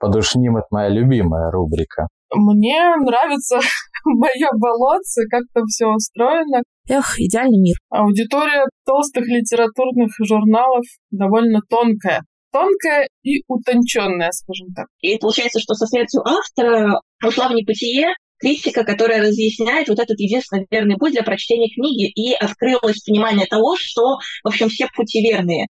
Подушним– 0.00 0.56
это 0.58 0.66
моя 0.70 0.88
любимая 0.88 1.50
рубрика. 1.50 2.08
Мне 2.34 2.82
нравится 2.96 3.60
мое 4.04 4.48
болотце, 4.58 5.26
как 5.30 5.42
там 5.52 5.66
все 5.66 5.86
устроено. 5.88 6.62
Эх, 6.88 7.20
идеальный 7.20 7.60
мир. 7.60 7.76
Аудитория 7.90 8.64
толстых 8.86 9.26
литературных 9.26 10.10
журналов 10.26 10.84
довольно 11.10 11.60
тонкая. 11.68 12.22
Тонкая 12.50 13.08
и 13.22 13.42
утонченная, 13.46 14.30
скажем 14.32 14.68
так. 14.74 14.86
И 15.00 15.18
получается, 15.18 15.60
что 15.60 15.74
со 15.74 15.86
смертью 15.86 16.22
автора 16.26 17.00
ушла 17.24 17.48
в 17.48 17.52
небытие 17.52 18.14
критика, 18.40 18.84
которая 18.84 19.20
разъясняет 19.20 19.88
вот 19.88 19.98
этот 19.98 20.18
единственный 20.18 20.66
верный 20.70 20.96
путь 20.96 21.12
для 21.12 21.22
прочтения 21.22 21.68
книги, 21.68 22.10
и 22.10 22.32
открылось 22.32 23.04
понимание 23.04 23.46
того, 23.46 23.76
что, 23.78 24.16
в 24.42 24.48
общем, 24.48 24.68
все 24.70 24.88
пути 24.96 25.20
верные. 25.20 25.66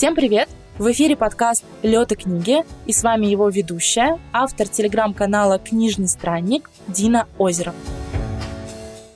Всем 0.00 0.14
привет! 0.14 0.48
В 0.78 0.90
эфире 0.92 1.14
подкаст 1.14 1.62
«Лёд 1.82 2.10
и 2.12 2.16
книги» 2.16 2.64
и 2.86 2.90
с 2.94 3.02
вами 3.02 3.26
его 3.26 3.50
ведущая, 3.50 4.18
автор 4.32 4.66
телеграм-канала 4.66 5.58
«Книжный 5.58 6.08
странник» 6.08 6.70
Дина 6.88 7.28
Озеров. 7.36 7.74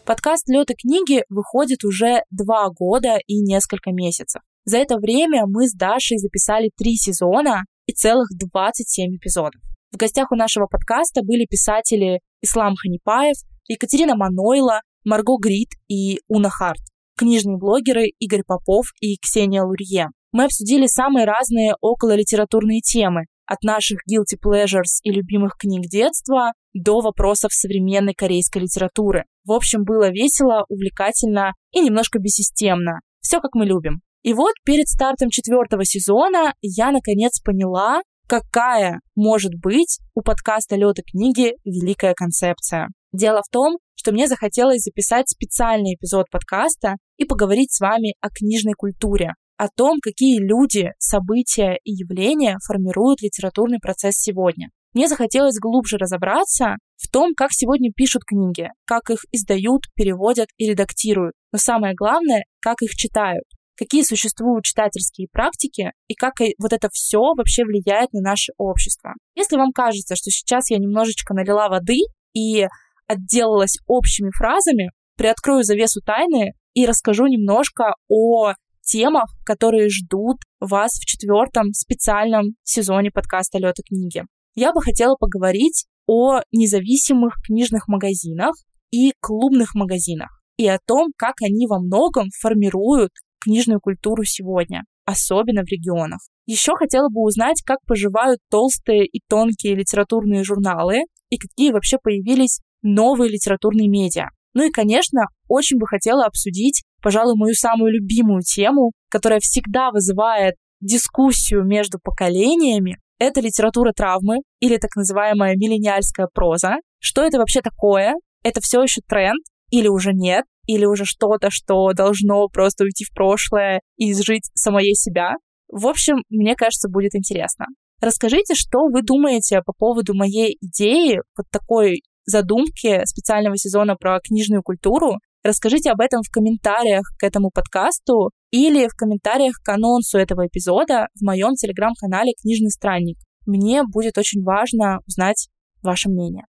Подкаст 0.04 0.46
«Лёд 0.46 0.70
и 0.70 0.74
книги» 0.74 1.24
выходит 1.30 1.84
уже 1.84 2.24
два 2.30 2.68
года 2.68 3.16
и 3.26 3.40
несколько 3.40 3.92
месяцев. 3.92 4.42
За 4.66 4.76
это 4.76 4.98
время 4.98 5.46
мы 5.46 5.68
с 5.68 5.72
Дашей 5.72 6.18
записали 6.18 6.70
три 6.76 6.96
сезона 6.96 7.62
и 7.86 7.94
целых 7.94 8.28
27 8.38 9.16
эпизодов. 9.16 9.62
В 9.90 9.96
гостях 9.96 10.32
у 10.32 10.36
нашего 10.36 10.66
подкаста 10.66 11.22
были 11.22 11.46
писатели 11.46 12.20
Ислам 12.42 12.74
Ханипаев, 12.76 13.38
Екатерина 13.68 14.16
Манойла, 14.16 14.82
Марго 15.02 15.38
Грит 15.38 15.70
и 15.88 16.20
Уна 16.28 16.50
Харт, 16.50 16.82
книжные 17.16 17.56
блогеры 17.56 18.08
Игорь 18.18 18.42
Попов 18.46 18.88
и 19.00 19.16
Ксения 19.16 19.62
Лурье. 19.62 20.10
Мы 20.34 20.46
обсудили 20.46 20.86
самые 20.86 21.26
разные 21.26 21.76
окололитературные 21.80 22.80
темы, 22.80 23.26
от 23.46 23.62
наших 23.62 24.00
guilty 24.00 24.36
pleasures 24.44 24.98
и 25.04 25.12
любимых 25.12 25.52
книг 25.56 25.82
детства 25.88 26.54
до 26.72 27.02
вопросов 27.02 27.52
современной 27.52 28.14
корейской 28.14 28.62
литературы. 28.62 29.26
В 29.44 29.52
общем, 29.52 29.84
было 29.84 30.10
весело, 30.10 30.64
увлекательно 30.68 31.52
и 31.70 31.78
немножко 31.78 32.18
бессистемно. 32.18 32.98
Все 33.20 33.38
как 33.40 33.54
мы 33.54 33.64
любим. 33.64 34.00
И 34.24 34.34
вот 34.34 34.54
перед 34.64 34.88
стартом 34.88 35.30
четвертого 35.30 35.84
сезона 35.84 36.54
я 36.62 36.90
наконец 36.90 37.38
поняла, 37.40 38.00
какая 38.26 38.98
может 39.14 39.52
быть 39.54 40.00
у 40.14 40.22
подкаста 40.22 40.74
«Лёд 40.74 40.96
книги» 41.08 41.52
великая 41.64 42.14
концепция. 42.14 42.88
Дело 43.12 43.40
в 43.46 43.50
том, 43.52 43.76
что 43.94 44.10
мне 44.10 44.26
захотелось 44.26 44.82
записать 44.82 45.28
специальный 45.28 45.94
эпизод 45.94 46.26
подкаста 46.28 46.96
и 47.18 47.24
поговорить 47.24 47.72
с 47.72 47.78
вами 47.78 48.14
о 48.20 48.30
книжной 48.30 48.72
культуре, 48.72 49.34
о 49.56 49.68
том, 49.68 49.98
какие 50.02 50.38
люди, 50.38 50.90
события 50.98 51.78
и 51.84 51.92
явления 51.92 52.58
формируют 52.66 53.22
литературный 53.22 53.78
процесс 53.80 54.14
сегодня. 54.16 54.68
Мне 54.94 55.08
захотелось 55.08 55.58
глубже 55.58 55.96
разобраться 55.96 56.76
в 56.96 57.08
том, 57.10 57.34
как 57.36 57.50
сегодня 57.52 57.90
пишут 57.92 58.22
книги, 58.24 58.68
как 58.86 59.10
их 59.10 59.20
издают, 59.32 59.82
переводят 59.94 60.48
и 60.56 60.70
редактируют, 60.70 61.34
но 61.52 61.58
самое 61.58 61.94
главное, 61.94 62.44
как 62.60 62.80
их 62.80 62.90
читают, 62.92 63.44
какие 63.76 64.02
существуют 64.02 64.64
читательские 64.64 65.28
практики 65.30 65.92
и 66.06 66.14
как 66.14 66.34
вот 66.58 66.72
это 66.72 66.88
все 66.92 67.18
вообще 67.36 67.64
влияет 67.64 68.12
на 68.12 68.20
наше 68.20 68.52
общество. 68.56 69.14
Если 69.34 69.56
вам 69.56 69.72
кажется, 69.72 70.14
что 70.14 70.30
сейчас 70.30 70.70
я 70.70 70.78
немножечко 70.78 71.34
налила 71.34 71.68
воды 71.68 71.98
и 72.32 72.66
отделалась 73.06 73.78
общими 73.86 74.30
фразами, 74.36 74.90
приоткрою 75.16 75.64
завесу 75.64 76.00
тайны 76.00 76.52
и 76.74 76.86
расскажу 76.86 77.26
немножко 77.26 77.94
о 78.08 78.54
темах, 78.84 79.34
которые 79.44 79.88
ждут 79.88 80.38
вас 80.60 80.92
в 80.92 81.04
четвертом 81.04 81.72
специальном 81.72 82.54
сезоне 82.62 83.10
подкаста 83.10 83.58
«Лёта 83.58 83.82
книги». 83.82 84.22
Я 84.54 84.72
бы 84.72 84.80
хотела 84.80 85.16
поговорить 85.16 85.86
о 86.06 86.40
независимых 86.52 87.34
книжных 87.44 87.88
магазинах 87.88 88.54
и 88.90 89.12
клубных 89.20 89.74
магазинах 89.74 90.40
и 90.56 90.68
о 90.68 90.78
том, 90.86 91.08
как 91.16 91.34
они 91.42 91.66
во 91.66 91.80
многом 91.80 92.28
формируют 92.40 93.10
книжную 93.40 93.80
культуру 93.80 94.24
сегодня, 94.24 94.84
особенно 95.04 95.62
в 95.62 95.68
регионах. 95.68 96.20
Еще 96.46 96.72
хотела 96.76 97.08
бы 97.08 97.22
узнать, 97.22 97.62
как 97.64 97.78
поживают 97.86 98.38
толстые 98.50 99.06
и 99.06 99.20
тонкие 99.28 99.74
литературные 99.74 100.44
журналы 100.44 101.04
и 101.30 101.38
какие 101.38 101.72
вообще 101.72 101.98
появились 102.02 102.60
новые 102.82 103.30
литературные 103.30 103.88
медиа. 103.88 104.28
Ну 104.52 104.62
и, 104.62 104.70
конечно, 104.70 105.22
очень 105.48 105.78
бы 105.78 105.86
хотела 105.86 106.26
обсудить 106.26 106.84
пожалуй, 107.04 107.36
мою 107.36 107.54
самую 107.54 107.92
любимую 107.92 108.40
тему, 108.40 108.92
которая 109.10 109.38
всегда 109.38 109.90
вызывает 109.90 110.54
дискуссию 110.80 111.62
между 111.62 111.98
поколениями, 112.02 112.96
это 113.18 113.42
литература 113.42 113.92
травмы 113.92 114.38
или 114.58 114.78
так 114.78 114.96
называемая 114.96 115.54
миллениальская 115.54 116.28
проза. 116.32 116.76
Что 116.98 117.22
это 117.22 117.38
вообще 117.38 117.60
такое? 117.60 118.14
Это 118.42 118.62
все 118.62 118.82
еще 118.82 119.02
тренд 119.06 119.44
или 119.70 119.86
уже 119.86 120.12
нет? 120.14 120.44
Или 120.66 120.86
уже 120.86 121.04
что-то, 121.04 121.50
что 121.50 121.92
должно 121.92 122.48
просто 122.48 122.84
уйти 122.84 123.04
в 123.04 123.14
прошлое 123.14 123.80
и 123.98 124.12
изжить 124.12 124.50
самое 124.54 124.94
себя? 124.94 125.34
В 125.68 125.86
общем, 125.86 126.22
мне 126.30 126.54
кажется, 126.56 126.88
будет 126.88 127.14
интересно. 127.14 127.66
Расскажите, 128.00 128.54
что 128.54 128.78
вы 128.90 129.02
думаете 129.02 129.60
по 129.60 129.74
поводу 129.74 130.14
моей 130.14 130.56
идеи, 130.62 131.20
вот 131.36 131.46
такой 131.50 132.00
задумки 132.24 133.04
специального 133.04 133.58
сезона 133.58 133.94
про 133.94 134.20
книжную 134.20 134.62
культуру, 134.62 135.18
Расскажите 135.44 135.90
об 135.90 136.00
этом 136.00 136.22
в 136.22 136.30
комментариях 136.30 137.04
к 137.18 137.22
этому 137.22 137.50
подкасту 137.50 138.30
или 138.50 138.88
в 138.88 138.94
комментариях 138.96 139.56
к 139.62 139.68
анонсу 139.68 140.16
этого 140.16 140.46
эпизода 140.46 141.08
в 141.14 141.22
моем 141.22 141.52
телеграм-канале 141.52 142.32
«Книжный 142.40 142.70
странник». 142.70 143.18
Мне 143.44 143.82
будет 143.84 144.16
очень 144.16 144.42
важно 144.42 145.00
узнать 145.06 145.48
ваше 145.82 146.08
мнение. 146.08 146.46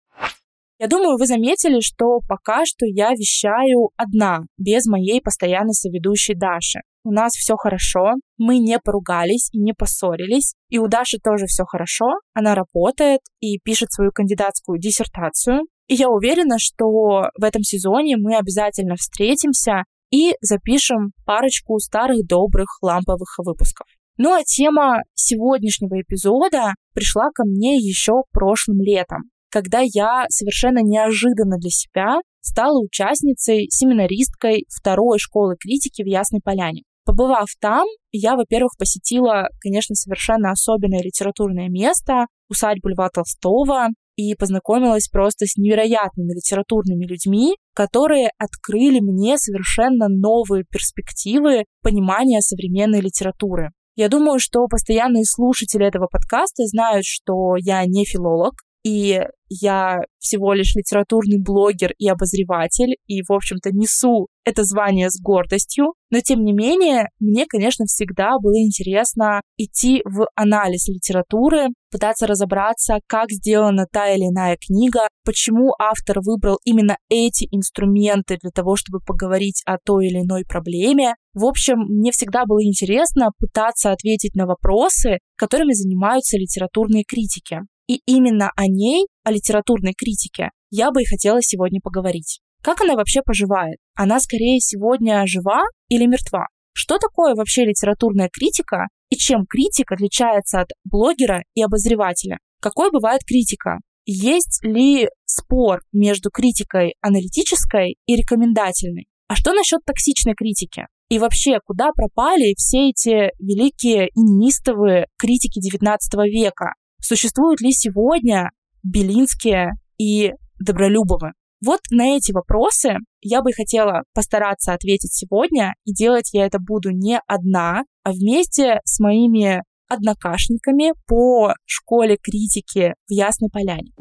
Я 0.79 0.87
думаю, 0.87 1.19
вы 1.19 1.27
заметили, 1.27 1.81
что 1.81 2.21
пока 2.27 2.65
что 2.65 2.87
я 2.87 3.11
вещаю 3.11 3.91
одна, 3.97 4.39
без 4.57 4.87
моей 4.87 5.21
постоянной 5.21 5.75
соведущей 5.75 6.35
Даши. 6.35 6.81
У 7.05 7.11
нас 7.11 7.33
все 7.33 7.57
хорошо, 7.57 8.13
мы 8.39 8.59
не 8.59 8.79
поругались 8.79 9.51
и 9.53 9.59
не 9.59 9.75
поссорились, 9.75 10.55
и 10.71 10.79
у 10.79 10.87
Даши 10.87 11.19
тоже 11.19 11.45
все 11.47 11.65
хорошо, 11.65 12.07
она 12.33 12.55
работает 12.55 13.21
и 13.41 13.59
пишет 13.59 13.93
свою 13.93 14.13
кандидатскую 14.13 14.79
диссертацию, 14.79 15.63
и 15.89 15.95
я 15.95 16.09
уверена, 16.09 16.59
что 16.59 16.87
в 16.87 17.43
этом 17.43 17.63
сезоне 17.63 18.17
мы 18.17 18.37
обязательно 18.37 18.97
встретимся 18.97 19.85
и 20.11 20.35
запишем 20.41 21.13
парочку 21.25 21.79
старых 21.79 22.27
добрых 22.27 22.79
ламповых 22.83 23.35
выпусков. 23.39 23.87
Ну 24.17 24.35
а 24.35 24.43
тема 24.43 25.03
сегодняшнего 25.15 26.01
эпизода 26.01 26.75
пришла 26.95 27.31
ко 27.35 27.45
мне 27.45 27.77
еще 27.77 28.23
прошлым 28.33 28.81
летом, 28.81 29.31
когда 29.51 29.81
я 29.81 30.27
совершенно 30.29 30.81
неожиданно 30.83 31.57
для 31.59 31.71
себя 31.71 32.21
стала 32.41 32.81
участницей, 32.81 33.69
семинаристкой 33.71 34.65
второй 34.69 35.19
школы 35.19 35.57
критики 35.59 36.03
в 36.03 36.07
Ясной 36.07 36.41
Поляне. 36.43 36.83
Побывав 37.05 37.49
там, 37.61 37.87
я, 38.13 38.37
во-первых, 38.37 38.73
посетила, 38.79 39.49
конечно, 39.61 39.95
совершенно 39.95 40.51
особенное 40.51 41.03
литературное 41.03 41.69
место, 41.69 42.27
усадьбу 42.51 42.89
Льва 42.89 43.09
Толстого, 43.09 43.89
и 44.19 44.35
познакомилась 44.35 45.07
просто 45.09 45.47
с 45.47 45.57
невероятными 45.57 46.35
литературными 46.35 47.07
людьми, 47.07 47.55
которые 47.73 48.31
открыли 48.37 48.99
мне 48.99 49.39
совершенно 49.39 50.09
новые 50.09 50.65
перспективы 50.69 51.65
понимания 51.83 52.41
современной 52.41 53.01
литературы. 53.01 53.71
Я 53.95 54.09
думаю, 54.09 54.41
что 54.41 54.67
постоянные 54.67 55.25
слушатели 55.25 55.87
этого 55.87 56.09
подкаста 56.11 56.65
знают, 56.67 57.05
что 57.07 57.55
я 57.59 57.85
не 57.87 58.05
филолог, 58.05 58.55
и 58.85 59.21
я 59.49 60.01
всего 60.19 60.53
лишь 60.53 60.75
литературный 60.75 61.41
блогер 61.41 61.93
и 61.99 62.09
обозреватель, 62.09 62.97
и, 63.07 63.23
в 63.23 63.33
общем-то, 63.33 63.71
несу 63.71 64.27
это 64.45 64.65
звание 64.65 65.11
с 65.11 65.21
гордостью, 65.21 65.95
но, 66.11 66.21
тем 66.21 66.43
не 66.43 66.53
менее, 66.53 67.09
мне, 67.21 67.47
конечно, 67.47 67.85
всегда 67.87 68.33
было 68.43 68.59
интересно 68.59 69.43
идти 69.57 70.03
в 70.05 70.27
анализ 70.35 70.89
литературы, 70.89 71.69
пытаться 71.91 72.27
разобраться, 72.27 72.99
как 73.07 73.31
сделана 73.31 73.87
та 73.91 74.11
или 74.11 74.25
иная 74.25 74.57
книга, 74.57 75.09
почему 75.25 75.75
автор 75.79 76.21
выбрал 76.21 76.59
именно 76.65 76.97
эти 77.09 77.49
инструменты 77.51 78.39
для 78.41 78.51
того, 78.51 78.77
чтобы 78.77 79.01
поговорить 79.01 79.63
о 79.67 79.77
той 79.79 80.07
или 80.09 80.23
иной 80.23 80.45
проблеме. 80.45 81.15
В 81.35 81.45
общем, 81.45 81.79
мне 81.79 82.13
всегда 82.13 82.45
было 82.47 82.63
интересно 82.65 83.31
пытаться 83.39 83.93
ответить 83.93 84.35
на 84.35 84.47
вопросы, 84.47 85.19
которыми 85.37 85.73
занимаются 85.73 86.37
литературные 86.37 87.05
критики. 87.05 87.61
И 87.87 88.03
именно 88.07 88.51
о 88.55 88.67
ней, 88.67 89.07
о 89.25 89.31
литературной 89.31 89.95
критике, 89.97 90.51
я 90.71 90.91
бы 90.91 91.03
и 91.03 91.07
хотела 91.07 91.41
сегодня 91.41 91.81
поговорить. 91.83 92.41
Как 92.63 92.81
она 92.81 92.95
вообще 92.95 93.23
поживает? 93.23 93.79
Она 93.95 94.21
скорее 94.21 94.61
сегодня 94.61 95.27
жива 95.27 95.63
или 95.89 96.07
мертва? 96.07 96.49
Что 96.75 96.99
такое 96.99 97.35
вообще 97.35 97.65
литературная 97.65 98.29
критика 98.33 98.89
и 99.11 99.17
чем 99.17 99.47
критик 99.47 99.93
отличается 99.93 100.61
от 100.61 100.69
блогера 100.85 101.45
и 101.55 101.63
обозревателя? 101.63 102.39
Какой 102.61 102.91
бывает 102.91 103.21
критика? 103.27 103.79
Есть 104.05 104.65
ли 104.65 105.09
спор 105.27 105.81
между 105.93 106.31
критикой 106.31 106.95
аналитической 107.01 107.97
и 108.07 108.17
рекомендательной? 108.17 109.07
А 109.29 109.37
что 109.37 109.53
насчет 109.53 109.85
токсичной 109.85 110.35
критики? 110.35 110.87
И 111.11 111.19
вообще, 111.19 111.59
куда 111.65 111.91
пропали 111.93 112.55
все 112.57 112.91
эти 112.91 113.31
великие 113.39 114.09
и 114.09 114.21
неистовые 114.21 115.07
критики 115.19 115.59
XIX 115.59 115.99
века? 116.25 116.75
Существуют 117.01 117.61
ли 117.61 117.73
сегодня 117.73 118.51
Белинские 118.83 119.73
и 119.99 120.33
Добролюбовы? 120.59 121.33
Вот 121.65 121.81
на 121.91 122.17
эти 122.17 122.33
вопросы 122.33 122.99
я 123.21 123.43
бы 123.43 123.53
хотела 123.53 124.05
постараться 124.15 124.75
ответить 124.75 125.13
сегодня, 125.13 125.75
и 125.85 125.93
делать 125.93 126.31
я 126.33 126.47
это 126.47 126.59
буду 126.61 126.91
не 126.91 127.21
одна, 127.27 127.85
вместе 128.13 128.81
с 128.85 129.01
моими 129.01 129.63
однокашниками 129.89 130.93
по 131.07 131.55
школе 131.65 132.19
критики 132.21 132.95
в 133.09 133.13
Ясной 133.13 133.51
Поляне. 133.51 133.93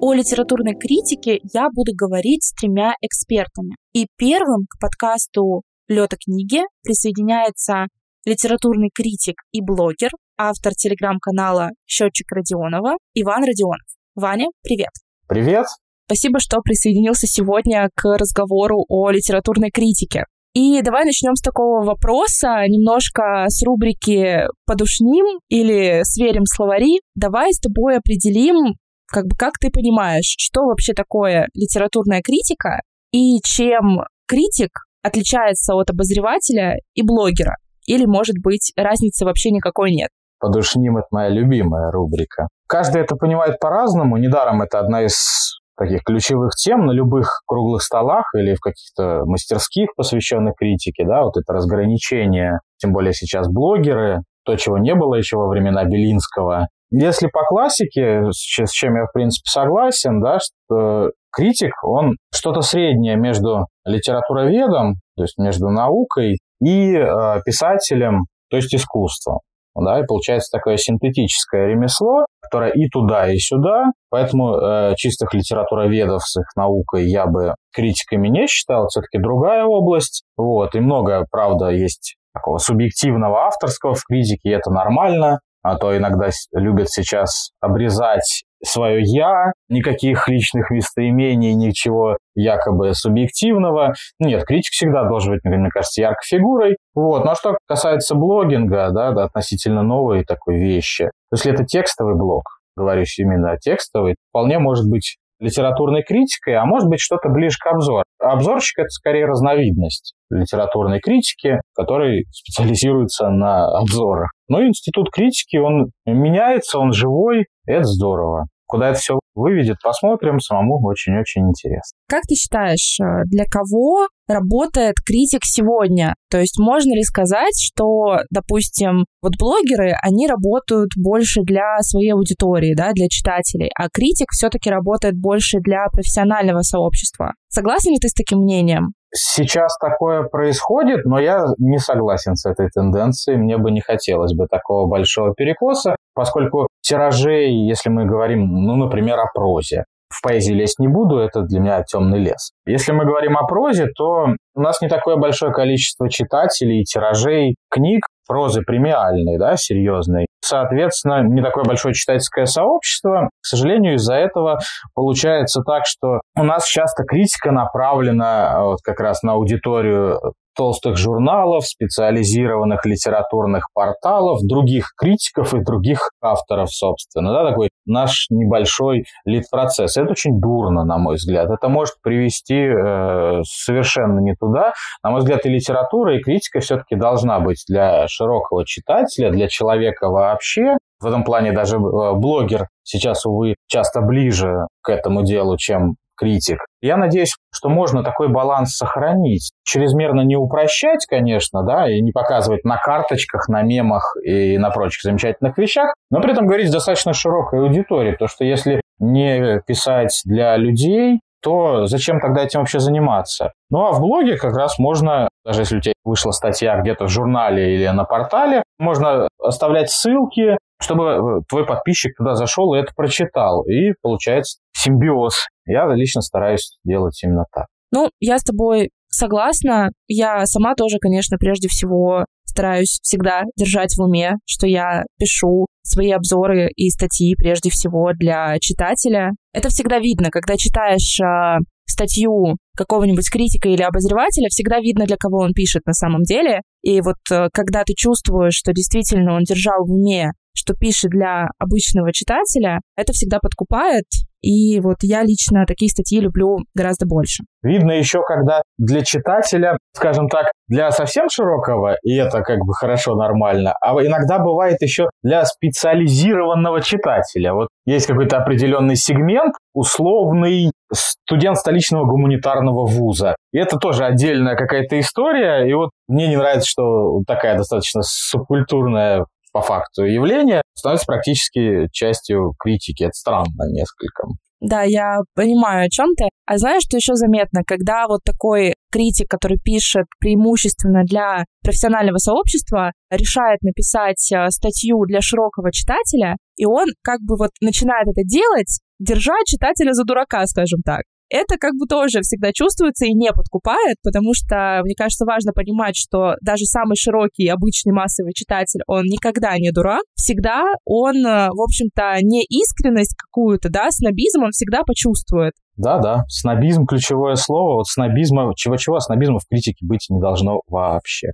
О 0.00 0.12
литературной 0.12 0.74
критике 0.74 1.40
я 1.52 1.68
буду 1.74 1.92
говорить 1.96 2.44
с 2.44 2.52
тремя 2.52 2.94
экспертами. 3.00 3.76
И 3.92 4.06
первым 4.16 4.66
к 4.68 4.78
подкасту 4.78 5.62
«Лёта 5.88 6.16
книги» 6.16 6.60
присоединяется 6.82 7.86
литературный 8.24 8.90
критик 8.92 9.36
и 9.52 9.62
блогер, 9.62 10.10
автор 10.36 10.74
телеграм-канала 10.74 11.70
«Счетчик 11.86 12.30
Родионова» 12.30 12.96
Иван 13.14 13.44
Родионов. 13.44 13.86
Ваня, 14.14 14.46
привет! 14.62 14.90
Привет! 15.28 15.66
Спасибо, 16.06 16.38
что 16.38 16.60
присоединился 16.60 17.26
сегодня 17.26 17.90
к 17.96 18.16
разговору 18.16 18.84
о 18.88 19.10
литературной 19.10 19.70
критике. 19.70 20.26
И 20.54 20.80
давай 20.80 21.04
начнем 21.04 21.34
с 21.34 21.42
такого 21.42 21.84
вопроса, 21.84 22.64
немножко 22.68 23.46
с 23.48 23.60
рубрики 23.64 24.44
«Подушним» 24.66 25.40
или 25.48 26.02
«Сверим 26.04 26.44
словари». 26.46 27.00
Давай 27.16 27.52
с 27.52 27.58
тобой 27.58 27.98
определим, 27.98 28.76
как 29.06 29.24
бы 29.24 29.36
как 29.36 29.58
ты 29.58 29.70
понимаешь, 29.70 30.32
что 30.38 30.62
вообще 30.62 30.94
такое 30.94 31.48
литературная 31.54 32.22
критика 32.22 32.82
и 33.10 33.40
чем 33.42 34.04
критик 34.28 34.70
отличается 35.02 35.74
от 35.74 35.90
обозревателя 35.90 36.76
и 36.94 37.02
блогера. 37.02 37.56
Или, 37.84 38.06
может 38.06 38.36
быть, 38.40 38.72
разницы 38.76 39.24
вообще 39.24 39.50
никакой 39.50 39.90
нет. 39.90 40.10
Подушним— 40.38 40.96
это 40.98 41.08
моя 41.10 41.30
любимая 41.30 41.90
рубрика. 41.90 42.46
Каждый 42.68 43.02
это 43.02 43.16
понимает 43.16 43.58
по-разному. 43.58 44.16
Недаром 44.18 44.62
это 44.62 44.78
одна 44.78 45.04
из 45.04 45.56
таких 45.76 46.02
ключевых 46.04 46.52
тем 46.54 46.86
на 46.86 46.92
любых 46.92 47.42
круглых 47.46 47.82
столах 47.82 48.26
или 48.34 48.54
в 48.54 48.60
каких-то 48.60 49.24
мастерских, 49.26 49.88
посвященных 49.96 50.54
критике, 50.56 51.04
да, 51.06 51.22
вот 51.22 51.36
это 51.36 51.52
разграничение, 51.52 52.60
тем 52.78 52.92
более 52.92 53.12
сейчас 53.12 53.48
блогеры, 53.48 54.20
то, 54.44 54.56
чего 54.56 54.78
не 54.78 54.94
было 54.94 55.14
еще 55.16 55.36
во 55.36 55.48
времена 55.48 55.84
Белинского. 55.84 56.68
Если 56.90 57.26
по 57.26 57.42
классике, 57.42 58.30
с 58.30 58.70
чем 58.70 58.94
я, 58.94 59.06
в 59.06 59.12
принципе, 59.12 59.50
согласен, 59.50 60.20
да, 60.20 60.38
что 60.38 61.10
критик, 61.32 61.72
он 61.82 62.16
что-то 62.32 62.60
среднее 62.62 63.16
между 63.16 63.66
литературоведом, 63.84 64.94
то 65.16 65.24
есть 65.24 65.36
между 65.38 65.68
наукой, 65.68 66.38
и 66.62 66.94
э, 66.94 67.40
писателем, 67.44 68.26
то 68.50 68.56
есть 68.56 68.74
искусством. 68.74 69.40
Да, 69.78 70.00
и 70.00 70.06
получается 70.06 70.56
такое 70.56 70.76
синтетическое 70.76 71.66
ремесло, 71.68 72.24
которое 72.40 72.70
и 72.70 72.88
туда, 72.88 73.30
и 73.30 73.38
сюда. 73.38 73.92
Поэтому 74.10 74.56
э, 74.56 74.94
чистых 74.96 75.34
литературоведов 75.34 76.22
с 76.22 76.40
их 76.40 76.46
наукой 76.56 77.08
я 77.08 77.26
бы 77.26 77.54
критиками 77.74 78.28
не 78.28 78.46
считал. 78.46 78.88
Все-таки 78.88 79.18
другая 79.18 79.64
область. 79.64 80.22
Вот, 80.36 80.74
и 80.74 80.80
много, 80.80 81.26
правда, 81.30 81.68
есть 81.68 82.16
такого 82.32 82.58
субъективного 82.58 83.46
авторского 83.46 83.94
в 83.94 84.04
критике, 84.04 84.50
и 84.50 84.52
это 84.52 84.70
нормально 84.70 85.40
а 85.66 85.76
то 85.76 85.96
иногда 85.96 86.28
любят 86.52 86.88
сейчас 86.90 87.50
обрезать 87.60 88.44
свое 88.66 89.00
«я», 89.02 89.52
никаких 89.68 90.28
личных 90.28 90.70
местоимений, 90.70 91.54
ничего 91.54 92.16
якобы 92.34 92.94
субъективного. 92.94 93.94
Нет, 94.18 94.44
критик 94.44 94.72
всегда 94.72 95.08
должен 95.08 95.34
быть, 95.34 95.44
мне 95.44 95.70
кажется, 95.70 96.02
яркой 96.02 96.24
фигурой. 96.26 96.76
Вот. 96.94 97.24
Но 97.24 97.34
что 97.34 97.56
касается 97.66 98.14
блогинга, 98.14 98.90
да, 98.90 99.12
да, 99.12 99.24
относительно 99.24 99.82
новой 99.82 100.24
такой 100.24 100.58
вещи, 100.58 101.10
если 101.32 101.52
это 101.52 101.64
текстовый 101.64 102.16
блог, 102.16 102.44
говорю 102.76 103.04
именно 103.18 103.56
текстовый, 103.58 104.16
вполне 104.30 104.58
может 104.58 104.88
быть 104.88 105.16
литературной 105.38 106.02
критикой, 106.02 106.54
а 106.54 106.64
может 106.64 106.88
быть 106.88 107.00
что-то 107.00 107.28
ближе 107.28 107.56
к 107.58 107.66
обзору. 107.66 108.04
Обзорщик— 108.18 108.78
это 108.80 108.88
скорее 108.88 109.26
разновидность 109.26 110.14
литературной 110.30 111.00
критики, 111.00 111.60
который 111.74 112.26
специализируется 112.32 113.28
на 113.28 113.66
обзорах. 113.78 114.30
Но 114.48 114.64
институт 114.64 115.10
критики, 115.10 115.56
он 115.56 115.90
меняется, 116.06 116.78
он 116.78 116.92
живой, 116.92 117.46
это 117.66 117.84
здорово. 117.84 118.46
Куда 118.66 118.90
это 118.90 118.98
все 118.98 119.18
выведет, 119.34 119.76
посмотрим. 119.82 120.40
Самому 120.40 120.80
очень-очень 120.84 121.48
интересно. 121.48 121.96
Как 122.08 122.22
ты 122.22 122.34
считаешь, 122.34 122.98
э, 123.00 123.22
для 123.26 123.44
кого 123.44 124.08
работает 124.26 124.96
критик 125.06 125.42
сегодня? 125.44 126.14
То 126.30 126.38
есть 126.38 126.58
можно 126.58 126.94
ли 126.94 127.02
сказать, 127.02 127.54
что, 127.60 128.18
допустим, 128.30 129.04
вот 129.22 129.34
блогеры, 129.38 129.94
они 130.02 130.26
работают 130.26 130.90
больше 130.96 131.42
для 131.42 131.78
своей 131.80 132.12
аудитории, 132.12 132.74
да, 132.74 132.92
для 132.92 133.08
читателей, 133.08 133.70
а 133.78 133.88
критик 133.88 134.30
все-таки 134.32 134.70
работает 134.70 135.14
больше 135.16 135.58
для 135.60 135.86
профессионального 135.92 136.62
сообщества? 136.62 137.34
Согласен 137.48 137.92
ли 137.92 137.98
ты 137.98 138.08
с 138.08 138.14
таким 138.14 138.40
мнением? 138.40 138.92
Сейчас 139.14 139.76
такое 139.78 140.24
происходит, 140.24 141.04
но 141.04 141.18
я 141.18 141.46
не 141.58 141.78
согласен 141.78 142.34
с 142.34 142.44
этой 142.44 142.68
тенденцией. 142.68 143.38
Мне 143.38 143.56
бы 143.56 143.70
не 143.70 143.80
хотелось 143.80 144.34
бы 144.34 144.46
такого 144.46 144.88
большого 144.88 145.32
перекоса, 145.34 145.96
поскольку 146.16 146.66
тиражей, 146.80 147.68
если 147.68 147.90
мы 147.90 148.06
говорим, 148.06 148.48
ну, 148.48 148.74
например, 148.76 149.20
о 149.20 149.26
прозе, 149.32 149.84
в 150.08 150.22
поэзии 150.22 150.52
лезть 150.52 150.78
не 150.78 150.88
буду, 150.88 151.18
это 151.18 151.42
для 151.42 151.60
меня 151.60 151.82
темный 151.82 152.18
лес. 152.18 152.52
Если 152.66 152.92
мы 152.92 153.04
говорим 153.04 153.36
о 153.36 153.46
прозе, 153.46 153.86
то 153.94 154.28
у 154.54 154.60
нас 154.60 154.80
не 154.80 154.88
такое 154.88 155.16
большое 155.16 155.52
количество 155.52 156.08
читателей, 156.08 156.84
тиражей, 156.84 157.56
книг, 157.68 158.04
прозы 158.26 158.62
премиальной, 158.62 159.38
да, 159.38 159.56
серьезной. 159.56 160.26
Соответственно, 160.42 161.22
не 161.22 161.42
такое 161.42 161.64
большое 161.64 161.92
читательское 161.92 162.46
сообщество. 162.46 163.28
К 163.42 163.46
сожалению, 163.46 163.94
из-за 163.96 164.14
этого 164.14 164.58
получается 164.94 165.62
так, 165.66 165.82
что 165.86 166.20
у 166.36 166.44
нас 166.44 166.66
часто 166.66 167.04
критика 167.04 167.50
направлена 167.50 168.64
вот 168.64 168.78
как 168.82 169.00
раз 169.00 169.22
на 169.22 169.32
аудиторию 169.32 170.20
толстых 170.56 170.96
журналов, 170.96 171.66
специализированных 171.66 172.84
литературных 172.86 173.68
порталов, 173.74 174.40
других 174.42 174.92
критиков 174.96 175.54
и 175.54 175.60
других 175.60 176.10
авторов, 176.20 176.70
собственно. 176.72 177.32
Да, 177.32 177.48
такой 177.48 177.70
наш 177.84 178.26
небольшой 178.30 179.04
лид-процесс. 179.24 179.96
Это 179.96 180.10
очень 180.10 180.40
дурно, 180.40 180.84
на 180.84 180.98
мой 180.98 181.16
взгляд. 181.16 181.50
Это 181.50 181.68
может 181.68 181.94
привести 182.02 182.56
э, 182.56 183.42
совершенно 183.44 184.20
не 184.20 184.34
туда. 184.34 184.72
На 185.02 185.10
мой 185.10 185.20
взгляд, 185.20 185.44
и 185.46 185.48
литература, 185.48 186.16
и 186.16 186.22
критика 186.22 186.60
все-таки 186.60 186.96
должна 186.96 187.40
быть 187.40 187.62
для 187.68 188.08
широкого 188.08 188.64
читателя, 188.66 189.30
для 189.30 189.48
человека 189.48 190.08
вообще. 190.08 190.76
В 191.00 191.06
этом 191.06 191.24
плане 191.24 191.52
даже 191.52 191.76
э, 191.76 191.78
блогер 192.14 192.68
сейчас, 192.82 193.26
увы, 193.26 193.56
часто 193.66 194.00
ближе 194.00 194.66
к 194.82 194.90
этому 194.90 195.22
делу, 195.22 195.56
чем 195.58 195.96
критик. 196.16 196.58
Я 196.80 196.96
надеюсь, 196.96 197.34
что 197.52 197.68
можно 197.68 198.02
такой 198.02 198.28
баланс 198.28 198.76
сохранить. 198.76 199.52
Чрезмерно 199.64 200.22
не 200.22 200.36
упрощать, 200.36 201.06
конечно, 201.06 201.62
да, 201.62 201.90
и 201.90 202.00
не 202.00 202.12
показывать 202.12 202.64
на 202.64 202.76
карточках, 202.76 203.48
на 203.48 203.62
мемах 203.62 204.16
и 204.24 204.58
на 204.58 204.70
прочих 204.70 205.02
замечательных 205.02 205.58
вещах, 205.58 205.94
но 206.10 206.20
при 206.20 206.32
этом 206.32 206.46
говорить 206.46 206.68
с 206.68 206.72
достаточно 206.72 207.12
широкой 207.12 207.60
аудиторией, 207.60 208.12
потому 208.12 208.28
что 208.28 208.44
если 208.44 208.80
не 208.98 209.60
писать 209.66 210.22
для 210.24 210.56
людей, 210.56 211.20
то 211.42 211.86
зачем 211.86 212.18
тогда 212.20 212.42
этим 212.42 212.60
вообще 212.60 212.80
заниматься? 212.80 213.52
Ну 213.70 213.86
а 213.86 213.92
в 213.92 214.00
блоге 214.00 214.36
как 214.36 214.56
раз 214.56 214.78
можно, 214.78 215.28
даже 215.44 215.62
если 215.62 215.78
у 215.78 215.80
тебя 215.80 215.92
вышла 216.04 216.32
статья 216.32 216.80
где-то 216.80 217.04
в 217.04 217.08
журнале 217.08 217.74
или 217.74 217.86
на 217.86 218.04
портале, 218.04 218.62
можно 218.78 219.28
оставлять 219.40 219.90
ссылки, 219.90 220.56
чтобы 220.80 221.04
э, 221.04 221.42
твой 221.48 221.64
подписчик 221.64 222.16
туда 222.16 222.34
зашел 222.34 222.74
и 222.74 222.78
это 222.78 222.92
прочитал. 222.94 223.62
И 223.62 223.92
получается 224.02 224.58
симбиоз. 224.76 225.34
Я 225.66 225.86
лично 225.94 226.20
стараюсь 226.20 226.78
делать 226.84 227.18
именно 227.22 227.44
так. 227.52 227.66
Ну, 227.92 228.10
я 228.20 228.38
с 228.38 228.44
тобой 228.44 228.90
согласна. 229.08 229.90
Я 230.08 230.46
сама 230.46 230.74
тоже, 230.74 230.98
конечно, 231.00 231.38
прежде 231.38 231.68
всего 231.68 232.24
стараюсь 232.44 232.98
всегда 233.02 233.42
держать 233.56 233.94
в 233.96 234.02
уме, 234.02 234.34
что 234.46 234.66
я 234.66 235.04
пишу 235.18 235.66
свои 235.82 236.10
обзоры 236.10 236.70
и 236.74 236.88
статьи 236.90 237.34
прежде 237.36 237.70
всего 237.70 238.12
для 238.14 238.58
читателя. 238.60 239.32
Это 239.52 239.68
всегда 239.68 239.98
видно, 239.98 240.30
когда 240.30 240.56
читаешь 240.56 241.20
э, 241.20 241.58
статью 241.86 242.56
какого-нибудь 242.76 243.30
критика 243.30 243.68
или 243.68 243.82
обозревателя, 243.82 244.48
всегда 244.48 244.80
видно, 244.80 245.04
для 245.04 245.16
кого 245.16 245.40
он 245.40 245.52
пишет 245.52 245.84
на 245.86 245.92
самом 245.92 246.22
деле. 246.22 246.62
И 246.82 247.00
вот 247.02 247.16
э, 247.30 247.48
когда 247.52 247.84
ты 247.84 247.92
чувствуешь, 247.94 248.54
что 248.54 248.72
действительно 248.72 249.34
он 249.34 249.42
держал 249.42 249.84
в 249.84 249.92
уме 249.92 250.32
что 250.56 250.74
пишет 250.74 251.10
для 251.10 251.48
обычного 251.58 252.12
читателя, 252.12 252.80
это 252.96 253.12
всегда 253.12 253.38
подкупает. 253.40 254.04
И 254.46 254.78
вот 254.80 254.98
я 255.02 255.24
лично 255.24 255.66
такие 255.66 255.90
статьи 255.90 256.20
люблю 256.20 256.58
гораздо 256.72 257.04
больше. 257.04 257.42
Видно 257.62 257.90
еще, 257.90 258.22
когда 258.22 258.62
для 258.78 259.02
читателя, 259.02 259.76
скажем 259.92 260.28
так, 260.28 260.52
для 260.68 260.92
совсем 260.92 261.28
широкого, 261.28 261.96
и 262.04 262.14
это 262.14 262.42
как 262.42 262.58
бы 262.58 262.72
хорошо, 262.72 263.16
нормально, 263.16 263.74
а 263.80 263.92
иногда 263.94 264.38
бывает 264.38 264.80
еще 264.82 265.08
для 265.24 265.44
специализированного 265.44 266.80
читателя. 266.80 267.54
Вот 267.54 267.68
есть 267.86 268.06
какой-то 268.06 268.36
определенный 268.36 268.94
сегмент, 268.94 269.54
условный 269.74 270.70
студент 270.92 271.56
столичного 271.56 272.04
гуманитарного 272.04 272.86
вуза. 272.86 273.34
И 273.52 273.58
это 273.58 273.78
тоже 273.78 274.04
отдельная 274.04 274.54
какая-то 274.54 274.98
история. 275.00 275.68
И 275.68 275.72
вот 275.74 275.90
мне 276.06 276.28
не 276.28 276.36
нравится, 276.36 276.68
что 276.68 277.20
такая 277.26 277.56
достаточно 277.56 278.02
субкультурная 278.02 279.24
по 279.56 279.62
факту 279.62 280.04
явление 280.04 280.60
становится 280.74 281.06
практически 281.06 281.88
частью 281.90 282.52
критики. 282.58 283.04
Это 283.04 283.14
странно 283.14 283.64
несколько. 283.70 284.24
Да, 284.60 284.82
я 284.82 285.20
понимаю, 285.34 285.86
о 285.86 285.88
чем 285.88 286.14
ты. 286.14 286.28
А 286.44 286.58
знаешь, 286.58 286.82
что 286.82 286.98
еще 286.98 287.14
заметно? 287.14 287.62
Когда 287.66 288.06
вот 288.06 288.20
такой 288.22 288.74
критик, 288.92 289.30
который 289.30 289.56
пишет 289.56 290.04
преимущественно 290.18 291.04
для 291.04 291.44
профессионального 291.62 292.18
сообщества, 292.18 292.92
решает 293.10 293.62
написать 293.62 294.30
э, 294.30 294.50
статью 294.50 295.02
для 295.06 295.22
широкого 295.22 295.72
читателя, 295.72 296.36
и 296.56 296.66
он 296.66 296.88
как 297.02 297.20
бы 297.20 297.36
вот 297.38 297.50
начинает 297.62 298.08
это 298.08 298.24
делать, 298.24 298.80
держа 298.98 299.36
читателя 299.46 299.94
за 299.94 300.04
дурака, 300.04 300.46
скажем 300.46 300.80
так 300.84 301.02
это 301.30 301.56
как 301.58 301.74
бы 301.74 301.86
тоже 301.86 302.20
всегда 302.22 302.52
чувствуется 302.52 303.06
и 303.06 303.12
не 303.12 303.30
подкупает, 303.32 303.96
потому 304.02 304.34
что, 304.34 304.80
мне 304.84 304.94
кажется, 304.94 305.24
важно 305.24 305.52
понимать, 305.52 305.96
что 305.96 306.34
даже 306.42 306.64
самый 306.64 306.96
широкий, 306.96 307.48
обычный 307.48 307.92
массовый 307.92 308.32
читатель, 308.32 308.80
он 308.86 309.04
никогда 309.04 309.56
не 309.58 309.70
дурак, 309.70 310.02
всегда 310.14 310.64
он, 310.84 311.16
э, 311.26 311.48
в 311.50 311.62
общем-то, 311.62 312.18
не 312.22 312.44
искренность 312.44 313.16
какую-то, 313.16 313.68
да, 313.68 313.90
снобизм 313.90 314.44
он 314.44 314.50
всегда 314.50 314.82
почувствует. 314.84 315.52
Да, 315.76 315.98
да, 315.98 316.24
снобизм 316.28 316.86
ключевое 316.86 317.34
слово. 317.34 317.74
Вот 317.74 317.86
снобизма, 317.86 318.50
чего-чего, 318.56 318.98
снобизма 318.98 319.38
в 319.38 319.46
критике 319.46 319.84
быть 319.86 320.06
не 320.08 320.20
должно 320.20 320.62
вообще. 320.68 321.32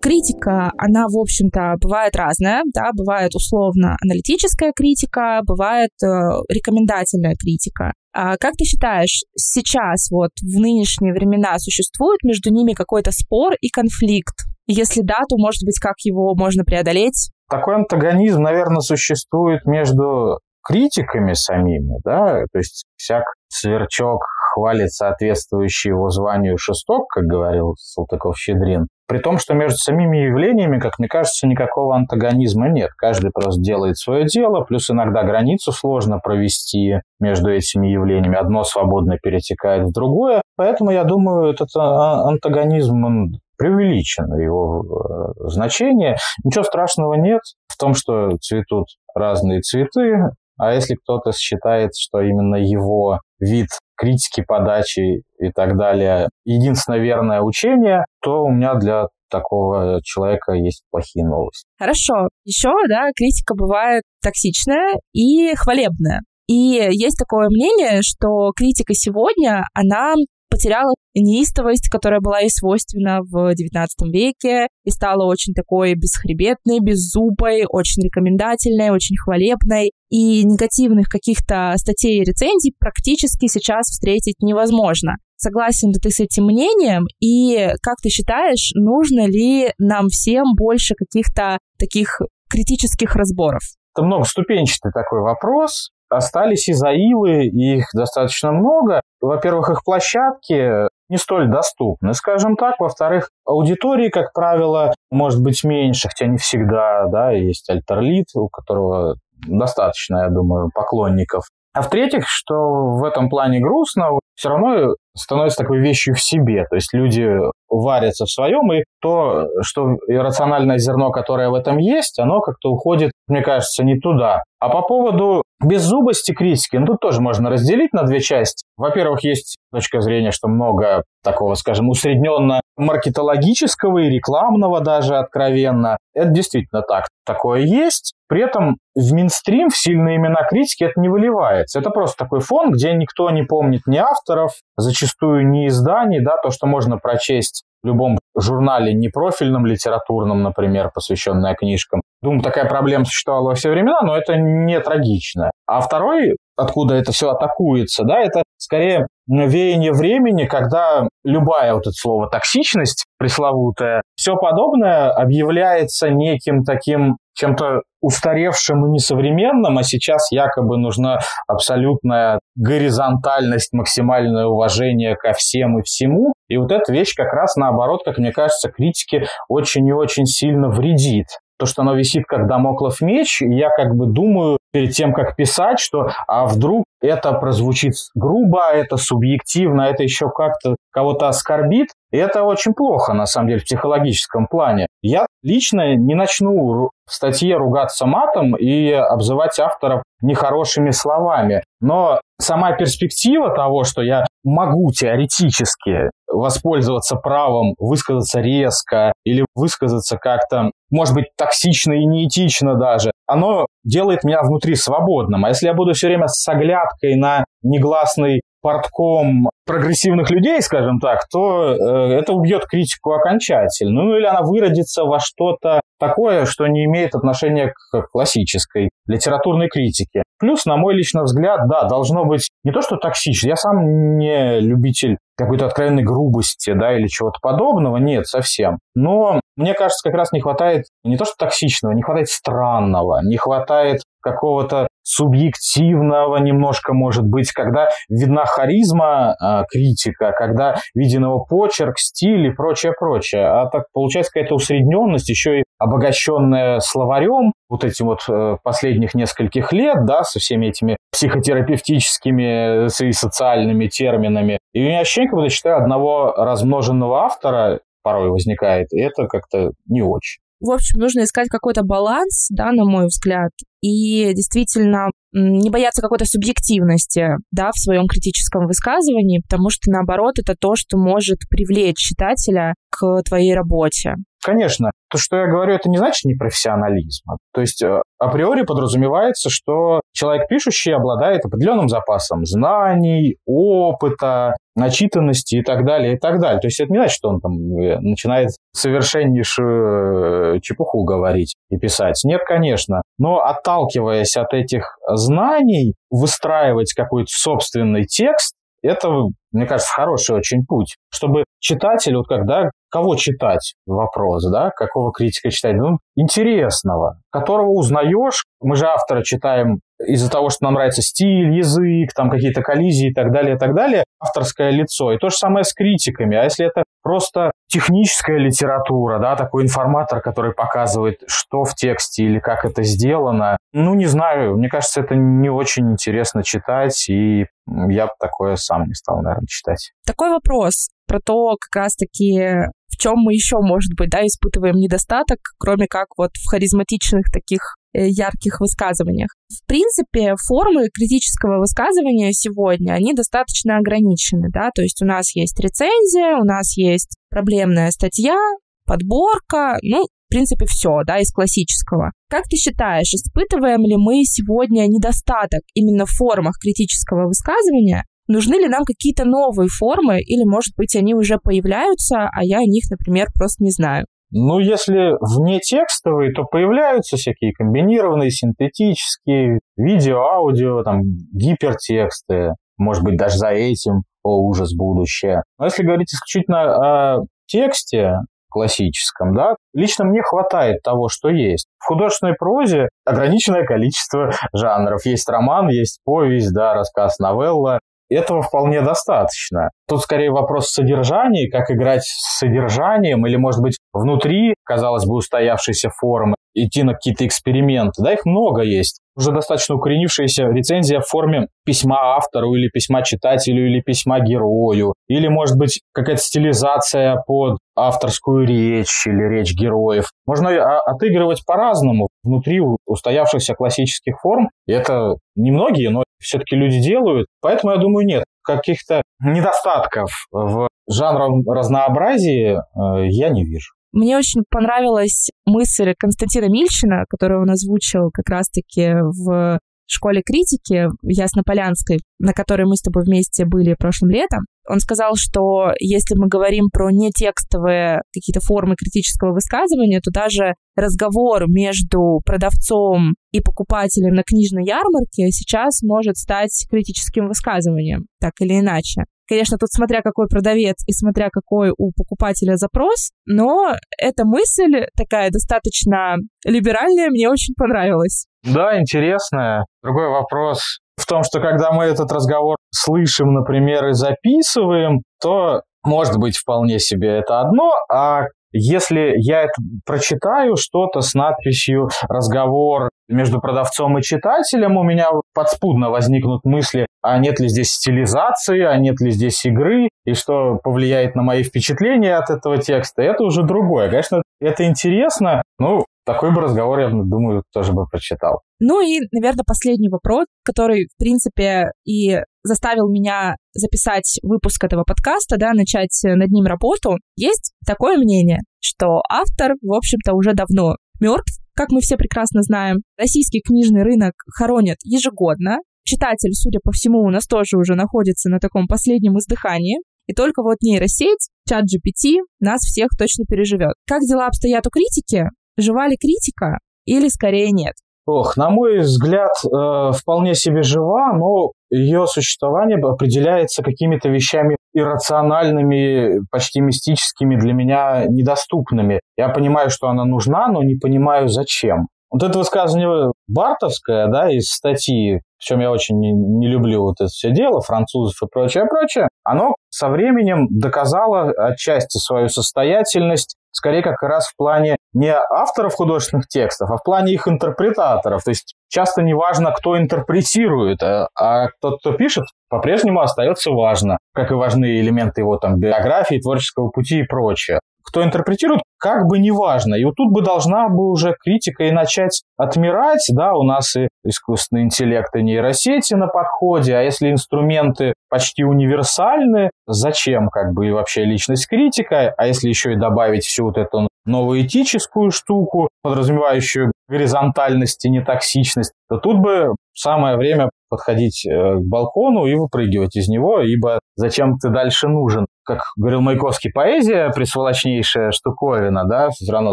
Критика, 0.00 0.72
она, 0.78 1.06
в 1.08 1.18
общем-то, 1.18 1.74
бывает 1.80 2.16
разная, 2.16 2.62
да, 2.74 2.90
бывает 2.94 3.34
условно 3.34 3.96
аналитическая 4.02 4.72
критика, 4.74 5.40
бывает 5.46 5.90
э, 6.02 6.06
рекомендательная 6.48 7.34
критика. 7.34 7.92
А 8.12 8.36
как 8.38 8.54
ты 8.56 8.64
считаешь, 8.64 9.24
сейчас 9.36 10.10
вот 10.10 10.30
в 10.40 10.58
нынешние 10.58 11.12
времена 11.12 11.58
существует 11.58 12.20
между 12.24 12.50
ними 12.50 12.72
какой-то 12.72 13.10
спор 13.12 13.54
и 13.60 13.68
конфликт? 13.68 14.34
Если 14.66 15.02
да, 15.02 15.20
то, 15.28 15.36
может 15.36 15.62
быть, 15.64 15.78
как 15.78 15.96
его 16.02 16.34
можно 16.34 16.64
преодолеть? 16.64 17.30
Такой 17.48 17.76
антагонизм, 17.76 18.40
наверное, 18.40 18.80
существует 18.80 19.64
между 19.66 20.40
критиками 20.66 21.32
самими, 21.32 22.00
да, 22.04 22.42
то 22.52 22.58
есть 22.58 22.84
всяк 22.96 23.22
сверчок 23.48 24.20
хвалит 24.56 24.90
соответствующий 24.90 25.90
его 25.90 26.08
званию 26.08 26.56
шесток, 26.56 27.08
как 27.08 27.24
говорил 27.24 27.74
Салтыков-Щедрин, 27.78 28.86
при 29.06 29.18
том, 29.18 29.36
что 29.38 29.52
между 29.54 29.76
самими 29.76 30.16
явлениями, 30.16 30.78
как 30.78 30.98
мне 30.98 31.08
кажется, 31.08 31.46
никакого 31.46 31.94
антагонизма 31.94 32.68
нет. 32.68 32.90
Каждый 32.96 33.30
просто 33.32 33.60
делает 33.60 33.98
свое 33.98 34.24
дело, 34.24 34.62
плюс 34.62 34.90
иногда 34.90 35.22
границу 35.24 35.72
сложно 35.72 36.18
провести 36.18 36.94
между 37.20 37.50
этими 37.50 37.88
явлениями. 37.88 38.38
Одно 38.38 38.64
свободно 38.64 39.18
перетекает 39.22 39.84
в 39.84 39.92
другое. 39.92 40.40
Поэтому 40.56 40.90
я 40.90 41.04
думаю, 41.04 41.52
этот 41.52 41.68
а, 41.76 42.26
антагонизм 42.28 43.04
он 43.04 43.32
преувеличен, 43.58 44.24
его 44.38 44.84
э, 44.84 45.48
значение. 45.48 46.16
Ничего 46.44 46.64
страшного 46.64 47.14
нет 47.14 47.40
в 47.68 47.76
том, 47.78 47.94
что 47.94 48.36
цветут 48.38 48.86
разные 49.14 49.60
цветы, 49.60 50.30
а 50.58 50.72
если 50.72 50.94
кто-то 50.94 51.32
считает, 51.32 51.90
что 51.98 52.20
именно 52.20 52.56
его 52.56 53.20
вид 53.38 53.68
критики 53.96 54.42
подачи 54.46 55.22
и 55.38 55.50
так 55.54 55.76
далее 55.76 56.28
единственное 56.44 57.00
верное 57.00 57.40
учение, 57.40 58.04
то 58.22 58.42
у 58.42 58.50
меня 58.50 58.74
для 58.74 59.06
такого 59.30 60.00
человека 60.04 60.52
есть 60.52 60.82
плохие 60.90 61.26
новости. 61.26 61.66
Хорошо. 61.78 62.28
Еще, 62.44 62.70
да, 62.88 63.10
критика 63.16 63.54
бывает 63.54 64.02
токсичная 64.22 64.94
и 65.12 65.54
хвалебная. 65.54 66.20
И 66.46 66.54
есть 66.54 67.18
такое 67.18 67.48
мнение, 67.48 68.02
что 68.02 68.52
критика 68.54 68.94
сегодня, 68.94 69.64
она 69.74 70.14
потеряла 70.48 70.94
неистовость, 71.20 71.88
которая 71.88 72.20
была 72.20 72.40
ей 72.40 72.50
свойственна 72.50 73.20
в 73.22 73.52
XIX 73.52 73.86
веке, 74.10 74.68
и 74.84 74.90
стала 74.90 75.24
очень 75.24 75.54
такой 75.54 75.94
бесхребетной, 75.94 76.80
беззубой, 76.80 77.64
очень 77.68 78.02
рекомендательной, 78.02 78.90
очень 78.90 79.16
хвалебной. 79.16 79.92
И 80.08 80.44
негативных 80.44 81.08
каких-то 81.08 81.72
статей 81.76 82.20
и 82.20 82.24
рецензий 82.24 82.74
практически 82.78 83.48
сейчас 83.48 83.86
встретить 83.86 84.36
невозможно. 84.40 85.16
Согласен 85.36 85.88
ли 85.88 85.98
ты 86.00 86.10
с 86.10 86.20
этим 86.20 86.44
мнением? 86.44 87.06
И 87.20 87.72
как 87.82 87.96
ты 88.02 88.08
считаешь, 88.08 88.70
нужно 88.74 89.26
ли 89.26 89.72
нам 89.78 90.08
всем 90.08 90.54
больше 90.56 90.94
каких-то 90.94 91.58
таких 91.78 92.20
критических 92.48 93.16
разборов? 93.16 93.62
Это 93.94 94.04
многоступенчатый 94.04 94.92
такой 94.92 95.22
вопрос 95.22 95.90
остались 96.08 96.68
изаилы, 96.68 97.46
и 97.46 97.78
их 97.78 97.86
достаточно 97.94 98.52
много. 98.52 99.00
Во-первых, 99.20 99.70
их 99.70 99.84
площадки 99.84 100.88
не 101.08 101.16
столь 101.16 101.48
доступны, 101.48 102.14
скажем 102.14 102.56
так. 102.56 102.76
Во-вторых, 102.78 103.30
аудитории, 103.44 104.08
как 104.08 104.32
правило, 104.32 104.94
может 105.10 105.42
быть 105.42 105.62
меньше, 105.64 106.08
хотя 106.08 106.26
не 106.26 106.38
всегда, 106.38 107.06
да, 107.06 107.30
есть 107.30 107.68
альтерлит, 107.70 108.26
у 108.34 108.48
которого 108.48 109.16
достаточно, 109.46 110.24
я 110.24 110.30
думаю, 110.30 110.70
поклонников. 110.74 111.44
А 111.74 111.82
в-третьих, 111.82 112.26
что 112.26 112.54
в 112.54 113.04
этом 113.04 113.28
плане 113.28 113.60
грустно, 113.60 114.08
все 114.34 114.48
равно 114.48 114.94
становится 115.16 115.62
такой 115.62 115.80
вещью 115.80 116.14
в 116.14 116.20
себе. 116.20 116.64
То 116.68 116.76
есть 116.76 116.92
люди 116.92 117.28
варятся 117.68 118.24
в 118.24 118.30
своем, 118.30 118.72
и 118.72 118.84
то, 119.00 119.46
что 119.62 119.96
иррациональное 120.08 120.78
зерно, 120.78 121.10
которое 121.10 121.50
в 121.50 121.54
этом 121.54 121.78
есть, 121.78 122.18
оно 122.18 122.40
как-то 122.40 122.70
уходит, 122.70 123.12
мне 123.28 123.42
кажется, 123.42 123.84
не 123.84 123.98
туда. 123.98 124.42
А 124.60 124.68
по 124.68 124.82
поводу 124.82 125.42
беззубости 125.62 126.32
критики, 126.32 126.76
ну 126.76 126.86
тут 126.86 127.00
тоже 127.00 127.20
можно 127.20 127.50
разделить 127.50 127.92
на 127.92 128.04
две 128.04 128.20
части. 128.20 128.64
Во-первых, 128.76 129.24
есть 129.24 129.56
точка 129.72 130.00
зрения, 130.00 130.30
что 130.30 130.48
много 130.48 131.02
такого, 131.22 131.54
скажем, 131.54 131.88
усредненно 131.88 132.60
маркетологического 132.76 133.98
и 133.98 134.10
рекламного 134.10 134.80
даже 134.80 135.16
откровенно. 135.16 135.98
Это 136.14 136.28
действительно 136.28 136.82
так. 136.82 137.08
Такое 137.24 137.60
есть. 137.60 138.12
При 138.28 138.42
этом 138.42 138.76
в 138.94 139.12
Минстрим, 139.12 139.68
в 139.68 139.76
сильные 139.76 140.16
имена 140.16 140.42
критики 140.48 140.84
это 140.84 141.00
не 141.00 141.08
выливается. 141.08 141.78
Это 141.78 141.90
просто 141.90 142.24
такой 142.24 142.40
фон, 142.40 142.72
где 142.72 142.92
никто 142.94 143.30
не 143.30 143.42
помнит 143.42 143.82
ни 143.86 143.98
авторов, 143.98 144.52
зачастую 144.76 145.05
ни 145.22 145.68
изданий, 145.68 146.20
да, 146.22 146.36
то, 146.42 146.50
что 146.50 146.66
можно 146.66 146.98
прочесть 146.98 147.64
в 147.82 147.86
любом 147.86 148.18
журнале 148.36 148.92
непрофильном, 148.94 149.66
литературном, 149.66 150.42
например, 150.42 150.90
посвященное 150.92 151.54
книжкам. 151.54 152.02
Думаю, 152.22 152.42
такая 152.42 152.66
проблема 152.66 153.04
существовала 153.04 153.50
во 153.50 153.54
все 153.54 153.70
времена, 153.70 154.00
но 154.02 154.16
это 154.16 154.36
не 154.36 154.80
трагично. 154.80 155.50
А 155.66 155.80
второй, 155.80 156.36
откуда 156.56 156.94
это 156.94 157.12
все 157.12 157.30
атакуется, 157.30 158.04
да, 158.04 158.20
это 158.20 158.42
скорее 158.58 159.06
веяние 159.28 159.92
времени, 159.92 160.44
когда 160.46 161.08
любая 161.24 161.74
вот 161.74 161.82
это 161.82 161.92
слово 161.92 162.28
токсичность 162.28 163.04
пресловутая, 163.18 164.02
все 164.16 164.36
подобное 164.36 165.10
объявляется 165.10 166.10
неким 166.10 166.64
таким 166.64 167.16
чем-то 167.36 167.82
устаревшим 168.00 168.86
и 168.86 168.90
несовременным, 168.90 169.78
а 169.78 169.82
сейчас 169.82 170.30
якобы 170.30 170.78
нужна 170.78 171.18
абсолютная 171.46 172.40
горизонтальность, 172.56 173.72
максимальное 173.72 174.46
уважение 174.46 175.16
ко 175.16 175.32
всем 175.32 175.78
и 175.78 175.82
всему. 175.82 176.32
И 176.48 176.56
вот 176.56 176.72
эта 176.72 176.92
вещь 176.92 177.14
как 177.14 177.32
раз 177.32 177.56
наоборот, 177.56 178.02
как 178.04 178.18
мне 178.18 178.32
кажется, 178.32 178.70
критике 178.70 179.26
очень 179.48 179.86
и 179.86 179.92
очень 179.92 180.26
сильно 180.26 180.68
вредит 180.68 181.26
то, 181.58 181.66
что 181.66 181.82
оно 181.82 181.94
висит 181.94 182.24
как 182.26 182.46
домоклов 182.46 183.00
меч, 183.00 183.40
и 183.40 183.50
я 183.50 183.70
как 183.70 183.94
бы 183.94 184.06
думаю 184.06 184.58
перед 184.72 184.92
тем, 184.92 185.12
как 185.12 185.36
писать, 185.36 185.78
что 185.80 186.10
а 186.26 186.46
вдруг 186.46 186.84
это 187.00 187.32
прозвучит 187.32 187.94
грубо, 188.14 188.70
это 188.72 188.96
субъективно, 188.96 189.82
это 189.82 190.02
еще 190.02 190.28
как-то 190.28 190.76
кого-то 190.90 191.28
оскорбит. 191.28 191.88
И 192.12 192.16
это 192.16 192.44
очень 192.44 192.72
плохо, 192.72 193.12
на 193.14 193.26
самом 193.26 193.48
деле, 193.48 193.60
в 193.60 193.64
психологическом 193.64 194.46
плане. 194.46 194.86
Я 195.02 195.26
лично 195.42 195.96
не 195.96 196.14
начну 196.14 196.90
в 197.06 197.12
статье 197.12 197.56
ругаться 197.56 198.06
матом 198.06 198.56
и 198.56 198.90
обзывать 198.90 199.58
авторов 199.58 200.02
нехорошими 200.22 200.90
словами. 200.90 201.62
Но 201.80 202.20
сама 202.40 202.72
перспектива 202.72 203.54
того, 203.54 203.84
что 203.84 204.02
я 204.02 204.24
могу 204.44 204.90
теоретически 204.92 206.10
воспользоваться 206.28 207.16
правом 207.16 207.74
высказаться 207.78 208.40
резко 208.40 209.12
или 209.24 209.44
высказаться 209.54 210.18
как-то, 210.18 210.70
может 210.90 211.14
быть, 211.14 211.26
токсично 211.36 211.92
и 211.92 212.04
неэтично 212.04 212.74
даже, 212.74 213.10
оно 213.26 213.66
делает 213.84 214.24
меня 214.24 214.42
внутри 214.42 214.74
свободным. 214.74 215.44
А 215.44 215.48
если 215.48 215.66
я 215.66 215.74
буду 215.74 215.92
все 215.94 216.08
время 216.08 216.26
с 216.28 216.48
оглядкой 216.48 217.16
на 217.16 217.44
негласный 217.62 218.40
портком 218.66 219.48
прогрессивных 219.64 220.28
людей, 220.30 220.60
скажем 220.60 220.98
так, 220.98 221.20
то 221.30 221.70
э, 221.70 222.18
это 222.18 222.32
убьет 222.32 222.66
критику 222.66 223.12
окончательно. 223.12 224.02
Ну 224.02 224.16
или 224.16 224.24
она 224.24 224.42
выродится 224.42 225.04
во 225.04 225.20
что-то 225.20 225.80
такое, 226.00 226.46
что 226.46 226.66
не 226.66 226.84
имеет 226.86 227.14
отношения 227.14 227.72
к 227.72 228.08
классической 228.10 228.90
литературной 229.06 229.68
критике. 229.68 230.24
Плюс, 230.40 230.66
на 230.66 230.76
мой 230.76 230.94
личный 230.94 231.22
взгляд, 231.22 231.60
да, 231.68 231.84
должно 231.84 232.24
быть 232.24 232.48
не 232.64 232.72
то, 232.72 232.82
что 232.82 232.96
токсично. 232.96 233.48
Я 233.48 233.56
сам 233.56 234.18
не 234.18 234.58
любитель 234.58 235.16
какой-то 235.36 235.66
откровенной 235.66 236.02
грубости, 236.02 236.72
да, 236.72 236.96
или 236.96 237.06
чего-то 237.06 237.38
подобного. 237.40 237.98
Нет, 237.98 238.26
совсем. 238.26 238.78
Но 238.96 239.40
мне 239.56 239.74
кажется, 239.74 240.08
как 240.08 240.18
раз 240.18 240.32
не 240.32 240.40
хватает 240.40 240.86
не 241.04 241.16
то, 241.16 241.24
что 241.24 241.34
токсичного, 241.38 241.92
не 241.92 242.02
хватает 242.02 242.28
странного, 242.28 243.20
не 243.22 243.36
хватает 243.36 244.02
какого-то 244.26 244.88
субъективного 245.04 246.38
немножко, 246.38 246.92
может 246.92 247.24
быть, 247.24 247.52
когда 247.52 247.88
видна 248.08 248.44
харизма 248.44 249.36
э, 249.40 249.62
критика, 249.70 250.32
когда 250.36 250.76
виден 250.94 251.24
его 251.24 251.44
почерк, 251.44 251.98
стиль 251.98 252.46
и 252.46 252.50
прочее, 252.50 252.92
прочее. 252.98 253.46
А 253.46 253.68
так 253.68 253.84
получается 253.92 254.32
какая-то 254.32 254.56
усредненность, 254.56 255.28
еще 255.28 255.60
и 255.60 255.64
обогащенная 255.78 256.80
словарем 256.80 257.52
вот 257.68 257.84
этим 257.84 258.06
вот 258.06 258.22
э, 258.28 258.56
последних 258.64 259.14
нескольких 259.14 259.72
лет, 259.72 260.04
да, 260.06 260.24
со 260.24 260.40
всеми 260.40 260.66
этими 260.66 260.96
психотерапевтическими 261.12 262.86
и 262.86 263.12
социальными 263.12 263.86
терминами. 263.86 264.58
И 264.72 264.80
у 264.80 264.86
меня 264.86 265.00
ощущение, 265.00 265.30
как 265.30 265.38
будто 265.38 265.50
читаю 265.50 265.78
одного 265.78 266.32
размноженного 266.32 267.20
автора, 267.26 267.78
порой 268.02 268.30
возникает, 268.30 268.92
и 268.92 269.00
это 269.00 269.26
как-то 269.26 269.70
не 269.88 270.02
очень. 270.02 270.40
В 270.60 270.70
общем, 270.70 270.98
нужно 270.98 271.24
искать 271.24 271.48
какой-то 271.48 271.82
баланс, 271.82 272.48
да, 272.50 272.72
на 272.72 272.84
мой 272.84 273.06
взгляд, 273.06 273.50
и 273.82 274.32
действительно 274.34 275.10
не 275.32 275.68
бояться 275.68 276.00
какой-то 276.00 276.24
субъективности, 276.24 277.36
да, 277.52 277.70
в 277.72 277.78
своем 277.78 278.06
критическом 278.06 278.66
высказывании, 278.66 279.42
потому 279.42 279.68
что, 279.70 279.90
наоборот, 279.90 280.38
это 280.38 280.54
то, 280.58 280.74
что 280.76 280.96
может 280.96 281.40
привлечь 281.50 281.98
читателя 281.98 282.74
к 282.90 283.22
твоей 283.22 283.54
работе. 283.54 284.14
Конечно. 284.42 284.90
То, 285.10 285.18
что 285.18 285.36
я 285.36 285.46
говорю, 285.48 285.74
это 285.74 285.88
не 285.90 285.98
значит 285.98 286.24
непрофессионализм. 286.24 287.24
То 287.52 287.60
есть 287.60 287.82
э, 287.82 288.00
априори 288.18 288.62
подразумевается, 288.62 289.50
что 289.50 290.00
человек 290.12 290.48
пишущий 290.48 290.94
обладает 290.94 291.44
определенным 291.44 291.88
запасом 291.88 292.44
знаний, 292.44 293.38
опыта, 293.44 294.54
начитанности 294.76 295.56
и 295.56 295.62
так 295.62 295.84
далее, 295.84 296.14
и 296.14 296.18
так 296.18 296.40
далее. 296.40 296.60
То 296.60 296.68
есть 296.68 296.78
это 296.80 296.92
не 296.92 296.98
значит, 296.98 297.16
что 297.16 297.30
он 297.30 297.40
там 297.40 297.52
э, 297.52 297.98
начинает 298.00 298.50
совершеннейшую 298.72 300.56
э, 300.56 300.60
чепуху 300.60 301.04
говорить 301.04 301.54
и 301.70 301.78
писать. 301.78 302.20
Нет, 302.24 302.42
конечно. 302.46 303.02
Но 303.18 303.40
отталкиваясь 303.40 304.36
от 304.36 304.52
этих 304.52 304.98
знаний, 305.08 305.94
выстраивать 306.10 306.92
какой-то 306.94 307.30
собственный 307.30 308.04
текст, 308.04 308.54
это, 308.82 309.08
мне 309.52 309.66
кажется, 309.66 309.92
хороший 309.92 310.36
очень 310.36 310.64
путь, 310.66 310.96
чтобы 311.10 311.44
читатель, 311.60 312.16
вот 312.16 312.28
когда 312.28 312.70
кого 312.90 313.16
читать, 313.16 313.74
вопрос, 313.86 314.48
да, 314.50 314.70
какого 314.70 315.12
критика 315.12 315.50
читать, 315.50 315.74
ну, 315.74 315.98
интересного, 316.14 317.18
которого 317.30 317.70
узнаешь, 317.70 318.44
мы 318.60 318.76
же 318.76 318.86
автора 318.86 319.22
читаем 319.22 319.80
из-за 320.04 320.30
того, 320.30 320.50
что 320.50 320.64
нам 320.64 320.74
нравится 320.74 321.02
стиль, 321.02 321.54
язык, 321.56 322.12
там 322.14 322.30
какие-то 322.30 322.62
коллизии 322.62 323.10
и 323.10 323.14
так 323.14 323.32
далее, 323.32 323.56
и 323.56 323.58
так 323.58 323.74
далее, 323.74 324.04
авторское 324.20 324.70
лицо. 324.70 325.12
И 325.12 325.18
то 325.18 325.30
же 325.30 325.36
самое 325.36 325.64
с 325.64 325.72
критиками. 325.72 326.36
А 326.36 326.44
если 326.44 326.66
это 326.66 326.84
просто 327.02 327.52
техническая 327.68 328.36
литература, 328.36 329.18
да, 329.18 329.36
такой 329.36 329.64
информатор, 329.64 330.20
который 330.20 330.52
показывает, 330.52 331.20
что 331.26 331.64
в 331.64 331.74
тексте 331.74 332.24
или 332.24 332.38
как 332.38 332.64
это 332.64 332.82
сделано, 332.82 333.56
ну, 333.72 333.94
не 333.94 334.06
знаю, 334.06 334.56
мне 334.56 334.68
кажется, 334.68 335.00
это 335.00 335.14
не 335.14 335.48
очень 335.48 335.90
интересно 335.92 336.42
читать, 336.42 337.08
и 337.08 337.46
я 337.66 338.06
бы 338.06 338.12
такое 338.20 338.56
сам 338.56 338.86
не 338.86 338.94
стал, 338.94 339.22
наверное, 339.22 339.45
читать. 339.46 339.92
Такой 340.04 340.30
вопрос 340.30 340.88
про 341.06 341.20
то, 341.20 341.56
как 341.58 341.82
раз-таки 341.82 342.68
в 342.96 342.98
чем 342.98 343.18
мы 343.18 343.34
еще, 343.34 343.58
может 343.60 343.92
быть, 343.96 344.10
да, 344.10 344.26
испытываем 344.26 344.76
недостаток, 344.76 345.38
кроме 345.58 345.86
как 345.86 346.08
вот 346.16 346.30
в 346.36 346.48
харизматичных 346.48 347.30
таких 347.30 347.76
э, 347.92 348.08
ярких 348.08 348.60
высказываниях. 348.60 349.28
В 349.48 349.66
принципе, 349.66 350.34
формы 350.36 350.88
критического 350.88 351.58
высказывания 351.58 352.32
сегодня, 352.32 352.92
они 352.92 353.12
достаточно 353.12 353.76
ограничены, 353.76 354.48
да, 354.50 354.70
то 354.74 354.82
есть 354.82 355.02
у 355.02 355.06
нас 355.06 355.34
есть 355.36 355.58
рецензия, 355.60 356.38
у 356.38 356.44
нас 356.44 356.76
есть 356.76 357.18
проблемная 357.28 357.90
статья, 357.90 358.38
подборка, 358.86 359.78
ну, 359.82 360.04
в 360.04 360.28
принципе, 360.28 360.66
все, 360.66 361.02
да, 361.06 361.18
из 361.18 361.30
классического. 361.32 362.12
Как 362.28 362.44
ты 362.44 362.56
считаешь, 362.56 363.12
испытываем 363.12 363.82
ли 363.82 363.96
мы 363.96 364.24
сегодня 364.24 364.86
недостаток 364.86 365.60
именно 365.74 366.06
в 366.06 366.10
формах 366.10 366.58
критического 366.60 367.26
высказывания, 367.26 368.04
Нужны 368.28 368.54
ли 368.54 368.68
нам 368.68 368.84
какие-то 368.84 369.24
новые 369.24 369.68
формы, 369.68 370.20
или, 370.20 370.44
может 370.44 370.74
быть, 370.76 370.96
они 370.96 371.14
уже 371.14 371.38
появляются, 371.38 372.28
а 372.32 372.42
я 372.42 372.58
о 372.58 372.64
них, 372.64 372.84
например, 372.90 373.28
просто 373.34 373.62
не 373.62 373.70
знаю? 373.70 374.06
Ну, 374.32 374.58
если 374.58 375.12
вне 375.20 375.60
текстовые, 375.60 376.32
то 376.32 376.44
появляются 376.44 377.16
всякие 377.16 377.52
комбинированные, 377.52 378.30
синтетические, 378.30 379.60
видео, 379.76 380.20
аудио, 380.22 380.82
там, 380.82 381.02
гипертексты, 381.32 382.54
может 382.76 383.04
быть, 383.04 383.16
даже 383.16 383.36
за 383.36 383.50
этим, 383.50 384.02
о, 384.24 384.40
ужас, 384.40 384.74
будущее. 384.74 385.42
Но 385.58 385.66
если 385.66 385.84
говорить 385.84 386.12
исключительно 386.12 387.16
о 387.16 387.20
тексте, 387.46 388.16
классическом, 388.50 389.34
да, 389.34 389.54
лично 389.74 390.06
мне 390.06 390.22
хватает 390.22 390.82
того, 390.82 391.08
что 391.08 391.28
есть. 391.28 391.66
В 391.78 391.86
художественной 391.86 392.34
прозе 392.34 392.88
ограниченное 393.04 393.64
количество 393.64 394.30
жанров. 394.54 395.04
Есть 395.04 395.28
роман, 395.28 395.68
есть 395.68 396.00
повесть, 396.04 396.54
да, 396.54 396.74
рассказ, 396.74 397.18
новелла, 397.18 397.80
этого 398.08 398.42
вполне 398.42 398.80
достаточно. 398.82 399.70
Тут 399.88 400.02
скорее 400.02 400.30
вопрос 400.30 400.70
содержания, 400.70 401.50
как 401.50 401.70
играть 401.70 402.02
с 402.02 402.38
содержанием, 402.38 403.26
или, 403.26 403.36
может 403.36 403.60
быть, 403.62 403.78
внутри, 403.92 404.54
казалось 404.64 405.06
бы, 405.06 405.16
устоявшейся 405.16 405.90
формы, 405.90 406.36
идти 406.54 406.82
на 406.82 406.94
какие-то 406.94 407.26
эксперименты. 407.26 408.02
Да, 408.02 408.12
их 408.12 408.24
много 408.24 408.62
есть. 408.62 409.00
Уже 409.16 409.32
достаточно 409.32 409.76
укоренившаяся 409.76 410.44
рецензия 410.44 411.00
в 411.00 411.06
форме 411.06 411.48
письма 411.64 412.16
автору 412.16 412.54
или 412.54 412.68
письма 412.68 413.02
читателю 413.02 413.66
или 413.66 413.80
письма 413.80 414.20
герою. 414.20 414.94
Или, 415.08 415.28
может 415.28 415.56
быть, 415.56 415.80
какая-то 415.92 416.22
стилизация 416.22 417.22
под 417.26 417.58
авторскую 417.76 418.46
речь 418.46 419.06
или 419.06 419.22
речь 419.28 419.54
героев. 419.54 420.10
Можно 420.26 420.80
отыгрывать 420.80 421.44
по-разному 421.44 422.08
внутри 422.22 422.60
устоявшихся 422.86 423.54
классических 423.54 424.18
форм. 424.20 424.50
И 424.66 424.72
это 424.72 425.16
немногие, 425.34 425.90
но 425.90 426.04
все-таки 426.18 426.56
люди 426.56 426.80
делают. 426.80 427.26
Поэтому 427.40 427.72
я 427.72 427.78
думаю, 427.78 428.06
нет. 428.06 428.24
Каких-то 428.42 429.02
недостатков 429.20 430.10
в 430.30 430.68
жанровом 430.88 431.42
разнообразии 431.48 432.56
э, 432.56 433.08
я 433.08 433.28
не 433.28 433.44
вижу. 433.44 433.72
Мне 433.92 434.16
очень 434.16 434.42
понравилась 434.50 435.30
мысль 435.46 435.94
Константина 435.98 436.50
Мильчина, 436.50 437.04
которую 437.08 437.42
он 437.42 437.50
озвучил 437.50 438.10
как 438.12 438.28
раз-таки 438.28 438.92
в 438.92 439.58
школе 439.86 440.22
критики 440.24 440.86
Яснополянской, 441.02 442.00
на 442.18 442.32
которой 442.32 442.66
мы 442.66 442.76
с 442.76 442.82
тобой 442.82 443.04
вместе 443.04 443.44
были 443.44 443.74
прошлым 443.78 444.10
летом, 444.10 444.46
он 444.68 444.80
сказал, 444.80 445.14
что 445.16 445.72
если 445.78 446.16
мы 446.16 446.28
говорим 446.28 446.68
про 446.72 446.90
нетекстовые 446.90 448.02
какие-то 448.12 448.40
формы 448.40 448.74
критического 448.76 449.32
высказывания, 449.32 450.00
то 450.00 450.10
даже 450.10 450.54
разговор 450.74 451.44
между 451.48 452.20
продавцом 452.24 453.14
и 453.30 453.40
покупателем 453.40 454.14
на 454.14 454.22
книжной 454.22 454.66
ярмарке 454.66 455.30
сейчас 455.30 455.82
может 455.82 456.16
стать 456.16 456.66
критическим 456.70 457.28
высказыванием, 457.28 458.06
так 458.20 458.32
или 458.40 458.58
иначе. 458.58 459.04
Конечно, 459.28 459.58
тут 459.58 459.70
смотря 459.70 460.02
какой 460.02 460.28
продавец 460.28 460.76
и 460.86 460.92
смотря 460.92 461.28
какой 461.30 461.72
у 461.76 461.90
покупателя 461.92 462.56
запрос, 462.56 463.10
но 463.26 463.74
эта 463.98 464.24
мысль 464.24 464.86
такая 464.96 465.30
достаточно 465.30 466.16
либеральная, 466.44 467.08
мне 467.08 467.28
очень 467.28 467.54
понравилась. 467.56 468.26
Да, 468.44 468.80
интересная. 468.80 469.64
Другой 469.82 470.08
вопрос 470.08 470.78
в 470.96 471.06
том, 471.06 471.22
что 471.24 471.40
когда 471.40 471.72
мы 471.72 471.84
этот 471.84 472.10
разговор 472.12 472.56
слышим, 472.70 473.34
например, 473.34 473.88
и 473.88 473.92
записываем, 473.92 475.02
то 475.20 475.62
может 475.84 476.16
быть 476.18 476.36
вполне 476.36 476.78
себе 476.78 477.18
это 477.18 477.40
одно, 477.40 477.70
а 477.90 478.24
если 478.52 479.14
я 479.16 479.42
это 479.42 479.54
прочитаю 479.84 480.56
что-то 480.56 481.00
с 481.00 481.14
надписью 481.14 481.88
«разговор 482.08 482.90
между 483.08 483.40
продавцом 483.40 483.98
и 483.98 484.02
читателем», 484.02 484.76
у 484.76 484.82
меня 484.82 485.08
подспудно 485.34 485.90
возникнут 485.90 486.44
мысли, 486.44 486.86
а 487.02 487.18
нет 487.18 487.38
ли 487.40 487.48
здесь 487.48 487.70
стилизации, 487.70 488.62
а 488.62 488.76
нет 488.78 489.00
ли 489.00 489.10
здесь 489.10 489.44
игры, 489.44 489.88
и 490.04 490.14
что 490.14 490.58
повлияет 490.62 491.14
на 491.14 491.22
мои 491.22 491.42
впечатления 491.42 492.16
от 492.16 492.30
этого 492.30 492.58
текста, 492.58 493.02
это 493.02 493.24
уже 493.24 493.42
другое. 493.42 493.88
Конечно, 493.88 494.22
это 494.40 494.66
интересно, 494.66 495.42
ну, 495.58 495.84
такой 496.06 496.32
бы 496.32 496.40
разговор, 496.40 496.78
я 496.78 496.88
думаю, 496.88 497.42
тоже 497.52 497.72
бы 497.72 497.86
прочитал. 497.86 498.40
Ну 498.60 498.80
и, 498.80 499.00
наверное, 499.12 499.44
последний 499.46 499.88
вопрос, 499.88 500.26
который, 500.44 500.86
в 500.86 500.98
принципе, 500.98 501.72
и 501.84 502.20
заставил 502.46 502.88
меня 502.88 503.36
записать 503.54 504.18
выпуск 504.22 504.62
этого 504.64 504.84
подкаста, 504.84 505.36
да, 505.36 505.52
начать 505.52 505.98
над 506.04 506.30
ним 506.30 506.46
работу. 506.46 506.98
Есть 507.16 507.52
такое 507.66 507.96
мнение, 507.98 508.40
что 508.60 509.02
автор, 509.10 509.54
в 509.60 509.72
общем-то, 509.72 510.14
уже 510.14 510.32
давно 510.32 510.76
мертв, 511.00 511.38
как 511.54 511.70
мы 511.70 511.80
все 511.80 511.96
прекрасно 511.96 512.42
знаем. 512.42 512.78
Российский 512.98 513.40
книжный 513.40 513.82
рынок 513.82 514.12
хоронят 514.34 514.78
ежегодно, 514.84 515.58
читатель, 515.84 516.34
судя 516.34 516.58
по 516.62 516.72
всему, 516.72 517.00
у 517.00 517.10
нас 517.10 517.26
тоже 517.26 517.56
уже 517.56 517.74
находится 517.74 518.28
на 518.28 518.38
таком 518.38 518.66
последнем 518.66 519.18
издыхании. 519.18 519.78
И 520.06 520.12
только 520.12 520.42
вот 520.42 520.58
нейросеть, 520.60 521.30
чат 521.48 521.64
GPT, 521.64 522.18
нас 522.38 522.60
всех 522.60 522.88
точно 522.96 523.24
переживет. 523.24 523.74
Как 523.86 524.02
дела 524.02 524.26
обстоят 524.26 524.66
у 524.66 524.70
критики? 524.70 525.24
Жива 525.56 525.88
ли 525.88 525.96
критика 525.96 526.58
или 526.84 527.08
скорее 527.08 527.50
нет? 527.50 527.74
Ох, 528.06 528.36
на 528.36 528.50
мой 528.50 528.78
взгляд, 528.78 529.32
э, 529.44 529.90
вполне 529.92 530.34
себе 530.34 530.62
жива, 530.62 531.12
но 531.12 531.50
ее 531.70 532.06
существование 532.06 532.78
определяется 532.78 533.64
какими-то 533.64 534.08
вещами 534.08 534.56
иррациональными, 534.74 536.20
почти 536.30 536.60
мистическими, 536.60 537.34
для 537.36 537.52
меня 537.52 538.04
недоступными. 538.08 539.00
Я 539.16 539.30
понимаю, 539.30 539.70
что 539.70 539.88
она 539.88 540.04
нужна, 540.04 540.46
но 540.46 540.62
не 540.62 540.76
понимаю, 540.76 541.26
зачем. 541.26 541.88
Вот 542.16 542.22
это 542.22 542.38
высказывание 542.38 543.12
Бартовское, 543.28 544.06
да, 544.06 544.30
из 544.30 544.48
статьи, 544.48 545.20
в 545.36 545.42
чем 545.42 545.60
я 545.60 545.70
очень 545.70 545.98
не, 545.98 546.12
не 546.12 546.48
люблю 546.48 546.80
вот 546.80 546.94
это 546.98 547.08
все 547.08 547.30
дело, 547.30 547.60
французов 547.60 548.14
и 548.22 548.26
прочее, 548.26 548.64
прочее, 548.64 549.08
оно 549.22 549.54
со 549.68 549.90
временем 549.90 550.46
доказало 550.48 551.30
отчасти 551.32 551.98
свою 551.98 552.28
состоятельность, 552.28 553.36
скорее 553.50 553.82
как 553.82 554.00
раз 554.00 554.28
в 554.28 554.36
плане 554.38 554.76
не 554.94 555.12
авторов 555.14 555.74
художественных 555.74 556.26
текстов, 556.26 556.70
а 556.70 556.78
в 556.78 556.82
плане 556.82 557.12
их 557.12 557.28
интерпретаторов. 557.28 558.24
То 558.24 558.30
есть 558.30 558.54
часто 558.70 559.02
не 559.02 559.12
важно, 559.12 559.52
кто 559.52 559.78
интерпретирует, 559.78 560.82
а, 560.82 561.10
а 561.20 561.48
тот, 561.60 561.80
кто 561.80 561.92
пишет, 561.92 562.24
по-прежнему 562.48 563.02
остается 563.02 563.50
важно, 563.50 563.98
как 564.14 564.30
и 564.30 564.34
важны 564.34 564.80
элементы 564.80 565.20
его 565.20 565.36
там 565.36 565.58
биографии, 565.58 566.18
творческого 566.18 566.70
пути 566.70 567.00
и 567.00 567.06
прочее 567.06 567.60
кто 567.86 568.02
интерпретирует, 568.02 568.62
как 568.78 569.06
бы 569.06 569.18
не 569.18 569.30
важно. 569.30 569.74
И 569.76 569.84
вот 569.84 569.94
тут 569.96 570.12
бы 570.12 570.22
должна 570.22 570.68
бы 570.68 570.90
уже 570.90 571.14
критика 571.18 571.64
и 571.64 571.70
начать 571.70 572.22
отмирать, 572.36 573.06
да, 573.12 573.32
у 573.32 573.44
нас 573.44 573.76
и 573.76 573.88
искусственный 574.04 574.62
интеллект, 574.62 575.14
и 575.14 575.22
нейросети 575.22 575.94
на 575.94 576.08
подходе, 576.08 576.76
а 576.76 576.82
если 576.82 577.10
инструменты 577.10 577.94
почти 578.08 578.44
универсальны, 578.44 579.50
зачем 579.66 580.28
как 580.28 580.52
бы 580.52 580.68
и 580.68 580.72
вообще 580.72 581.04
личность 581.04 581.48
критика, 581.48 582.12
а 582.16 582.26
если 582.26 582.48
еще 582.48 582.72
и 582.72 582.76
добавить 582.76 583.24
всю 583.24 583.44
вот 583.46 583.56
эту 583.56 583.88
новую 584.04 584.42
этическую 584.42 585.10
штуку, 585.10 585.68
подразумевающую 585.82 586.72
горизонтальность 586.88 587.84
и 587.84 587.90
нетоксичность, 587.90 588.72
то 588.88 588.98
тут 588.98 589.18
бы 589.18 589.54
самое 589.74 590.16
время 590.16 590.50
подходить 590.68 591.26
э, 591.26 591.56
к 591.56 591.60
балкону 591.68 592.26
и 592.26 592.34
выпрыгивать 592.34 592.96
из 592.96 593.08
него, 593.08 593.40
ибо 593.40 593.78
зачем 593.94 594.36
ты 594.38 594.50
дальше 594.50 594.88
нужен? 594.88 595.26
Как 595.44 595.60
говорил 595.76 596.00
Маяковский, 596.00 596.50
поэзия 596.52 597.10
присволочнейшая 597.14 598.10
штуковина, 598.10 598.84
да, 598.84 599.10
все 599.10 599.30
равно 599.30 599.52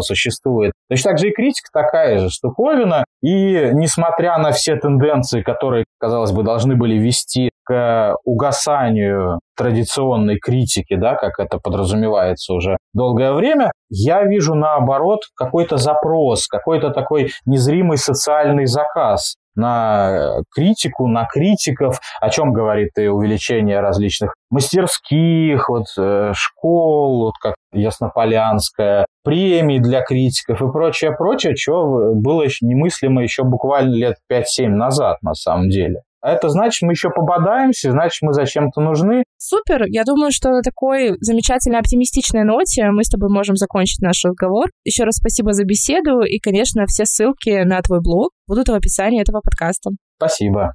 существует. 0.00 0.72
Точно 0.90 1.10
так 1.10 1.18
же 1.18 1.28
и 1.28 1.32
критика 1.32 1.68
такая 1.72 2.18
же 2.18 2.30
штуковина, 2.30 3.04
и 3.22 3.70
несмотря 3.72 4.38
на 4.38 4.50
все 4.50 4.76
тенденции, 4.76 5.42
которые, 5.42 5.84
казалось 5.98 6.32
бы, 6.32 6.42
должны 6.42 6.74
были 6.74 6.98
вести 6.98 7.50
к 7.64 8.16
угасанию 8.24 9.40
традиционной 9.56 10.38
критики, 10.38 10.96
да, 10.96 11.14
как 11.14 11.38
это 11.38 11.58
подразумевается 11.58 12.52
уже 12.54 12.76
долгое 12.92 13.32
время, 13.32 13.70
я 13.88 14.24
вижу 14.24 14.54
наоборот 14.54 15.20
какой-то 15.36 15.76
запрос, 15.76 16.46
какой-то 16.46 16.90
такой 16.90 17.30
незримый 17.46 17.98
социальный 17.98 18.66
заказ 18.66 19.36
на 19.56 20.40
критику, 20.54 21.06
на 21.06 21.26
критиков, 21.26 22.00
о 22.20 22.28
чем 22.30 22.52
говорит 22.52 22.90
и 22.98 23.06
увеличение 23.06 23.80
различных 23.80 24.34
мастерских, 24.50 25.68
вот, 25.68 25.84
э, 25.98 26.32
школ, 26.34 27.26
вот 27.26 27.34
как 27.40 27.54
Яснополянская, 27.74 29.06
премий 29.22 29.80
для 29.80 30.02
критиков 30.02 30.62
и 30.62 30.70
прочее, 30.70 31.12
прочее, 31.12 31.54
чего 31.54 32.14
было 32.14 32.42
еще 32.42 32.66
немыслимо 32.66 33.22
еще 33.22 33.44
буквально 33.44 33.94
лет 33.94 34.16
5-7 34.30 34.68
назад 34.68 35.22
на 35.22 35.34
самом 35.34 35.68
деле. 35.68 36.02
А 36.24 36.32
это 36.32 36.48
значит, 36.48 36.80
мы 36.80 36.92
еще 36.92 37.10
пободаемся, 37.10 37.90
значит, 37.90 38.22
мы 38.22 38.32
зачем-то 38.32 38.80
нужны. 38.80 39.24
Супер! 39.36 39.84
Я 39.88 40.04
думаю, 40.04 40.32
что 40.32 40.48
на 40.48 40.62
такой 40.62 41.16
замечательной 41.20 41.80
оптимистичной 41.80 42.44
ноте 42.44 42.86
мы 42.90 43.04
с 43.04 43.10
тобой 43.10 43.28
можем 43.28 43.56
закончить 43.56 44.00
наш 44.00 44.24
разговор. 44.24 44.70
Еще 44.84 45.04
раз 45.04 45.16
спасибо 45.16 45.52
за 45.52 45.64
беседу, 45.64 46.22
и, 46.22 46.38
конечно, 46.38 46.86
все 46.86 47.04
ссылки 47.04 47.64
на 47.64 47.82
твой 47.82 48.00
блог 48.00 48.30
будут 48.48 48.70
в 48.70 48.72
описании 48.72 49.20
этого 49.20 49.42
подкаста. 49.42 49.90
Спасибо. 50.16 50.72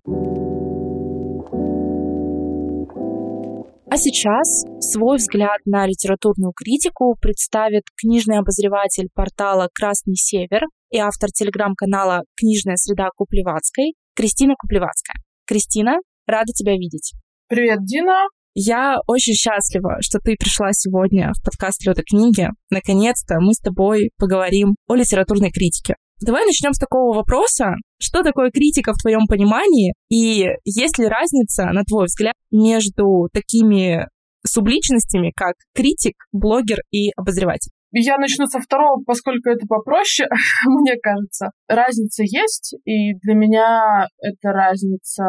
А 3.91 3.97
сейчас 3.97 4.65
свой 4.81 5.17
взгляд 5.17 5.61
на 5.65 5.87
литературную 5.87 6.53
критику 6.55 7.15
представит 7.19 7.85
книжный 7.99 8.37
обозреватель 8.37 9.09
портала 9.15 9.67
«Красный 9.73 10.13
север» 10.13 10.61
и 10.91 10.99
автор 10.99 11.31
телеграм-канала 11.31 12.21
«Книжная 12.39 12.75
среда 12.75 13.09
Куплевацкой» 13.15 13.95
Кристина 14.15 14.53
Куплевацкая. 14.59 15.15
Кристина, 15.47 15.97
рада 16.27 16.53
тебя 16.53 16.73
видеть. 16.73 17.13
Привет, 17.47 17.79
Дина. 17.83 18.27
Я 18.53 18.97
очень 19.07 19.33
счастлива, 19.33 19.97
что 20.01 20.19
ты 20.19 20.35
пришла 20.39 20.71
сегодня 20.71 21.31
в 21.33 21.43
подкаст 21.43 21.83
«Лёда 21.83 22.03
книги». 22.03 22.47
Наконец-то 22.69 23.39
мы 23.39 23.55
с 23.55 23.59
тобой 23.59 24.11
поговорим 24.19 24.75
о 24.87 24.93
литературной 24.93 25.49
критике. 25.49 25.95
Давай 26.21 26.45
начнем 26.45 26.73
с 26.73 26.77
такого 26.77 27.15
вопроса. 27.15 27.75
Что 27.97 28.23
такое 28.23 28.51
критика 28.51 28.93
в 28.93 28.97
твоем 28.97 29.25
понимании? 29.27 29.93
И 30.09 30.47
есть 30.65 30.97
ли 30.97 31.07
разница, 31.07 31.67
на 31.67 31.83
твой 31.83 32.05
взгляд, 32.05 32.33
между 32.51 33.29
такими 33.31 34.07
субличностями, 34.45 35.31
как 35.35 35.55
критик, 35.73 36.15
блогер 36.33 36.79
и 36.91 37.11
обозреватель? 37.15 37.71
Я 37.91 38.17
начну 38.17 38.45
со 38.45 38.59
второго, 38.59 39.01
поскольку 39.03 39.49
это 39.49 39.65
попроще, 39.65 40.27
мне 40.67 40.95
кажется. 41.01 41.51
Разница 41.67 42.23
есть, 42.23 42.75
и 42.85 43.13
для 43.23 43.33
меня 43.33 44.05
эта 44.21 44.51
разница 44.51 45.23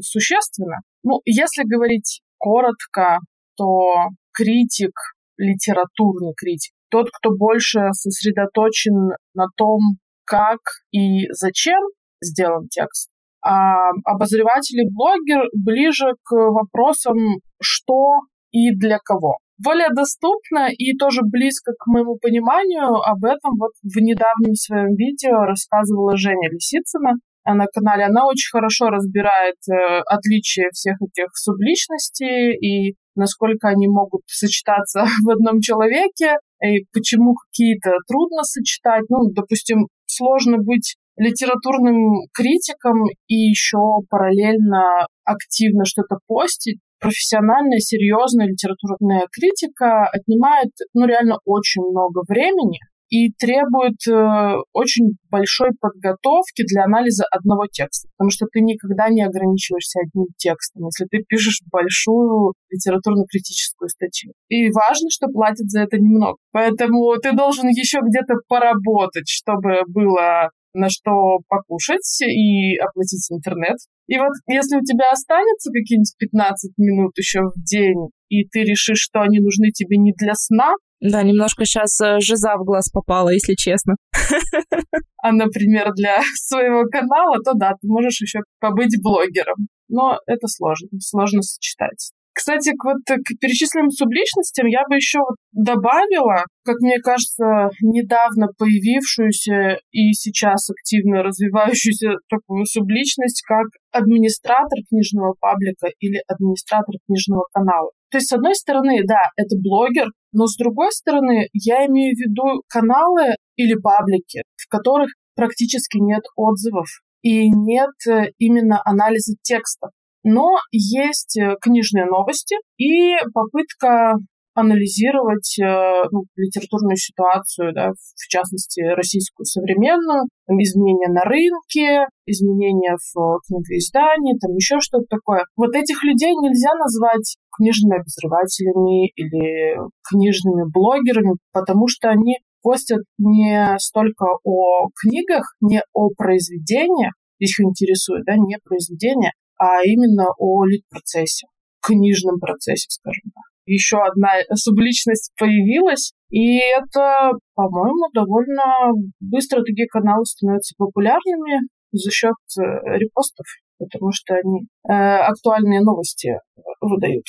существенна. 0.00 0.78
Ну, 1.04 1.20
если 1.24 1.62
говорить 1.62 2.22
коротко, 2.38 3.18
то 3.56 4.08
критик, 4.32 4.94
литературный 5.36 6.32
критик, 6.36 6.72
тот, 6.90 7.08
кто 7.12 7.30
больше 7.36 7.92
сосредоточен 7.92 9.12
на 9.34 9.46
том, 9.56 9.80
как 10.26 10.60
и 10.92 11.26
зачем 11.30 11.80
сделан 12.22 12.68
текст, 12.68 13.10
а 13.42 13.90
обозреватель 14.04 14.80
и 14.80 14.90
блогер 14.90 15.48
ближе 15.54 16.14
к 16.24 16.32
вопросам, 16.34 17.16
что 17.60 18.20
и 18.50 18.74
для 18.74 18.98
кого 18.98 19.38
более 19.58 19.88
доступно 19.94 20.68
и 20.70 20.96
тоже 20.96 21.22
близко 21.22 21.72
к 21.78 21.86
моему 21.86 22.16
пониманию. 22.16 22.88
Об 23.02 23.24
этом 23.24 23.56
вот 23.58 23.72
в 23.82 23.96
недавнем 24.00 24.54
своем 24.54 24.94
видео 24.94 25.44
рассказывала 25.44 26.16
Женя 26.16 26.50
Лисицына 26.50 27.14
на 27.44 27.66
канале. 27.66 28.04
Она 28.04 28.26
очень 28.26 28.50
хорошо 28.50 28.88
разбирает 28.88 29.56
э, 29.70 30.00
отличия 30.06 30.68
всех 30.72 30.96
этих 31.00 31.30
субличностей 31.36 32.54
и 32.54 32.96
насколько 33.14 33.68
они 33.68 33.88
могут 33.88 34.22
сочетаться 34.26 35.04
в 35.24 35.30
одном 35.30 35.60
человеке, 35.60 36.36
и 36.62 36.84
почему 36.92 37.34
какие-то 37.34 37.92
трудно 38.08 38.42
сочетать. 38.42 39.04
Ну, 39.08 39.30
допустим, 39.32 39.88
сложно 40.16 40.58
быть 40.58 40.96
литературным 41.16 42.26
критиком 42.32 43.04
и 43.26 43.34
еще 43.34 43.78
параллельно 44.10 45.06
активно 45.24 45.84
что-то 45.84 46.18
постить, 46.26 46.78
профессиональная, 47.00 47.78
серьезная 47.78 48.46
литературная 48.46 49.26
критика 49.32 50.06
отнимает, 50.12 50.72
ну, 50.94 51.06
реально 51.06 51.38
очень 51.44 51.82
много 51.82 52.22
времени 52.28 52.78
и 53.08 53.30
требует 53.32 53.96
э, 54.08 54.56
очень 54.72 55.16
большой 55.30 55.70
подготовки 55.80 56.64
для 56.66 56.84
анализа 56.84 57.24
одного 57.30 57.66
текста, 57.66 58.08
потому 58.16 58.30
что 58.30 58.46
ты 58.52 58.60
никогда 58.60 59.08
не 59.08 59.22
ограничиваешься 59.22 60.00
одним 60.00 60.26
текстом, 60.36 60.86
если 60.86 61.06
ты 61.06 61.24
пишешь 61.26 61.62
большую 61.70 62.54
литературно-критическую 62.70 63.88
статью. 63.88 64.32
И 64.48 64.70
важно, 64.70 65.08
что 65.10 65.28
платят 65.28 65.70
за 65.70 65.82
это 65.82 65.98
немного. 65.98 66.36
Поэтому 66.52 67.16
ты 67.16 67.32
должен 67.32 67.68
еще 67.68 68.00
где-то 68.02 68.34
поработать, 68.48 69.28
чтобы 69.28 69.82
было 69.86 70.50
на 70.76 70.90
что 70.90 71.38
покушать 71.48 72.20
и 72.22 72.76
оплатить 72.76 73.26
интернет. 73.32 73.76
И 74.06 74.18
вот 74.18 74.32
если 74.46 74.76
у 74.76 74.84
тебя 74.84 75.10
останется 75.10 75.70
какие-нибудь 75.72 76.14
15 76.18 76.72
минут 76.76 77.12
еще 77.16 77.40
в 77.42 77.54
день, 77.64 78.10
и 78.28 78.44
ты 78.44 78.62
решишь, 78.62 79.00
что 79.00 79.22
они 79.22 79.40
нужны 79.40 79.70
тебе 79.70 79.96
не 79.96 80.12
для 80.12 80.34
сна, 80.34 80.72
да, 81.00 81.22
немножко 81.22 81.64
сейчас 81.64 82.00
э, 82.00 82.20
жиза 82.20 82.56
в 82.56 82.64
глаз 82.64 82.90
попала, 82.90 83.30
если 83.30 83.54
честно. 83.54 83.94
А, 85.22 85.32
например, 85.32 85.92
для 85.96 86.20
своего 86.36 86.84
канала, 86.84 87.38
то 87.44 87.54
да, 87.54 87.72
ты 87.72 87.88
можешь 87.88 88.20
еще 88.20 88.40
побыть 88.60 88.96
блогером. 89.02 89.66
Но 89.88 90.20
это 90.26 90.46
сложно, 90.46 90.88
сложно 91.00 91.42
сочетать. 91.42 92.12
Кстати, 92.36 92.72
вот, 92.84 93.00
к 93.08 93.28
перечисленным 93.40 93.88
субличностям 93.88 94.66
я 94.66 94.82
бы 94.90 94.96
еще 94.96 95.20
добавила, 95.52 96.44
как 96.66 96.76
мне 96.80 96.98
кажется, 97.00 97.70
недавно 97.80 98.48
появившуюся 98.58 99.80
и 99.90 100.12
сейчас 100.12 100.68
активно 100.68 101.22
развивающуюся 101.22 102.20
такую 102.28 102.66
субличность, 102.66 103.42
как 103.48 103.64
администратор 103.90 104.84
книжного 104.90 105.34
паблика 105.40 105.88
или 105.98 106.20
администратор 106.28 106.96
книжного 107.06 107.46
канала. 107.54 107.90
То 108.10 108.18
есть, 108.18 108.28
с 108.28 108.34
одной 108.34 108.54
стороны, 108.54 109.00
да, 109.08 109.22
это 109.38 109.56
блогер, 109.56 110.08
но 110.32 110.46
с 110.46 110.56
другой 110.58 110.92
стороны, 110.92 111.48
я 111.54 111.86
имею 111.86 112.14
в 112.14 112.20
виду 112.20 112.60
каналы 112.68 113.36
или 113.56 113.80
паблики, 113.80 114.42
в 114.56 114.68
которых 114.68 115.08
практически 115.34 115.96
нет 115.96 116.24
отзывов 116.36 116.86
и 117.22 117.48
нет 117.48 117.96
э, 118.06 118.30
именно 118.38 118.82
анализа 118.84 119.36
текста. 119.40 119.88
Но 120.28 120.56
есть 120.72 121.38
э, 121.38 121.54
книжные 121.60 122.04
новости 122.04 122.56
и 122.78 123.14
попытка 123.32 124.14
анализировать 124.54 125.56
э, 125.62 126.02
ну, 126.10 126.24
литературную 126.34 126.96
ситуацию, 126.96 127.72
да, 127.72 127.92
в 127.92 128.28
частности, 128.28 128.80
российскую 128.80 129.46
современную, 129.46 130.26
там, 130.48 130.56
изменения 130.58 131.12
на 131.14 131.22
рынке, 131.22 132.08
изменения 132.26 132.96
в 133.14 133.38
книгоиздании, 133.46 134.36
там 134.40 134.52
еще 134.56 134.80
что-то 134.80 135.04
такое. 135.08 135.44
Вот 135.54 135.76
этих 135.76 136.02
людей 136.02 136.34
нельзя 136.34 136.74
назвать 136.74 137.36
книжными 137.56 138.00
обозревателями 138.00 139.12
или 139.14 139.78
книжными 140.10 140.68
блогерами, 140.68 141.36
потому 141.52 141.86
что 141.86 142.08
они 142.08 142.38
постят 142.62 143.02
не 143.18 143.76
столько 143.78 144.26
о 144.42 144.88
книгах, 145.00 145.54
не 145.60 145.82
о 145.94 146.08
произведениях, 146.16 147.12
их 147.38 147.60
интересует, 147.60 148.24
да, 148.26 148.34
не 148.34 148.58
произведение, 148.64 149.30
а 149.58 149.82
именно 149.84 150.26
о 150.38 150.64
лид-процессе, 150.64 151.46
книжном 151.80 152.38
процессе, 152.38 152.88
скажем 152.90 153.30
так 153.34 153.44
еще 153.66 153.98
одна 153.98 154.30
субличность 154.54 155.32
появилась. 155.38 156.12
И 156.30 156.58
это, 156.58 157.32
по-моему, 157.54 158.08
довольно 158.14 158.92
быстро 159.20 159.62
такие 159.62 159.86
каналы 159.88 160.24
становятся 160.24 160.74
популярными 160.78 161.68
за 161.92 162.10
счет 162.10 162.34
э, 162.58 162.62
репостов, 162.98 163.46
потому 163.78 164.10
что 164.12 164.34
они 164.34 164.66
э, 164.88 164.92
актуальные 164.92 165.80
новости 165.82 166.32
выдают. 166.80 167.24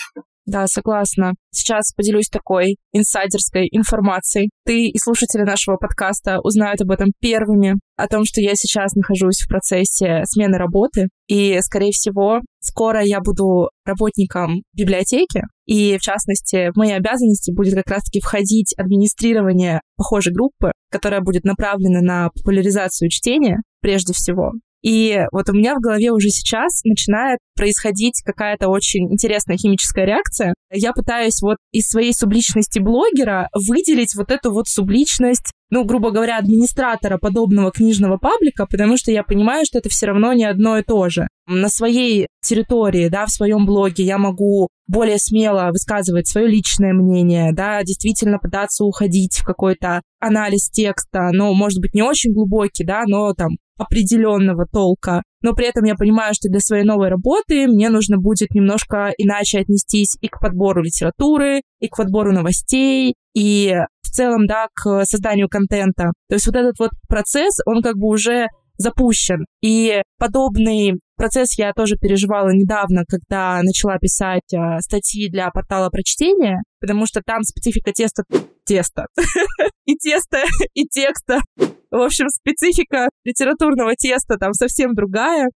Да, 0.48 0.66
согласна. 0.66 1.34
Сейчас 1.52 1.92
поделюсь 1.92 2.30
такой 2.30 2.78
инсайдерской 2.94 3.68
информацией. 3.70 4.50
Ты 4.66 4.88
и 4.88 4.98
слушатели 4.98 5.42
нашего 5.42 5.76
подкаста 5.76 6.40
узнают 6.42 6.80
об 6.80 6.92
этом 6.92 7.12
первыми, 7.20 7.76
о 7.98 8.08
том, 8.08 8.24
что 8.24 8.40
я 8.40 8.56
сейчас 8.56 8.94
нахожусь 8.94 9.42
в 9.42 9.50
процессе 9.50 10.22
смены 10.24 10.58
работы. 10.58 11.10
И, 11.28 11.60
скорее 11.60 11.92
всего, 11.92 12.40
скоро 12.62 13.04
я 13.04 13.20
буду 13.20 13.70
работником 13.86 14.62
библиотеки. 14.74 15.42
И, 15.66 15.98
в 15.98 16.02
частности, 16.02 16.72
в 16.72 16.78
мои 16.78 16.92
обязанности 16.92 17.52
будет 17.52 17.76
как 17.76 17.90
раз-таки 17.90 18.22
входить 18.22 18.74
администрирование 18.78 19.82
похожей 19.98 20.34
группы, 20.34 20.72
которая 20.90 21.20
будет 21.20 21.44
направлена 21.44 22.00
на 22.00 22.30
популяризацию 22.30 23.10
чтения 23.10 23.58
прежде 23.82 24.14
всего. 24.14 24.54
И 24.88 25.19
вот 25.34 25.50
у 25.50 25.54
меня 25.54 25.76
в 25.76 25.82
голове 25.82 26.12
уже 26.13 26.30
сейчас 26.30 26.82
начинает 26.86 27.39
происходить 27.58 28.21
какая-то 28.23 28.69
очень 28.69 29.12
интересная 29.12 29.58
химическая 29.58 30.06
реакция. 30.06 30.54
Я 30.71 30.93
пытаюсь 30.93 31.41
вот 31.41 31.58
из 31.73 31.89
своей 31.89 32.13
субличности 32.13 32.80
блогера 32.80 33.50
выделить 33.54 34.15
вот 34.15 34.32
эту 34.32 34.54
вот 34.54 34.69
субличность 34.69 35.52
ну, 35.70 35.84
грубо 35.84 36.12
говоря, 36.12 36.38
администратора 36.38 37.18
подобного 37.18 37.72
книжного 37.72 38.18
паблика, 38.18 38.66
потому 38.66 38.98
что 38.98 39.12
я 39.12 39.24
понимаю, 39.24 39.66
что 39.66 39.80
это 39.80 39.90
все 39.90 40.08
равно 40.08 40.34
не 40.34 40.46
одно 40.46 40.78
и 40.78 40.84
то 40.84 41.10
же. 41.10 41.28
На 41.48 41.70
своей 41.70 42.28
территории, 42.42 43.10
да, 43.10 43.26
в 43.26 43.32
своем 43.32 43.66
блоге 43.66 44.04
я 44.04 44.18
могу 44.18 44.70
более 44.88 45.18
смело 45.18 45.70
высказывать 45.72 46.28
свое 46.28 46.48
личное 46.48 46.94
мнение, 46.94 47.52
да, 47.54 47.84
действительно 47.84 48.40
пытаться 48.40 48.86
уходить 48.86 49.40
в 49.40 49.46
какой-то 49.46 50.02
анализ 50.20 50.70
текста, 50.70 51.32
но, 51.34 51.54
может 51.54 51.80
быть, 51.80 51.94
не 51.94 52.02
очень 52.02 52.34
глубокий, 52.34 52.86
да, 52.86 53.04
но 53.06 53.34
там 53.34 53.58
определенного 53.78 54.66
толка. 54.66 55.24
Но 55.42 55.54
при 55.54 55.68
этом 55.68 55.84
я 55.84 55.96
понимаю, 55.96 56.34
что 56.34 56.50
для 56.50 56.60
своей 56.60 56.84
новой 56.84 57.10
работы 57.10 57.68
мне 57.68 57.90
нужно 57.90 58.18
будет 58.18 58.52
немножко 58.52 59.14
иначе 59.18 59.60
отнестись 59.60 60.18
и 60.20 60.28
к 60.28 60.40
подбору 60.40 60.82
литературы, 60.82 61.62
и 61.80 61.88
к 61.88 61.96
подбору 61.96 62.32
новостей, 62.32 63.14
и 63.36 63.76
целом, 64.18 64.48
да, 64.48 64.68
к 64.74 65.06
созданию 65.06 65.48
контента. 65.48 66.12
То 66.30 66.36
есть 66.36 66.48
вот 66.48 66.56
этот 66.56 66.80
вот 66.80 66.92
процесс, 67.08 67.60
он 67.66 67.82
как 67.82 67.96
бы 67.96 68.08
уже 68.08 68.48
запущен. 68.78 69.46
И 69.62 70.02
подобный 70.20 71.00
процесс 71.16 71.58
я 71.58 71.74
тоже 71.74 71.96
переживала 71.96 72.50
недавно, 72.50 73.04
когда 73.08 73.62
начала 73.64 73.98
писать 73.98 74.54
э, 74.54 74.80
статьи 74.82 75.30
для 75.30 75.50
портала 75.50 75.90
прочтения, 75.90 76.62
потому 76.80 77.06
что 77.08 77.22
там 77.26 77.42
специфика 77.44 77.92
теста 77.92 78.24
теста. 78.66 79.08
и 79.86 79.96
теста, 79.96 80.44
и 80.74 80.86
текста. 80.86 81.42
В 81.90 82.02
общем, 82.02 82.28
специфика 82.30 83.10
литературного 83.24 83.96
теста 83.96 84.38
там 84.38 84.54
совсем 84.54 84.94
другая. 84.94 85.50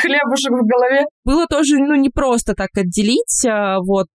Хлебушек 0.00 0.50
в 0.50 0.66
голове. 0.66 1.04
Было 1.24 1.46
тоже, 1.46 1.76
ну, 1.76 1.94
не 1.94 2.08
просто 2.08 2.54
так 2.54 2.70
отделить, 2.74 3.44
а, 3.46 3.78
вот, 3.80 4.08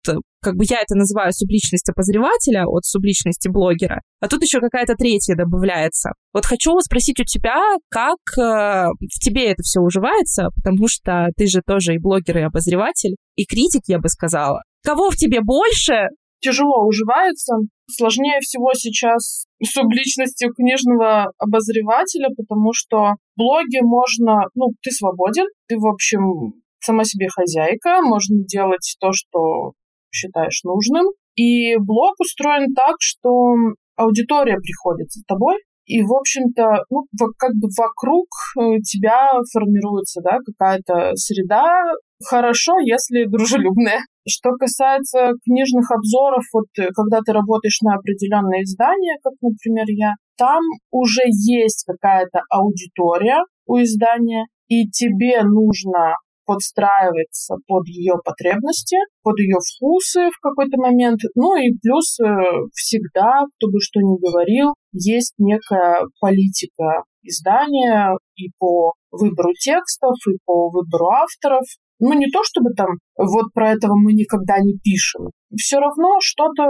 как 0.40 0.56
бы 0.56 0.64
я 0.68 0.80
это 0.80 0.94
называю 0.94 1.32
субличность 1.32 1.88
обозревателя 1.88 2.66
от 2.66 2.84
субличности 2.84 3.48
блогера, 3.48 4.02
а 4.20 4.28
тут 4.28 4.42
еще 4.42 4.60
какая-то 4.60 4.94
третья 4.94 5.34
добавляется. 5.34 6.12
Вот 6.32 6.46
хочу 6.46 6.78
спросить 6.80 7.20
у 7.20 7.24
тебя, 7.24 7.60
как 7.88 8.18
э, 8.38 8.88
в 8.88 9.18
тебе 9.20 9.46
это 9.46 9.62
все 9.62 9.80
уживается, 9.80 10.48
потому 10.54 10.88
что 10.88 11.28
ты 11.36 11.46
же 11.46 11.60
тоже 11.66 11.94
и 11.94 11.98
блогер, 11.98 12.38
и 12.38 12.42
обозреватель, 12.42 13.16
и 13.36 13.44
критик, 13.44 13.82
я 13.86 13.98
бы 13.98 14.08
сказала. 14.08 14.62
Кого 14.84 15.10
в 15.10 15.16
тебе 15.16 15.40
больше, 15.40 16.08
тяжело 16.40 16.86
уживается. 16.86 17.54
Сложнее 17.90 18.40
всего 18.40 18.72
сейчас 18.74 19.46
субличностью 19.62 20.52
книжного 20.54 21.32
обозревателя, 21.38 22.28
потому 22.36 22.72
что 22.72 22.96
в 22.96 23.38
блоге 23.38 23.82
можно, 23.82 24.44
ну, 24.54 24.68
ты 24.82 24.90
свободен, 24.90 25.46
ты, 25.68 25.76
в 25.76 25.86
общем, 25.86 26.60
сама 26.80 27.04
себе 27.04 27.28
хозяйка, 27.28 28.00
можно 28.02 28.42
делать 28.44 28.96
то, 29.00 29.12
что 29.12 29.72
считаешь 30.12 30.62
нужным. 30.64 31.06
И 31.36 31.76
блог 31.76 32.14
устроен 32.20 32.74
так, 32.74 32.96
что 33.00 33.54
аудитория 33.96 34.56
приходит 34.56 35.10
за 35.10 35.22
тобой, 35.26 35.56
и, 35.90 36.02
в 36.02 36.12
общем-то, 36.12 36.84
ну, 36.88 37.06
как 37.36 37.50
бы 37.56 37.66
вокруг 37.76 38.28
э, 38.56 38.78
тебя 38.78 39.26
формируется, 39.52 40.20
да, 40.22 40.38
какая-то 40.38 41.16
среда, 41.16 41.66
хорошо, 42.24 42.78
если 42.78 43.24
дружелюбная. 43.24 43.98
Что 44.28 44.50
касается 44.52 45.32
книжных 45.44 45.90
обзоров, 45.90 46.44
вот 46.52 46.66
э, 46.78 46.88
когда 46.94 47.18
ты 47.26 47.32
работаешь 47.32 47.80
на 47.82 47.94
определенное 47.94 48.62
издание, 48.62 49.16
как, 49.24 49.32
например, 49.42 49.86
я, 49.88 50.14
там 50.38 50.62
уже 50.92 51.22
есть 51.26 51.84
какая-то 51.84 52.42
аудитория 52.50 53.42
у 53.66 53.82
издания, 53.82 54.46
и 54.68 54.88
тебе 54.88 55.42
нужно 55.42 56.14
подстраиваться 56.50 57.54
под 57.68 57.86
ее 57.86 58.14
потребности, 58.24 58.96
под 59.22 59.38
ее 59.38 59.58
вкусы 59.62 60.30
в 60.30 60.40
какой-то 60.42 60.78
момент. 60.78 61.20
Ну 61.36 61.54
и 61.54 61.70
плюс 61.80 62.18
э, 62.18 62.26
всегда, 62.74 63.44
кто 63.54 63.70
бы 63.70 63.78
что 63.78 64.00
ни 64.00 64.18
говорил, 64.18 64.74
есть 64.92 65.34
некая 65.38 66.02
политика 66.20 67.04
издания 67.22 68.16
и 68.34 68.50
по 68.58 68.94
выбору 69.12 69.52
текстов, 69.60 70.16
и 70.26 70.38
по 70.44 70.70
выбору 70.70 71.06
авторов. 71.22 71.62
Ну, 72.00 72.14
не 72.14 72.26
то 72.32 72.42
чтобы 72.42 72.70
там 72.74 72.96
вот 73.16 73.52
про 73.54 73.70
этого 73.70 73.94
мы 73.94 74.12
никогда 74.12 74.58
не 74.58 74.74
пишем. 74.82 75.30
Все 75.54 75.78
равно 75.78 76.16
что-то 76.20 76.64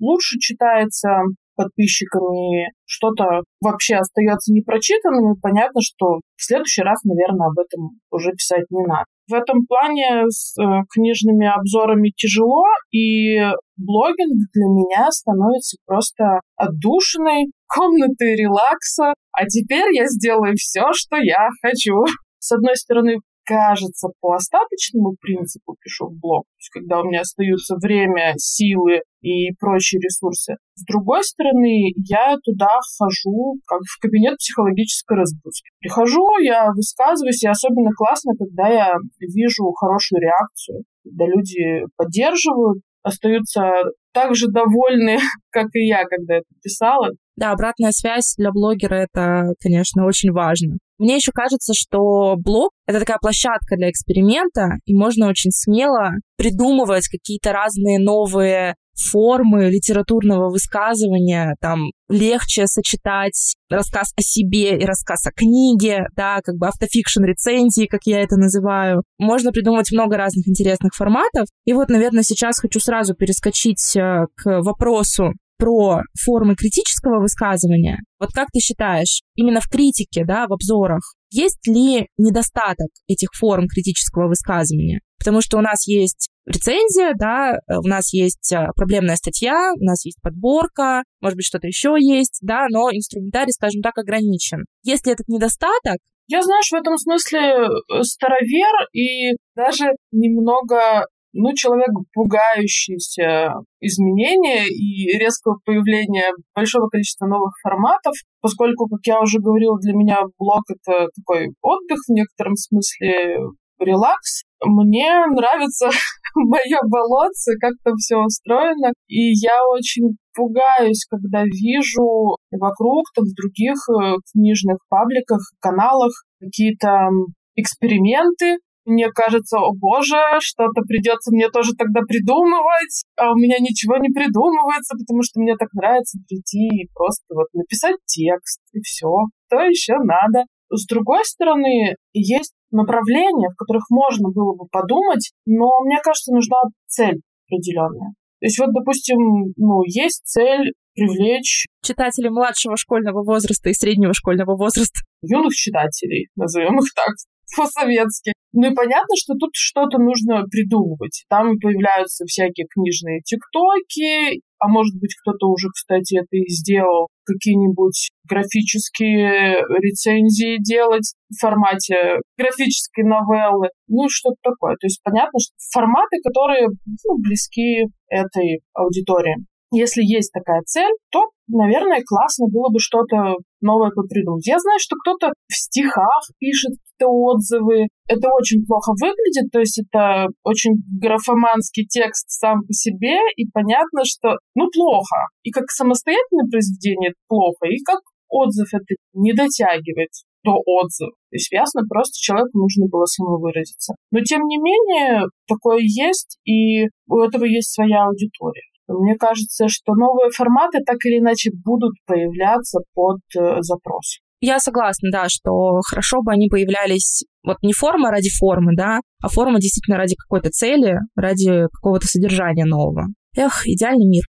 лучше 0.00 0.38
читается 0.38 1.10
подписчиками, 1.56 2.72
что-то 2.84 3.42
вообще 3.60 3.96
остается 3.96 4.52
непрочитанным, 4.52 5.32
и 5.32 5.40
понятно, 5.40 5.80
что 5.82 6.20
в 6.36 6.42
следующий 6.42 6.82
раз, 6.82 7.02
наверное, 7.04 7.48
об 7.48 7.58
этом 7.58 8.00
уже 8.10 8.32
писать 8.32 8.64
не 8.70 8.84
надо. 8.86 9.04
В 9.28 9.34
этом 9.34 9.64
плане 9.66 10.28
с 10.28 10.58
э, 10.58 10.64
книжными 10.92 11.46
обзорами 11.46 12.12
тяжело, 12.16 12.64
и 12.90 13.38
блогинг 13.76 14.50
для 14.52 14.66
меня 14.66 15.10
становится 15.10 15.76
просто 15.86 16.40
отдушиной, 16.56 17.46
комнатой 17.66 18.34
релакса, 18.36 19.14
а 19.32 19.46
теперь 19.46 19.94
я 19.94 20.06
сделаю 20.06 20.54
все, 20.56 20.92
что 20.92 21.16
я 21.16 21.48
хочу. 21.62 22.04
С 22.38 22.52
одной 22.52 22.76
стороны, 22.76 23.18
кажется, 23.44 24.08
по 24.20 24.34
остаточному 24.34 25.16
принципу 25.20 25.76
пишу 25.80 26.08
в 26.08 26.18
блог, 26.18 26.44
то 26.44 26.58
есть 26.58 26.70
когда 26.70 27.00
у 27.00 27.04
меня 27.04 27.20
остаются 27.20 27.76
время, 27.76 28.34
силы 28.36 29.02
и 29.20 29.52
прочие 29.58 30.00
ресурсы. 30.00 30.56
С 30.74 30.84
другой 30.84 31.22
стороны, 31.24 31.92
я 31.96 32.36
туда 32.42 32.68
хожу 32.98 33.56
как 33.66 33.80
в 33.82 34.00
кабинет 34.00 34.38
психологической 34.38 35.16
разгрузки. 35.16 35.70
Прихожу, 35.80 36.26
я 36.42 36.70
высказываюсь, 36.74 37.42
и 37.42 37.48
особенно 37.48 37.90
классно, 37.96 38.32
когда 38.38 38.68
я 38.68 38.94
вижу 39.20 39.70
хорошую 39.72 40.22
реакцию, 40.22 40.84
когда 41.04 41.26
люди 41.26 41.84
поддерживают, 41.96 42.82
остаются 43.02 43.72
так 44.12 44.34
же 44.34 44.48
довольны, 44.48 45.18
как 45.50 45.66
и 45.74 45.86
я, 45.86 46.04
когда 46.04 46.36
это 46.36 46.46
писала. 46.62 47.10
Да, 47.36 47.52
обратная 47.52 47.92
связь 47.92 48.34
для 48.36 48.50
блогера— 48.52 48.94
это, 49.12 49.54
конечно, 49.60 50.04
очень 50.04 50.32
важно. 50.32 50.76
Мне 51.02 51.16
еще 51.16 51.32
кажется, 51.32 51.72
что 51.74 52.36
блог— 52.36 52.70
это 52.86 53.00
такая 53.00 53.18
площадка 53.20 53.74
для 53.76 53.90
эксперимента, 53.90 54.76
и 54.84 54.94
можно 54.94 55.28
очень 55.28 55.50
смело 55.50 56.12
придумывать 56.36 57.08
какие-то 57.08 57.50
разные 57.52 57.98
новые 57.98 58.76
формы 58.94 59.68
литературного 59.68 60.48
высказывания, 60.48 61.56
там 61.60 61.90
легче 62.08 62.68
сочетать 62.68 63.56
рассказ 63.68 64.12
о 64.16 64.22
себе 64.22 64.78
и 64.78 64.84
рассказ 64.84 65.26
о 65.26 65.32
книге, 65.32 66.06
да, 66.14 66.40
как 66.40 66.54
бы 66.54 66.68
автофикшн 66.68 67.24
рецензии, 67.24 67.86
как 67.86 68.02
я 68.04 68.20
это 68.20 68.36
называю. 68.36 69.02
Можно 69.18 69.50
придумать 69.50 69.90
много 69.90 70.16
разных 70.16 70.46
интересных 70.46 70.92
форматов. 70.94 71.48
И 71.64 71.72
вот, 71.72 71.88
наверное, 71.88 72.22
сейчас 72.22 72.60
хочу 72.60 72.78
сразу 72.78 73.14
перескочить 73.14 73.96
э, 73.96 74.26
к 74.36 74.60
вопросу 74.62 75.32
про 75.62 76.02
формы 76.20 76.56
критического 76.56 77.20
высказывания. 77.20 78.00
Вот 78.18 78.30
как 78.34 78.48
ты 78.52 78.58
считаешь, 78.58 79.22
именно 79.36 79.60
в 79.60 79.68
критике, 79.68 80.24
да, 80.24 80.48
в 80.48 80.52
обзорах, 80.52 81.14
есть 81.30 81.64
ли 81.68 82.08
недостаток 82.18 82.88
этих 83.06 83.28
форм 83.32 83.68
критического 83.68 84.26
высказывания? 84.26 85.02
Потому 85.20 85.40
что 85.40 85.58
у 85.58 85.60
нас 85.60 85.86
есть 85.86 86.30
рецензия, 86.46 87.12
да, 87.16 87.58
у 87.68 87.86
нас 87.86 88.12
есть 88.12 88.52
э, 88.52 88.66
проблемная 88.74 89.14
статья, 89.14 89.72
у 89.78 89.84
нас 89.84 90.04
есть 90.04 90.18
подборка, 90.20 91.04
может 91.20 91.36
быть, 91.36 91.46
что-то 91.46 91.68
еще 91.68 91.94
есть, 91.96 92.40
да, 92.42 92.66
но 92.68 92.90
инструментарий, 92.90 93.52
скажем 93.52 93.82
так, 93.82 93.96
ограничен. 93.98 94.64
Если 94.82 95.12
этот 95.12 95.28
недостаток, 95.28 95.98
я, 96.26 96.42
знаешь, 96.42 96.70
в 96.70 96.74
этом 96.74 96.98
смысле 96.98 97.38
э, 97.38 98.02
старовер 98.02 98.88
и 98.92 99.36
даже 99.54 99.84
немного 100.10 101.06
ну, 101.32 101.54
человек, 101.54 101.88
пугающийся 102.12 103.54
изменения 103.80 104.66
и 104.66 105.18
резкого 105.18 105.58
появления 105.64 106.30
большого 106.54 106.88
количества 106.88 107.26
новых 107.26 107.52
форматов, 107.62 108.14
поскольку, 108.40 108.86
как 108.88 109.00
я 109.04 109.20
уже 109.20 109.38
говорила, 109.38 109.78
для 109.78 109.94
меня 109.94 110.20
блог— 110.38 110.62
это 110.68 111.08
такой 111.16 111.48
отдых 111.62 111.98
в 112.06 112.12
некотором 112.12 112.56
смысле, 112.56 113.38
релакс. 113.84 114.42
Мне 114.64 115.10
нравится 115.26 115.90
мое 116.34 116.78
болотце, 116.88 117.54
как 117.60 117.72
там 117.84 117.96
все 117.96 118.16
устроено, 118.18 118.92
и 119.08 119.32
я 119.32 119.66
очень 119.68 120.16
пугаюсь, 120.34 121.04
когда 121.10 121.42
вижу 121.44 122.36
вокруг, 122.50 123.04
там, 123.14 123.24
в 123.24 123.34
других 123.34 123.76
э, 123.90 124.16
книжных 124.32 124.78
пабликах, 124.88 125.40
каналах 125.60 126.12
какие-то 126.40 127.08
эксперименты, 127.56 128.56
мне 128.84 129.10
кажется, 129.10 129.58
о 129.58 129.72
боже, 129.74 130.18
что-то 130.40 130.82
придется 130.82 131.32
мне 131.32 131.48
тоже 131.48 131.72
тогда 131.76 132.00
придумывать, 132.06 133.04
а 133.16 133.32
у 133.32 133.36
меня 133.36 133.58
ничего 133.58 133.96
не 133.98 134.08
придумывается, 134.08 134.96
потому 134.96 135.22
что 135.22 135.40
мне 135.40 135.56
так 135.56 135.72
нравится 135.72 136.18
прийти 136.28 136.68
и 136.68 136.88
просто 136.94 137.24
вот 137.30 137.46
написать 137.52 137.96
текст, 138.06 138.60
и 138.72 138.80
все. 138.80 139.08
Что 139.46 139.60
еще 139.62 139.94
надо? 140.02 140.46
С 140.70 140.86
другой 140.86 141.24
стороны, 141.24 141.96
есть 142.12 142.54
направления, 142.70 143.50
в 143.50 143.56
которых 143.56 143.84
можно 143.90 144.30
было 144.30 144.54
бы 144.54 144.66
подумать, 144.70 145.32
но 145.46 145.68
мне 145.84 145.98
кажется, 146.02 146.32
нужна 146.32 146.56
цель 146.86 147.20
определенная. 147.46 148.14
То 148.40 148.46
есть 148.46 148.58
вот, 148.58 148.72
допустим, 148.72 149.52
ну, 149.56 149.82
есть 149.84 150.22
цель 150.24 150.72
привлечь 150.94 151.66
читателей 151.82 152.30
младшего 152.30 152.76
школьного 152.76 153.22
возраста 153.22 153.70
и 153.70 153.74
среднего 153.74 154.14
школьного 154.14 154.56
возраста. 154.56 155.00
Юных 155.22 155.54
читателей, 155.54 156.28
назовем 156.36 156.78
их 156.78 156.92
так, 156.94 157.14
по-советски. 157.56 158.32
Ну 158.52 158.70
и 158.70 158.74
понятно, 158.74 159.14
что 159.16 159.34
тут 159.34 159.50
что-то 159.54 159.98
нужно 159.98 160.44
придумывать. 160.50 161.24
Там 161.28 161.58
появляются 161.58 162.24
всякие 162.26 162.66
книжные 162.68 163.20
тиктоки, 163.22 164.42
а 164.58 164.68
может 164.68 164.94
быть 165.00 165.16
кто-то 165.16 165.46
уже, 165.48 165.68
кстати, 165.72 166.18
это 166.20 166.36
и 166.36 166.46
сделал, 166.48 167.08
какие-нибудь 167.24 168.10
графические 168.28 169.56
рецензии 169.80 170.62
делать 170.62 171.14
в 171.30 171.40
формате 171.40 172.20
графической 172.36 173.04
новеллы, 173.04 173.68
ну 173.88 174.08
что-то 174.08 174.36
такое. 174.42 174.76
То 174.76 174.86
есть 174.86 175.00
понятно, 175.02 175.38
что 175.40 175.54
форматы, 175.72 176.18
которые 176.22 176.68
ну, 176.68 177.18
близки 177.22 177.88
этой 178.08 178.60
аудитории. 178.74 179.36
Если 179.72 180.02
есть 180.04 180.30
такая 180.32 180.60
цель, 180.66 180.92
то, 181.10 181.30
наверное, 181.48 182.02
классно 182.06 182.46
было 182.46 182.68
бы 182.68 182.78
что-то 182.78 183.36
новое 183.62 183.90
попридумать. 183.90 184.46
Я 184.46 184.58
знаю, 184.58 184.78
что 184.80 184.96
кто-то 184.96 185.32
в 185.48 185.54
стихах 185.54 186.22
пишет 186.38 186.72
какие-то 187.02 187.10
отзывы. 187.10 187.88
Это 188.08 188.28
очень 188.38 188.64
плохо 188.66 188.92
выглядит, 189.00 189.50
то 189.50 189.60
есть 189.60 189.80
это 189.80 190.26
очень 190.44 190.74
графоманский 191.00 191.86
текст 191.86 192.28
сам 192.28 192.60
по 192.66 192.72
себе, 192.72 193.16
и 193.36 193.46
понятно, 193.52 194.04
что, 194.04 194.36
ну, 194.54 194.68
плохо. 194.72 195.28
И 195.42 195.50
как 195.50 195.70
самостоятельное 195.70 196.48
произведение 196.50 197.10
это 197.10 197.20
плохо, 197.28 197.66
и 197.66 197.82
как 197.84 198.00
отзыв 198.28 198.68
это 198.72 198.94
не 199.14 199.32
дотягивает 199.32 200.10
до 200.44 200.58
отзыва. 200.64 201.12
То 201.30 201.36
есть 201.36 201.52
ясно, 201.52 201.82
просто 201.88 202.14
человеку 202.18 202.58
нужно 202.58 202.86
было 202.90 203.04
самовыразиться. 203.04 203.94
Но 204.10 204.20
тем 204.20 204.42
не 204.46 204.58
менее, 204.58 205.22
такое 205.46 205.78
есть, 205.80 206.38
и 206.44 206.88
у 207.08 207.20
этого 207.20 207.44
есть 207.44 207.72
своя 207.72 208.04
аудитория. 208.06 208.71
Мне 208.88 209.16
кажется, 209.16 209.68
что 209.68 209.94
новые 209.94 210.30
форматы 210.30 210.78
так 210.84 210.96
или 211.04 211.18
иначе 211.18 211.50
будут 211.64 211.94
появляться 212.06 212.80
под 212.94 213.20
э, 213.36 213.60
запрос. 213.60 214.18
Я 214.40 214.58
согласна, 214.58 215.10
да, 215.12 215.28
что 215.28 215.80
хорошо 215.88 216.20
бы 216.22 216.32
они 216.32 216.48
появлялись 216.48 217.24
вот 217.44 217.58
не 217.62 217.72
форма 217.72 218.10
ради 218.10 218.28
формы, 218.28 218.74
да, 218.76 219.00
а 219.22 219.28
форма 219.28 219.60
действительно 219.60 219.96
ради 219.96 220.16
какой-то 220.16 220.50
цели, 220.50 220.96
ради 221.14 221.68
какого-то 221.72 222.06
содержания 222.06 222.64
нового. 222.64 223.06
Эх, 223.36 223.66
идеальный 223.66 224.08
мир. 224.08 224.24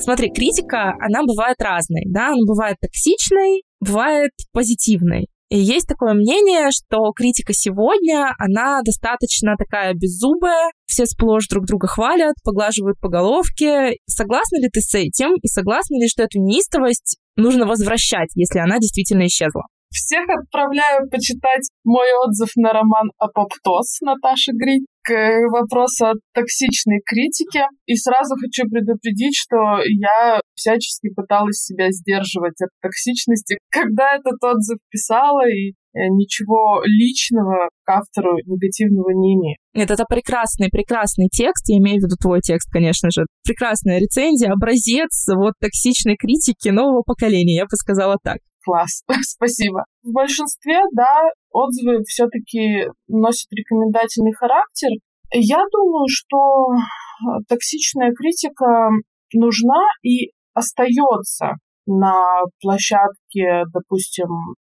Смотри, 0.00 0.30
критика, 0.32 0.94
она 1.00 1.22
бывает 1.22 1.56
разной, 1.60 2.02
да, 2.06 2.32
она 2.32 2.42
бывает 2.44 2.76
токсичной, 2.80 3.62
бывает 3.80 4.32
позитивной. 4.52 5.28
И 5.54 5.58
есть 5.58 5.86
такое 5.86 6.14
мнение, 6.14 6.70
что 6.72 7.12
критика 7.12 7.52
сегодня, 7.52 8.34
она 8.40 8.82
достаточно 8.82 9.54
такая 9.56 9.94
беззубая, 9.94 10.72
все 10.84 11.06
сплошь 11.06 11.46
друг 11.46 11.64
друга 11.66 11.86
хвалят, 11.86 12.34
поглаживают 12.42 12.98
по 12.98 13.08
головке. 13.08 13.92
Согласна 14.04 14.56
ли 14.56 14.68
ты 14.68 14.80
с 14.80 14.92
этим? 14.96 15.36
И 15.36 15.46
согласна 15.46 15.94
ли, 15.94 16.08
что 16.08 16.24
эту 16.24 16.40
неистовость 16.40 17.18
нужно 17.36 17.66
возвращать, 17.66 18.30
если 18.34 18.58
она 18.58 18.80
действительно 18.80 19.26
исчезла? 19.26 19.62
Всех 19.92 20.24
отправляю 20.28 21.08
почитать 21.08 21.70
мой 21.84 22.08
отзыв 22.26 22.48
на 22.56 22.72
роман 22.72 23.12
«Апоптоз» 23.18 24.00
Наташи 24.00 24.50
Грить 24.54 24.86
к 25.04 25.12
вопросу 25.52 26.06
о 26.06 26.12
токсичной 26.32 27.00
критике. 27.04 27.66
И 27.86 27.94
сразу 27.94 28.34
хочу 28.40 28.68
предупредить, 28.68 29.36
что 29.36 29.56
я 29.84 30.40
всячески 30.54 31.12
пыталась 31.14 31.62
себя 31.62 31.90
сдерживать 31.90 32.60
от 32.62 32.70
токсичности, 32.80 33.58
когда 33.70 34.16
этот 34.16 34.42
отзыв 34.42 34.78
писала, 34.90 35.46
и 35.46 35.70
э, 35.70 36.08
ничего 36.10 36.82
личного 36.84 37.68
к 37.84 37.90
автору 37.90 38.38
негативного 38.46 39.10
не 39.10 39.34
имею. 39.34 39.56
Нет, 39.74 39.90
это 39.90 40.04
прекрасный, 40.08 40.70
прекрасный 40.70 41.28
текст, 41.28 41.68
я 41.68 41.78
имею 41.78 42.00
в 42.00 42.04
виду 42.04 42.16
твой 42.16 42.40
текст, 42.40 42.70
конечно 42.72 43.10
же. 43.10 43.26
Прекрасная 43.44 43.98
рецензия, 43.98 44.50
образец 44.50 45.26
вот 45.36 45.52
токсичной 45.60 46.16
критики 46.16 46.70
нового 46.70 47.02
поколения, 47.02 47.56
я 47.56 47.64
бы 47.64 47.76
сказала 47.76 48.16
так. 48.22 48.38
Класс, 48.64 49.02
спасибо. 49.22 49.84
В 50.02 50.12
большинстве, 50.12 50.80
да, 50.92 51.30
отзывы 51.50 52.02
все-таки 52.04 52.88
носят 53.08 53.52
рекомендательный 53.52 54.32
характер. 54.32 54.88
Я 55.32 55.62
думаю, 55.70 56.06
что 56.08 56.36
э, 56.72 57.42
токсичная 57.48 58.12
критика 58.12 58.88
нужна 59.32 59.82
и 60.02 60.30
остается 60.54 61.54
на 61.86 62.42
площадке, 62.60 63.64
допустим, 63.72 64.28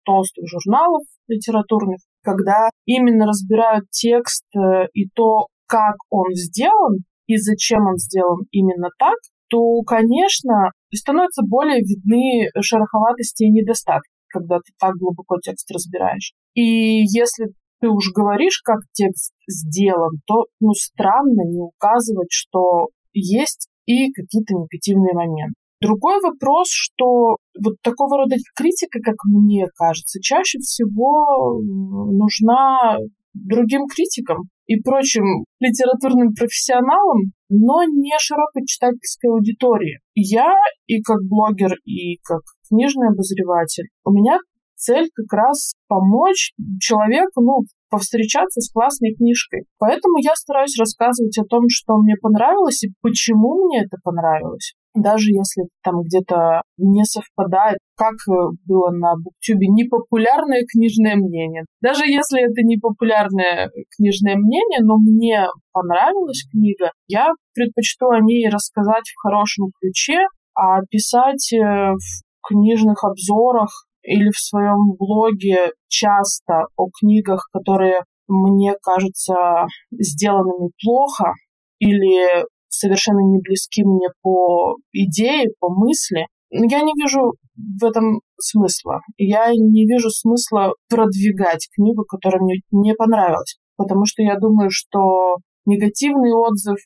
толстых 0.03 0.45
журналов 0.47 1.03
литературных, 1.27 1.99
когда 2.23 2.69
именно 2.85 3.25
разбирают 3.25 3.89
текст 3.91 4.45
э, 4.55 4.87
и 4.93 5.07
то, 5.09 5.47
как 5.67 5.95
он 6.09 6.33
сделан 6.33 7.03
и 7.27 7.37
зачем 7.37 7.85
он 7.87 7.97
сделан 7.97 8.45
именно 8.51 8.89
так, 8.97 9.15
то, 9.49 9.81
конечно, 9.81 10.71
становятся 10.93 11.43
более 11.45 11.79
видны 11.79 12.49
шероховатости 12.61 13.43
и 13.43 13.51
недостатки, 13.51 14.09
когда 14.27 14.57
ты 14.57 14.71
так 14.79 14.95
глубоко 14.95 15.37
текст 15.41 15.69
разбираешь. 15.71 16.33
И 16.53 17.01
если 17.01 17.47
ты 17.81 17.89
уж 17.89 18.11
говоришь, 18.13 18.61
как 18.63 18.79
текст 18.93 19.33
сделан, 19.47 20.19
то 20.25 20.45
ну, 20.59 20.73
странно 20.73 21.43
не 21.47 21.59
указывать, 21.59 22.31
что 22.31 22.87
есть 23.13 23.69
и 23.85 24.11
какие-то 24.11 24.53
негативные 24.53 25.13
моменты. 25.13 25.53
Другой 25.81 26.19
вопрос, 26.21 26.67
что 26.69 27.37
вот 27.57 27.75
такого 27.81 28.17
рода 28.17 28.35
критика, 28.55 28.99
как 29.01 29.15
мне 29.25 29.65
кажется, 29.75 30.19
чаще 30.21 30.59
всего 30.59 31.61
нужна 31.61 32.97
другим 33.33 33.87
критикам 33.87 34.49
и 34.69 34.79
прочим 34.81 35.25
литературным 35.59 36.33
профессионалам, 36.37 37.33
но 37.49 37.83
не 37.83 38.13
широкой 38.19 38.67
читательской 38.67 39.31
аудитории. 39.31 39.97
Я 40.13 40.53
и 40.85 41.01
как 41.01 41.23
блогер, 41.27 41.73
и 41.85 42.17
как 42.23 42.41
книжный 42.69 43.09
обозреватель, 43.09 43.89
у 44.05 44.11
меня 44.11 44.37
цель 44.75 45.09
как 45.15 45.33
раз 45.33 45.73
помочь 45.87 46.51
человеку, 46.79 47.41
ну, 47.41 47.63
повстречаться 47.89 48.61
с 48.61 48.71
классной 48.71 49.15
книжкой. 49.15 49.65
Поэтому 49.79 50.19
я 50.21 50.35
стараюсь 50.35 50.77
рассказывать 50.77 51.37
о 51.39 51.45
том, 51.45 51.63
что 51.67 51.97
мне 51.97 52.13
понравилось 52.21 52.83
и 52.83 52.93
почему 53.01 53.65
мне 53.65 53.81
это 53.83 53.97
понравилось. 54.03 54.75
Даже 54.95 55.29
если 55.29 55.63
там 55.83 56.01
где-то 56.01 56.61
не 56.77 57.03
совпадает, 57.05 57.77
как 57.95 58.15
э, 58.27 58.33
было 58.65 58.89
на 58.89 59.13
Буктюбе, 59.15 59.67
непопулярное 59.67 60.63
книжное 60.71 61.15
мнение. 61.15 61.65
Даже 61.81 62.05
если 62.07 62.41
это 62.41 62.65
непопулярное 62.65 63.69
книжное 63.95 64.35
мнение, 64.35 64.79
но 64.81 64.97
мне 64.97 65.47
понравилась 65.71 66.43
книга, 66.51 66.91
я 67.07 67.29
предпочту 67.53 68.09
о 68.09 68.19
ней 68.19 68.49
рассказать 68.49 69.05
в 69.09 69.21
хорошем 69.21 69.67
ключе, 69.79 70.19
а 70.55 70.81
писать 70.89 71.53
э, 71.53 71.57
в 71.57 72.47
книжных 72.47 73.03
обзорах 73.03 73.85
или 74.01 74.29
в 74.29 74.39
своем 74.39 74.95
блоге 74.97 75.71
часто 75.87 76.65
о 76.75 76.87
книгах, 76.99 77.47
которые 77.53 78.01
мне 78.27 78.75
кажутся 78.81 79.67
сделанными 79.91 80.71
плохо 80.81 81.33
или 81.79 82.45
совершенно 82.69 83.19
не 83.19 83.39
близки 83.39 83.83
мне 83.83 84.07
по 84.21 84.77
идее, 84.93 85.49
по 85.59 85.69
мысли, 85.69 86.25
Я 86.51 86.81
не 86.81 86.93
вижу 86.95 87.33
в 87.55 87.85
этом 87.85 88.21
смысла. 88.39 89.01
Я 89.17 89.51
не 89.53 89.85
вижу 89.85 90.09
смысла 90.09 90.73
продвигать 90.89 91.67
книгу, 91.75 92.05
которая 92.05 92.41
мне 92.41 92.61
не 92.71 92.95
понравилась. 92.95 93.57
Потому 93.77 94.05
что 94.05 94.23
я 94.23 94.35
думаю, 94.37 94.69
что 94.71 95.37
негативный 95.65 96.31
отзыв 96.33 96.79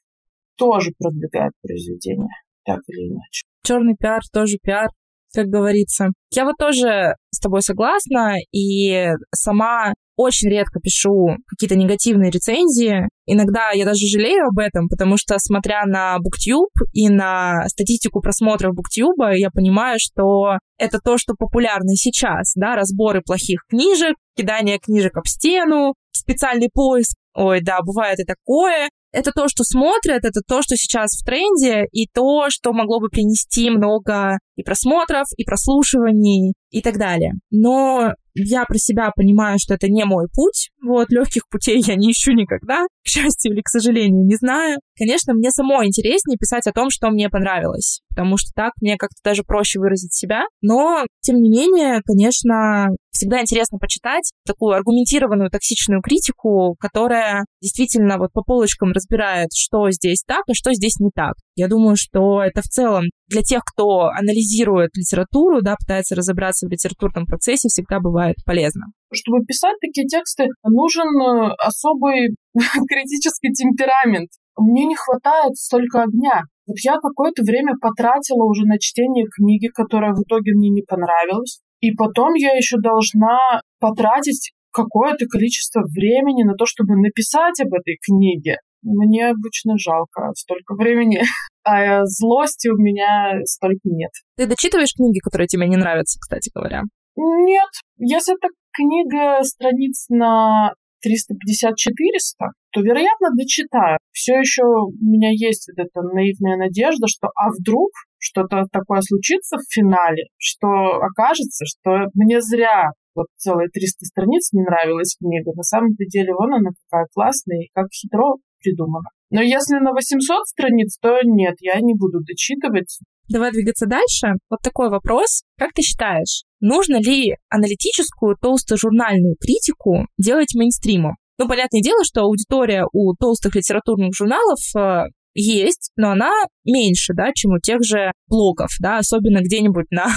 тоже 0.57 0.91
продвигает 0.97 1.53
произведение, 1.61 2.29
так 2.65 2.79
или 2.87 3.09
иначе. 3.09 3.45
Черный 3.63 3.95
пиар 3.97 4.21
тоже 4.31 4.57
пиар, 4.61 4.89
как 5.33 5.47
говорится. 5.47 6.09
Я 6.33 6.45
вот 6.45 6.55
тоже 6.57 7.15
с 7.31 7.39
тобой 7.39 7.61
согласна, 7.61 8.35
и 8.51 9.09
сама 9.33 9.93
очень 10.15 10.49
редко 10.49 10.79
пишу 10.79 11.37
какие-то 11.47 11.75
негативные 11.75 12.29
рецензии. 12.29 13.07
Иногда 13.25 13.71
я 13.71 13.85
даже 13.85 14.07
жалею 14.07 14.45
об 14.47 14.59
этом, 14.59 14.87
потому 14.87 15.17
что, 15.17 15.39
смотря 15.39 15.85
на 15.85 16.17
BookTube 16.17 16.85
и 16.93 17.09
на 17.09 17.67
статистику 17.67 18.21
просмотров 18.21 18.75
BookTube, 18.75 19.35
я 19.35 19.49
понимаю, 19.49 19.97
что 19.99 20.57
это 20.77 20.99
то, 21.03 21.17
что 21.17 21.33
популярно 21.33 21.95
сейчас, 21.95 22.53
да, 22.55 22.75
разборы 22.75 23.21
плохих 23.21 23.61
книжек, 23.67 24.15
кидание 24.35 24.77
книжек 24.79 25.17
об 25.17 25.25
стену, 25.25 25.95
специальный 26.11 26.69
поиск. 26.71 27.15
Ой, 27.35 27.61
да, 27.61 27.79
бывает 27.81 28.19
и 28.19 28.25
такое 28.25 28.89
это 29.13 29.31
то, 29.31 29.47
что 29.47 29.63
смотрят, 29.63 30.25
это 30.25 30.41
то, 30.45 30.61
что 30.63 30.75
сейчас 30.75 31.11
в 31.11 31.23
тренде, 31.23 31.85
и 31.91 32.07
то, 32.07 32.49
что 32.49 32.73
могло 32.73 32.99
бы 32.99 33.09
принести 33.09 33.69
много 33.69 34.39
и 34.55 34.63
просмотров, 34.63 35.25
и 35.37 35.43
прослушиваний, 35.43 36.53
и 36.69 36.81
так 36.81 36.97
далее. 36.97 37.33
Но 37.51 38.13
я 38.35 38.65
про 38.65 38.77
себя 38.77 39.11
понимаю, 39.15 39.59
что 39.59 39.75
это 39.75 39.87
не 39.89 40.05
мой 40.05 40.27
путь. 40.33 40.69
Вот, 40.81 41.11
легких 41.11 41.47
путей 41.49 41.81
я 41.85 41.95
не 41.95 42.11
ищу 42.11 42.33
никогда, 42.33 42.85
к 43.03 43.07
счастью 43.07 43.53
или 43.53 43.61
к 43.61 43.69
сожалению, 43.69 44.25
не 44.25 44.35
знаю. 44.35 44.79
Конечно, 44.97 45.33
мне 45.33 45.51
самой 45.51 45.87
интереснее 45.87 46.37
писать 46.37 46.67
о 46.67 46.71
том, 46.71 46.89
что 46.89 47.09
мне 47.09 47.29
понравилось, 47.29 48.01
потому 48.09 48.37
что 48.37 48.51
так 48.55 48.73
мне 48.81 48.97
как-то 48.97 49.17
даже 49.23 49.43
проще 49.43 49.79
выразить 49.79 50.13
себя. 50.13 50.43
Но, 50.61 51.05
тем 51.21 51.37
не 51.37 51.49
менее, 51.49 52.01
конечно, 52.05 52.89
всегда 53.11 53.41
интересно 53.41 53.77
почитать 53.77 54.31
такую 54.45 54.73
аргументированную 54.73 55.49
токсичную 55.49 56.01
критику, 56.01 56.75
которая 56.79 57.45
действительно 57.61 58.17
вот 58.17 58.33
по 58.33 58.41
полочкам 58.43 58.91
разбирает, 58.91 59.49
что 59.55 59.89
здесь 59.91 60.23
так, 60.25 60.43
а 60.49 60.53
что 60.53 60.73
здесь 60.73 60.99
не 60.99 61.11
так. 61.13 61.33
Я 61.55 61.67
думаю, 61.67 61.95
что 61.95 62.41
это 62.41 62.61
в 62.61 62.65
целом 62.65 63.05
для 63.27 63.41
тех, 63.41 63.61
кто 63.63 64.07
анализирует 64.07 64.91
литературу, 64.95 65.61
да, 65.61 65.75
пытается 65.79 66.15
разобраться 66.15 66.67
в 66.67 66.71
литературном 66.71 67.25
процессе, 67.25 67.67
всегда 67.69 67.99
бывает 67.99 68.37
полезно. 68.45 68.87
Чтобы 69.13 69.45
писать 69.45 69.75
такие 69.79 70.07
тексты, 70.07 70.47
нужен 70.63 71.07
э, 71.07 71.53
особый 71.59 72.35
критический 72.89 73.53
темперамент. 73.53 74.29
Мне 74.57 74.85
не 74.85 74.95
хватает 74.95 75.55
столько 75.55 76.03
огня. 76.03 76.41
Вот 76.65 76.77
я 76.83 76.97
какое-то 76.97 77.43
время 77.43 77.73
потратила 77.79 78.45
уже 78.45 78.65
на 78.65 78.79
чтение 78.79 79.25
книги, 79.29 79.67
которая 79.67 80.13
в 80.13 80.23
итоге 80.23 80.53
мне 80.53 80.69
не 80.69 80.81
понравилась. 80.81 81.59
И 81.81 81.91
потом 81.91 82.33
я 82.35 82.53
еще 82.55 82.77
должна 82.77 83.61
потратить 83.79 84.53
какое-то 84.71 85.25
количество 85.27 85.81
времени 85.81 86.43
на 86.43 86.55
то, 86.55 86.65
чтобы 86.65 86.95
написать 86.95 87.59
об 87.61 87.73
этой 87.73 87.97
книге. 88.01 88.57
Мне 88.83 89.29
обычно 89.29 89.77
жалко 89.77 90.31
столько 90.35 90.75
времени, 90.75 91.21
а 91.63 92.05
злости 92.05 92.67
у 92.67 92.77
меня 92.77 93.39
столько 93.45 93.81
нет. 93.85 94.11
Ты 94.37 94.45
дочитываешь 94.45 94.93
книги, 94.95 95.19
которые 95.19 95.47
тебе 95.47 95.67
не 95.67 95.77
нравятся, 95.77 96.19
кстати 96.19 96.51
говоря? 96.53 96.83
Нет. 97.15 97.69
Если 97.97 98.35
это 98.35 98.47
книга 98.73 99.43
страниц 99.43 100.05
на 100.09 100.73
350-400, 101.05 102.47
то, 102.71 102.81
вероятно, 102.81 103.29
дочитаю. 103.37 103.97
Все 104.11 104.33
еще 104.35 104.63
у 104.63 104.91
меня 104.99 105.29
есть 105.31 105.69
вот 105.69 105.85
эта 105.85 106.01
наивная 106.01 106.57
надежда, 106.57 107.07
что 107.07 107.27
а 107.35 107.49
вдруг 107.57 107.91
что-то 108.17 108.65
такое 108.71 109.01
случится 109.01 109.57
в 109.57 109.71
финале, 109.71 110.27
что 110.37 110.67
окажется, 111.03 111.65
что 111.65 112.07
мне 112.13 112.41
зря 112.41 112.91
вот 113.15 113.27
целые 113.37 113.69
300 113.69 114.05
страниц 114.05 114.51
не 114.53 114.63
нравилась 114.63 115.15
книга. 115.19 115.51
На 115.55 115.63
самом-то 115.63 116.05
деле, 116.05 116.33
вон 116.33 116.53
она 116.53 116.71
какая 116.89 117.07
классная 117.13 117.59
и 117.59 117.69
как 117.73 117.87
хитро 117.91 118.37
придумано. 118.63 119.09
Но 119.29 119.41
если 119.41 119.75
на 119.75 119.91
800 119.91 120.47
страниц, 120.47 120.97
то 121.01 121.17
нет, 121.23 121.55
я 121.59 121.79
не 121.81 121.93
буду 121.93 122.19
дочитывать. 122.21 122.99
Давай 123.29 123.51
двигаться 123.51 123.85
дальше. 123.85 124.33
Вот 124.49 124.59
такой 124.61 124.89
вопрос. 124.89 125.43
Как 125.57 125.73
ты 125.73 125.81
считаешь, 125.81 126.43
нужно 126.59 127.01
ли 127.01 127.35
аналитическую 127.49 128.35
толстожурнальную 128.39 129.35
критику 129.39 130.07
делать 130.17 130.53
мейнстримом? 130.55 131.15
Ну, 131.39 131.47
понятное 131.47 131.81
дело, 131.81 132.03
что 132.03 132.21
аудитория 132.21 132.85
у 132.91 133.13
толстых 133.15 133.55
литературных 133.55 134.13
журналов 134.15 134.59
э, 134.77 135.05
есть, 135.33 135.91
но 135.95 136.11
она 136.11 136.31
меньше, 136.63 137.13
да, 137.13 137.31
чем 137.33 137.53
у 137.53 137.59
тех 137.59 137.83
же 137.83 138.11
блогов, 138.27 138.69
да, 138.79 138.99
особенно 138.99 139.39
где-нибудь 139.41 139.89
на 139.89 140.07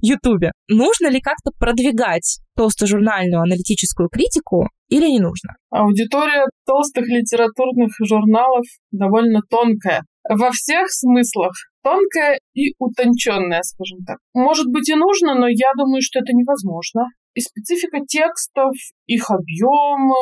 Ютубе. 0.00 0.52
Нужно 0.68 1.08
ли 1.08 1.20
как-то 1.20 1.50
продвигать 1.58 2.40
толстожурнальную 2.56 3.42
аналитическую 3.42 4.08
критику 4.08 4.68
или 4.88 5.08
не 5.08 5.20
нужно? 5.20 5.56
Аудитория 5.70 6.46
толстых 6.66 7.06
литературных 7.08 7.92
журналов 8.02 8.64
довольно 8.90 9.40
тонкая. 9.48 10.02
Во 10.28 10.50
всех 10.50 10.90
смыслах. 10.90 11.52
Тонкая 11.82 12.38
и 12.54 12.74
утонченная, 12.78 13.62
скажем 13.62 14.04
так. 14.06 14.18
Может 14.34 14.66
быть 14.66 14.88
и 14.88 14.94
нужно, 14.94 15.34
но 15.34 15.48
я 15.48 15.72
думаю, 15.76 16.00
что 16.00 16.20
это 16.20 16.32
невозможно 16.32 17.06
и 17.34 17.40
специфика 17.40 17.98
текстов, 18.06 18.72
их 19.06 19.30
объем, 19.30 20.12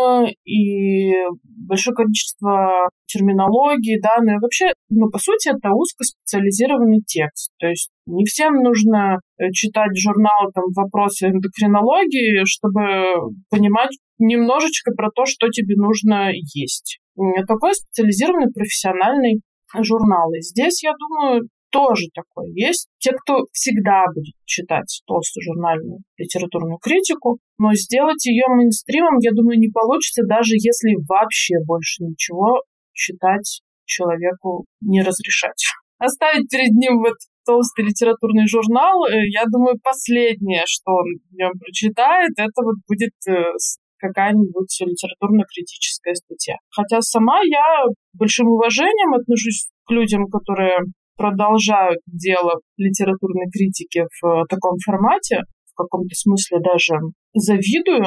и 0.44 1.12
большое 1.44 1.94
количество 1.94 2.88
терминологии, 3.06 4.00
да, 4.00 4.16
ну 4.22 4.36
и 4.36 4.40
вообще, 4.40 4.72
ну, 4.88 5.10
по 5.10 5.18
сути, 5.18 5.48
это 5.48 5.70
узкоспециализированный 5.74 7.00
текст. 7.06 7.50
То 7.58 7.66
есть 7.66 7.90
не 8.06 8.24
всем 8.24 8.54
нужно 8.62 9.18
э, 9.38 9.50
читать 9.52 9.96
журнал 9.96 10.50
там 10.54 10.64
вопросы 10.74 11.28
эндокринологии, 11.28 12.44
чтобы 12.44 13.32
понимать 13.50 13.96
немножечко 14.18 14.92
про 14.92 15.10
то, 15.10 15.26
что 15.26 15.48
тебе 15.48 15.74
нужно 15.76 16.30
есть. 16.32 17.00
Такой 17.46 17.74
специализированный 17.74 18.52
профессиональный 18.52 19.40
журнал. 19.78 20.32
И 20.34 20.40
здесь, 20.40 20.82
я 20.82 20.92
думаю, 20.98 21.48
тоже 21.70 22.06
такое 22.14 22.48
есть. 22.54 22.88
Те, 22.98 23.12
кто 23.12 23.46
всегда 23.52 24.04
будет 24.14 24.34
читать 24.44 25.02
толстую 25.06 25.42
журнальную 25.44 26.00
литературную 26.18 26.78
критику, 26.78 27.38
но 27.58 27.74
сделать 27.74 28.24
ее 28.26 28.44
мейнстримом, 28.48 29.18
я 29.20 29.30
думаю, 29.32 29.58
не 29.58 29.68
получится, 29.68 30.22
даже 30.26 30.54
если 30.54 30.96
вообще 31.08 31.54
больше 31.64 32.04
ничего 32.04 32.62
читать 32.92 33.62
человеку 33.84 34.66
не 34.80 35.02
разрешать. 35.02 35.64
Оставить 35.98 36.48
перед 36.50 36.72
ним 36.72 36.98
вот 37.00 37.16
толстый 37.44 37.84
литературный 37.84 38.46
журнал, 38.46 39.04
э, 39.06 39.26
я 39.28 39.44
думаю, 39.50 39.78
последнее, 39.82 40.62
что 40.66 40.92
он 40.92 41.18
в 41.30 41.34
нем 41.34 41.52
прочитает, 41.58 42.30
это 42.36 42.62
вот 42.62 42.76
будет 42.88 43.12
э, 43.28 43.52
какая-нибудь 43.98 44.72
литературно-критическая 44.80 46.14
статья. 46.14 46.56
Хотя 46.70 47.00
сама 47.02 47.40
я 47.44 47.84
большим 48.14 48.48
уважением 48.48 49.14
отношусь 49.14 49.68
к 49.84 49.90
людям, 49.90 50.26
которые 50.28 50.78
продолжают 51.20 51.98
дело 52.06 52.60
литературной 52.78 53.50
критики 53.52 54.04
в 54.20 54.26
э, 54.26 54.44
таком 54.48 54.78
формате, 54.78 55.40
в 55.70 55.76
каком-то 55.76 56.14
смысле 56.14 56.60
даже 56.64 56.94
завидую 57.34 58.06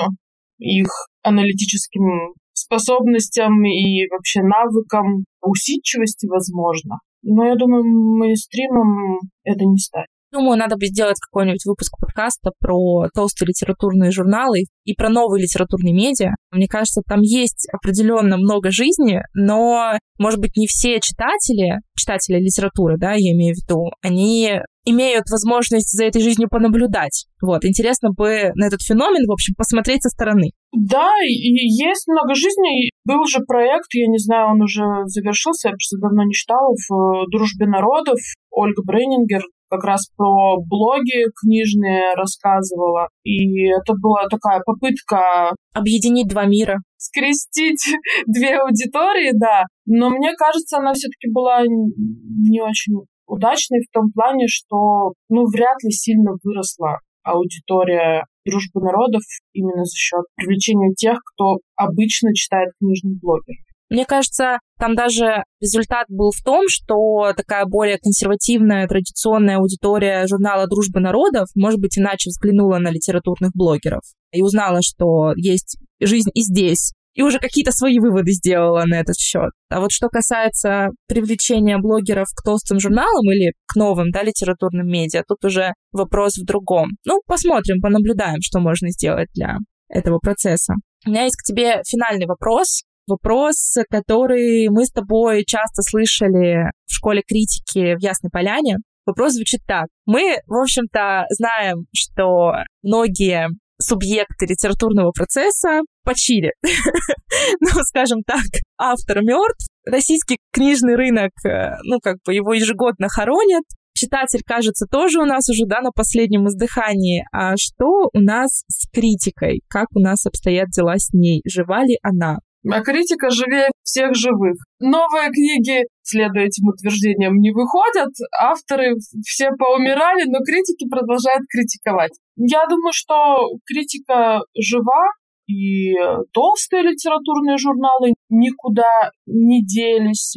их 0.57 0.89
аналитическим 1.21 2.33
способностям 2.53 3.63
и 3.65 4.07
вообще 4.09 4.41
навыкам, 4.41 5.25
усидчивости, 5.41 6.25
возможно. 6.25 6.97
Но 7.21 7.45
я 7.45 7.55
думаю, 7.55 7.83
мейнстримом 7.85 9.19
это 9.43 9.63
не 9.63 9.77
станет. 9.77 10.07
Думаю, 10.33 10.57
надо 10.57 10.77
бы 10.77 10.87
сделать 10.87 11.19
какой-нибудь 11.19 11.63
выпуск 11.63 11.93
подкаста 12.01 12.53
про 12.59 13.07
толстые 13.13 13.49
литературные 13.49 14.09
журналы 14.09 14.63
и 14.83 14.95
про 14.95 15.09
новые 15.09 15.43
литературные 15.43 15.93
медиа. 15.93 16.31
Мне 16.49 16.67
кажется, 16.67 17.03
там 17.07 17.21
есть 17.21 17.67
определенно 17.71 18.37
много 18.37 18.71
жизни, 18.71 19.21
но, 19.35 19.91
может 20.17 20.39
быть, 20.39 20.57
не 20.57 20.65
все 20.65 20.99
читатели, 21.01 21.81
читатели 21.95 22.39
литературы, 22.39 22.97
да, 22.97 23.11
я 23.11 23.31
имею 23.33 23.53
в 23.53 23.57
виду, 23.61 23.91
они 24.01 24.59
имеют 24.85 25.29
возможность 25.29 25.95
за 25.95 26.05
этой 26.05 26.21
жизнью 26.21 26.49
понаблюдать. 26.49 27.27
Вот, 27.39 27.63
интересно 27.63 28.09
бы 28.09 28.51
на 28.55 28.65
этот 28.65 28.81
феномен, 28.81 29.27
в 29.27 29.31
общем, 29.31 29.53
посмотреть 29.55 30.01
со 30.01 30.09
стороны. 30.09 30.49
Да, 30.75 31.11
и 31.23 31.31
есть 31.31 32.07
много 32.07 32.33
жизни. 32.33 32.89
Был 33.05 33.23
же 33.27 33.39
проект, 33.45 33.93
я 33.93 34.07
не 34.07 34.17
знаю, 34.17 34.49
он 34.49 34.63
уже 34.63 34.83
завершился, 35.05 35.69
я 35.69 35.73
просто 35.73 35.97
давно 36.01 36.23
не 36.23 36.33
читала, 36.33 36.73
в 36.89 37.29
«Дружбе 37.29 37.67
народов». 37.67 38.17
Ольга 38.49 38.81
Брейнингер 38.83 39.43
как 39.73 39.83
раз 39.85 40.07
про 40.15 40.57
блоги 40.57 41.25
книжные 41.41 42.13
рассказывала. 42.15 43.09
И 43.23 43.67
это 43.69 43.93
была 43.99 44.27
такая 44.29 44.61
попытка... 44.65 45.55
Объединить 45.73 46.27
два 46.27 46.45
мира. 46.45 46.77
Скрестить 46.97 47.83
две 48.27 48.57
аудитории, 48.59 49.31
да. 49.33 49.63
Но 49.87 50.09
мне 50.11 50.33
кажется, 50.37 50.77
она 50.77 50.93
все-таки 50.93 51.31
была 51.31 51.63
не 51.65 52.61
очень 52.61 52.93
удачной 53.25 53.79
в 53.79 53.91
том 53.91 54.11
плане, 54.11 54.45
что, 54.47 55.13
ну, 55.29 55.45
вряд 55.47 55.81
ли 55.83 55.89
сильно 55.89 56.33
выросла 56.43 56.99
аудитория 57.23 58.25
дружбы 58.45 58.81
народов 58.81 59.23
именно 59.53 59.85
за 59.85 59.95
счет 59.95 60.25
привлечения 60.35 60.93
тех, 60.93 61.17
кто 61.33 61.57
обычно 61.75 62.33
читает 62.35 62.73
книжных 62.79 63.19
блогеров. 63.19 63.65
Мне 63.93 64.05
кажется, 64.07 64.57
там 64.79 64.95
даже 64.95 65.43
результат 65.61 66.07
был 66.09 66.31
в 66.31 66.43
том, 66.43 66.63
что 66.67 67.31
такая 67.37 67.65
более 67.65 67.99
консервативная, 67.99 68.87
традиционная 68.87 69.57
аудитория 69.57 70.25
журнала 70.25 70.65
«Дружба 70.65 70.99
народов», 70.99 71.47
может 71.53 71.79
быть, 71.79 71.99
иначе 71.99 72.31
взглянула 72.31 72.79
на 72.79 72.89
литературных 72.89 73.51
блогеров 73.53 74.01
и 74.31 74.41
узнала, 74.41 74.79
что 74.81 75.33
есть 75.35 75.77
жизнь 76.01 76.31
и 76.33 76.41
здесь, 76.41 76.93
и 77.13 77.21
уже 77.21 77.37
какие-то 77.37 77.71
свои 77.71 77.99
выводы 77.99 78.31
сделала 78.31 78.83
на 78.87 78.99
этот 78.99 79.15
счет. 79.15 79.51
А 79.69 79.79
вот 79.79 79.91
что 79.91 80.09
касается 80.09 80.87
привлечения 81.07 81.77
блогеров 81.77 82.29
к 82.35 82.43
толстым 82.43 82.79
журналам 82.79 83.31
или 83.31 83.53
к 83.67 83.75
новым, 83.75 84.09
да, 84.09 84.23
литературным 84.23 84.87
медиа, 84.87 85.21
тут 85.27 85.45
уже 85.45 85.73
вопрос 85.91 86.39
в 86.39 86.45
другом. 86.45 86.89
Ну, 87.05 87.21
посмотрим, 87.27 87.79
понаблюдаем, 87.79 88.41
что 88.41 88.59
можно 88.59 88.89
сделать 88.89 89.29
для 89.35 89.57
этого 89.87 90.17
процесса. 90.17 90.73
У 91.05 91.11
меня 91.11 91.25
есть 91.25 91.35
к 91.35 91.43
тебе 91.43 91.83
финальный 91.85 92.25
вопрос. 92.25 92.81
Вопрос, 93.07 93.75
который 93.89 94.69
мы 94.69 94.85
с 94.85 94.91
тобой 94.91 95.43
часто 95.45 95.81
слышали 95.81 96.71
в 96.85 96.93
школе 96.93 97.21
критики 97.27 97.95
в 97.95 98.01
Ясной 98.01 98.29
Поляне. 98.31 98.77
Вопрос 99.05 99.33
звучит 99.33 99.61
так. 99.67 99.87
Мы, 100.05 100.37
в 100.47 100.55
общем-то, 100.55 101.25
знаем, 101.29 101.87
что 101.93 102.53
многие 102.81 103.49
субъекты 103.81 104.45
литературного 104.45 105.11
процесса 105.11 105.81
почили. 106.05 106.53
ну, 107.59 107.69
скажем 107.83 108.23
так, 108.25 108.45
автор 108.77 109.21
мертв, 109.21 109.67
российский 109.85 110.37
книжный 110.53 110.95
рынок, 110.95 111.31
э, 111.45 111.75
ну, 111.83 111.99
как 111.99 112.17
бы 112.25 112.33
его 112.33 112.53
ежегодно 112.53 113.09
хоронят, 113.09 113.63
читатель, 113.93 114.41
кажется, 114.45 114.85
тоже 114.89 115.19
у 115.19 115.25
нас 115.25 115.49
уже, 115.49 115.65
да, 115.65 115.81
на 115.81 115.91
последнем 115.91 116.47
издыхании. 116.47 117.25
А 117.31 117.55
что 117.57 118.09
у 118.13 118.19
нас 118.19 118.63
с 118.67 118.89
критикой? 118.89 119.61
Как 119.67 119.87
у 119.95 119.99
нас 119.99 120.25
обстоят 120.25 120.69
дела 120.69 120.97
с 120.97 121.11
ней? 121.13 121.41
Жива 121.45 121.83
ли 121.83 121.97
она? 122.01 122.39
А 122.71 122.81
критика 122.81 123.29
живее 123.29 123.69
всех 123.83 124.15
живых. 124.15 124.55
Новые 124.79 125.29
книги, 125.31 125.83
следуя 126.01 126.45
этим 126.45 126.67
утверждениям, 126.69 127.35
не 127.35 127.51
выходят. 127.51 128.11
Авторы 128.39 128.95
все 129.25 129.49
поумирали, 129.57 130.23
но 130.29 130.39
критики 130.45 130.87
продолжают 130.89 131.43
критиковать. 131.49 132.13
Я 132.37 132.65
думаю, 132.67 132.93
что 132.93 133.49
критика 133.65 134.39
жива, 134.57 135.11
и 135.47 135.93
толстые 136.31 136.83
литературные 136.83 137.57
журналы 137.57 138.13
никуда 138.29 139.11
не 139.25 139.63
делись, 139.65 140.35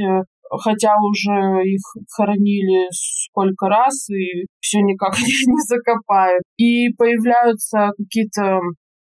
хотя 0.50 0.94
уже 1.00 1.62
их 1.64 1.82
хоронили 2.10 2.88
сколько 2.90 3.68
раз, 3.68 4.08
и 4.10 4.46
все 4.60 4.80
никак 4.80 5.14
не 5.20 5.62
закопают. 5.62 6.42
И 6.56 6.88
появляются 6.96 7.90
какие-то 7.96 8.58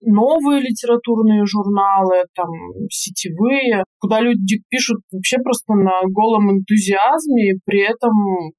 новые 0.06 0.62
литературные 0.62 1.46
журналы, 1.46 2.24
там, 2.36 2.50
сетевые, 2.90 3.84
куда 4.00 4.22
люди 4.22 4.62
пишут 4.70 5.00
вообще 5.12 5.38
просто 5.38 5.74
на 5.74 6.02
голом 6.10 6.52
энтузиазме, 6.52 7.52
и 7.52 7.60
при 7.66 7.82
этом 7.82 8.14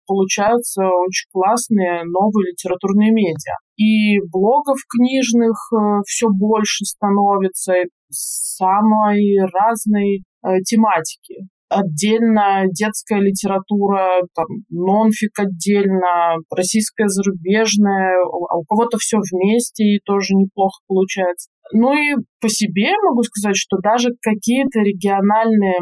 получаются 0.07 0.85
очень 0.85 1.29
классные 1.33 2.05
новые 2.05 2.53
литературные 2.53 3.13
медиа. 3.13 3.57
И 3.77 4.21
блогов 4.31 4.79
книжных 4.89 5.57
э, 5.73 6.03
все 6.07 6.29
больше 6.29 6.85
становится 6.85 7.75
самой 8.11 9.37
разной 9.53 10.23
э, 10.45 10.61
тематики 10.65 11.49
отдельно 11.75 12.65
детская 12.71 13.21
литература, 13.21 14.21
там, 14.35 14.47
нонфик 14.71 15.39
отдельно, 15.39 16.37
российская 16.55 17.09
зарубежная, 17.09 18.23
а 18.23 18.57
у 18.59 18.65
кого-то 18.65 18.99
все 18.99 19.19
вместе 19.19 19.85
и 19.85 20.01
тоже 20.05 20.35
неплохо 20.35 20.81
получается. 20.87 21.51
Ну 21.73 21.93
и 21.93 22.15
по 22.41 22.49
себе 22.49 22.93
могу 23.03 23.23
сказать, 23.23 23.57
что 23.57 23.79
даже 23.83 24.11
какие-то 24.21 24.81
региональные 24.81 25.79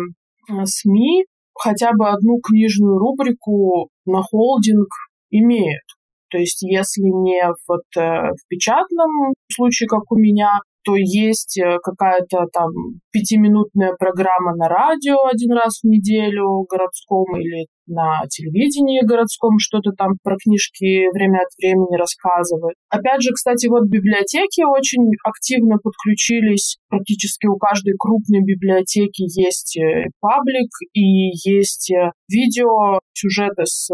э, 0.51 0.65
СМИ 0.65 1.27
хотя 1.55 1.91
бы 1.93 2.09
одну 2.09 2.41
книжную 2.41 2.99
рубрику 2.99 3.89
на 4.07 4.23
холдинг 4.23 4.89
имеют. 5.31 5.85
То 6.31 6.39
есть 6.39 6.63
если 6.63 7.03
не 7.03 7.47
вот, 7.69 7.83
э, 7.97 8.01
в 8.01 8.49
печатном 8.49 9.35
случае, 9.53 9.89
как 9.89 10.11
у 10.11 10.17
меня, 10.17 10.59
то 10.85 10.95
есть 10.97 11.59
э, 11.59 11.79
какая-то 11.83 12.47
там 12.53 12.71
пятиминутная 13.11 13.95
программа 13.99 14.55
на 14.57 14.69
радио 14.69 15.17
один 15.27 15.53
раз 15.53 15.81
в 15.83 15.87
неделю 15.87 16.65
городском 16.69 17.37
или 17.37 17.67
на 17.87 18.27
телевидении 18.29 19.05
городском 19.05 19.59
что-то 19.59 19.93
там 19.93 20.17
про 20.23 20.37
книжки 20.37 21.13
время 21.15 21.39
от 21.39 21.53
времени 21.59 21.99
рассказывают. 21.99 22.77
Опять 22.89 23.23
же, 23.23 23.31
кстати, 23.33 23.67
вот 23.67 23.89
библиотеки 23.89 24.63
очень 24.63 25.05
активно 25.25 25.77
подключились. 25.79 26.79
Практически 26.89 27.47
у 27.47 27.57
каждой 27.57 27.95
крупной 27.99 28.43
библиотеки 28.43 29.23
есть 29.39 29.77
э, 29.77 30.11
паблик 30.21 30.71
и 30.93 31.33
есть 31.49 31.91
э, 31.91 32.11
видео, 32.29 33.01
сюжеты 33.15 33.65
с 33.67 33.91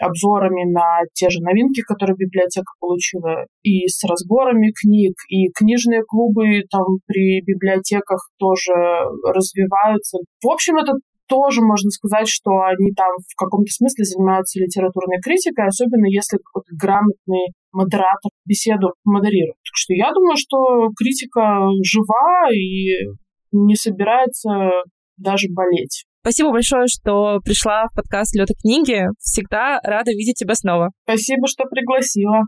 обзорами 0.00 0.70
на 0.70 1.00
те 1.14 1.30
же 1.30 1.40
новинки, 1.40 1.80
которые 1.82 2.16
библиотека 2.16 2.72
получила, 2.80 3.46
и 3.62 3.86
с 3.86 4.02
разборами 4.04 4.72
книг, 4.72 5.14
и 5.28 5.48
книжные 5.50 6.02
клубы 6.02 6.62
там 6.70 6.84
при 7.06 7.42
библиотеках 7.42 8.30
тоже 8.38 8.72
развиваются. 9.24 10.18
В 10.42 10.50
общем, 10.50 10.76
это 10.76 10.92
тоже 11.32 11.62
можно 11.62 11.88
сказать, 11.88 12.28
что 12.28 12.50
они 12.68 12.92
там 12.92 13.08
в 13.16 13.34
каком-то 13.40 13.72
смысле 13.72 14.04
занимаются 14.04 14.60
литературной 14.60 15.16
критикой, 15.24 15.66
особенно 15.66 16.04
если 16.04 16.36
какой-то 16.36 16.76
грамотный 16.76 17.56
модератор 17.72 18.30
беседу 18.44 18.92
модерирует. 19.04 19.56
Так 19.64 19.72
что 19.72 19.94
я 19.94 20.12
думаю, 20.12 20.36
что 20.36 20.90
критика 20.94 21.72
жива 21.82 22.52
и 22.52 23.16
не 23.50 23.76
собирается 23.76 24.84
даже 25.16 25.48
болеть. 25.48 26.04
Спасибо 26.20 26.50
большое, 26.52 26.86
что 26.86 27.40
пришла 27.42 27.86
в 27.90 27.96
подкаст 27.96 28.36
Лёта 28.36 28.52
книги. 28.52 29.00
Всегда 29.18 29.80
рада 29.82 30.10
видеть 30.10 30.36
тебя 30.36 30.54
снова. 30.54 30.90
Спасибо, 31.04 31.46
что 31.46 31.64
пригласила. 31.64 32.42